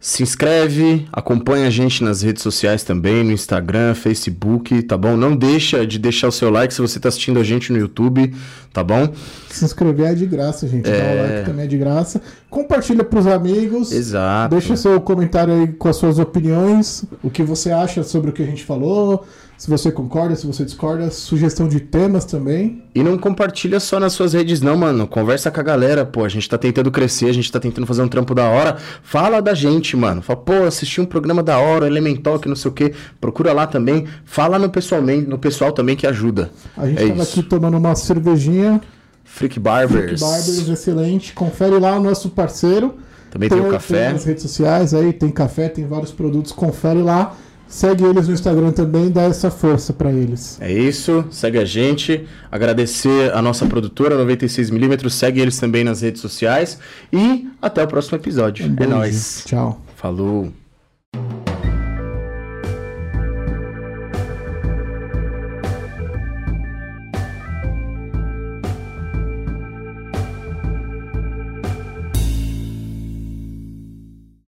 Se 0.00 0.22
inscreve, 0.22 1.08
acompanha 1.12 1.66
a 1.66 1.70
gente 1.70 2.04
nas 2.04 2.22
redes 2.22 2.40
sociais 2.40 2.84
também, 2.84 3.24
no 3.24 3.32
Instagram, 3.32 3.94
Facebook, 3.94 4.80
tá 4.84 4.96
bom? 4.96 5.16
Não 5.16 5.34
deixa 5.34 5.84
de 5.84 5.98
deixar 5.98 6.28
o 6.28 6.32
seu 6.32 6.50
like 6.50 6.72
se 6.72 6.80
você 6.80 7.00
tá 7.00 7.08
assistindo 7.08 7.40
a 7.40 7.42
gente 7.42 7.72
no 7.72 7.78
YouTube, 7.78 8.32
tá 8.72 8.84
bom? 8.84 9.12
Se 9.50 9.64
inscrever 9.64 10.06
é 10.06 10.14
de 10.14 10.24
graça, 10.24 10.68
gente. 10.68 10.84
Dá 10.84 10.90
É. 10.96 11.14
o 11.14 11.22
like 11.34 11.46
também 11.50 11.64
é 11.64 11.68
de 11.68 11.76
graça. 11.76 12.22
Compartilha 12.48 13.02
pros 13.02 13.26
amigos. 13.26 13.90
Exato. 13.90 14.54
Deixa 14.54 14.76
seu 14.76 15.00
comentário 15.00 15.52
aí 15.52 15.66
com 15.66 15.88
as 15.88 15.96
suas 15.96 16.20
opiniões, 16.20 17.04
o 17.20 17.28
que 17.28 17.42
você 17.42 17.72
acha 17.72 18.04
sobre 18.04 18.30
o 18.30 18.32
que 18.32 18.42
a 18.42 18.46
gente 18.46 18.64
falou, 18.64 19.26
se 19.58 19.68
você 19.68 19.90
concorda, 19.90 20.36
se 20.36 20.46
você 20.46 20.64
discorda, 20.64 21.10
sugestão 21.10 21.66
de 21.66 21.80
temas 21.80 22.24
também. 22.24 22.84
E 22.94 23.02
não 23.02 23.18
compartilha 23.18 23.80
só 23.80 23.98
nas 23.98 24.12
suas 24.12 24.32
redes, 24.32 24.60
não, 24.60 24.76
mano. 24.76 25.04
Conversa 25.04 25.50
com 25.50 25.58
a 25.58 25.64
galera, 25.64 26.06
pô. 26.06 26.24
A 26.24 26.28
gente 26.28 26.48
tá 26.48 26.56
tentando 26.56 26.92
crescer, 26.92 27.26
a 27.26 27.32
gente 27.32 27.50
tá 27.50 27.58
tentando 27.58 27.84
fazer 27.84 28.00
um 28.02 28.06
trampo 28.06 28.36
da 28.36 28.48
hora. 28.48 28.76
Fala 29.02 29.42
da 29.42 29.54
gente, 29.54 29.96
mano. 29.96 30.22
Fala, 30.22 30.38
pô, 30.38 30.62
assisti 30.62 31.00
um 31.00 31.04
programa 31.04 31.42
da 31.42 31.58
hora, 31.58 31.88
Elemental, 31.88 32.38
que 32.38 32.48
não 32.48 32.54
sei 32.54 32.70
o 32.70 32.74
quê. 32.74 32.94
Procura 33.20 33.52
lá 33.52 33.66
também. 33.66 34.06
Fala 34.24 34.60
no, 34.60 34.70
pessoalmente, 34.70 35.28
no 35.28 35.38
pessoal 35.38 35.72
também 35.72 35.96
que 35.96 36.06
ajuda. 36.06 36.52
A 36.76 36.86
gente 36.86 37.02
é 37.02 37.08
tava 37.08 37.22
isso. 37.22 37.40
aqui 37.40 37.48
tomando 37.48 37.76
uma 37.76 37.96
cervejinha, 37.96 38.80
Freak 39.24 39.58
Barbers. 39.58 40.20
Barbers, 40.20 40.68
excelente. 40.68 41.32
Confere 41.32 41.80
lá 41.80 41.96
o 41.96 42.00
nosso 42.00 42.30
parceiro. 42.30 42.94
Também 43.28 43.48
tem 43.48 43.60
o 43.60 43.70
café. 43.70 44.04
Tem 44.04 44.12
nas 44.12 44.24
redes 44.24 44.42
sociais 44.44 44.94
aí, 44.94 45.12
tem 45.12 45.32
café, 45.32 45.68
tem 45.68 45.84
vários 45.84 46.12
produtos. 46.12 46.52
Confere 46.52 47.02
lá. 47.02 47.34
Segue 47.68 48.04
eles 48.04 48.26
no 48.26 48.34
Instagram 48.34 48.72
também, 48.72 49.10
dá 49.10 49.24
essa 49.24 49.50
força 49.50 49.92
pra 49.92 50.10
eles. 50.10 50.58
É 50.60 50.72
isso, 50.72 51.24
segue 51.30 51.58
a 51.58 51.64
gente. 51.66 52.26
Agradecer 52.50 53.30
a 53.34 53.42
nossa 53.42 53.66
produtora 53.66 54.16
96mm, 54.16 55.08
segue 55.10 55.40
eles 55.40 55.58
também 55.58 55.84
nas 55.84 56.00
redes 56.00 56.22
sociais. 56.22 56.78
E 57.12 57.46
até 57.60 57.84
o 57.84 57.86
próximo 57.86 58.16
episódio. 58.16 58.66
Um 58.66 58.82
é 58.82 58.86
nóis. 58.86 59.42
Tchau. 59.44 59.80
Falou. 59.96 60.50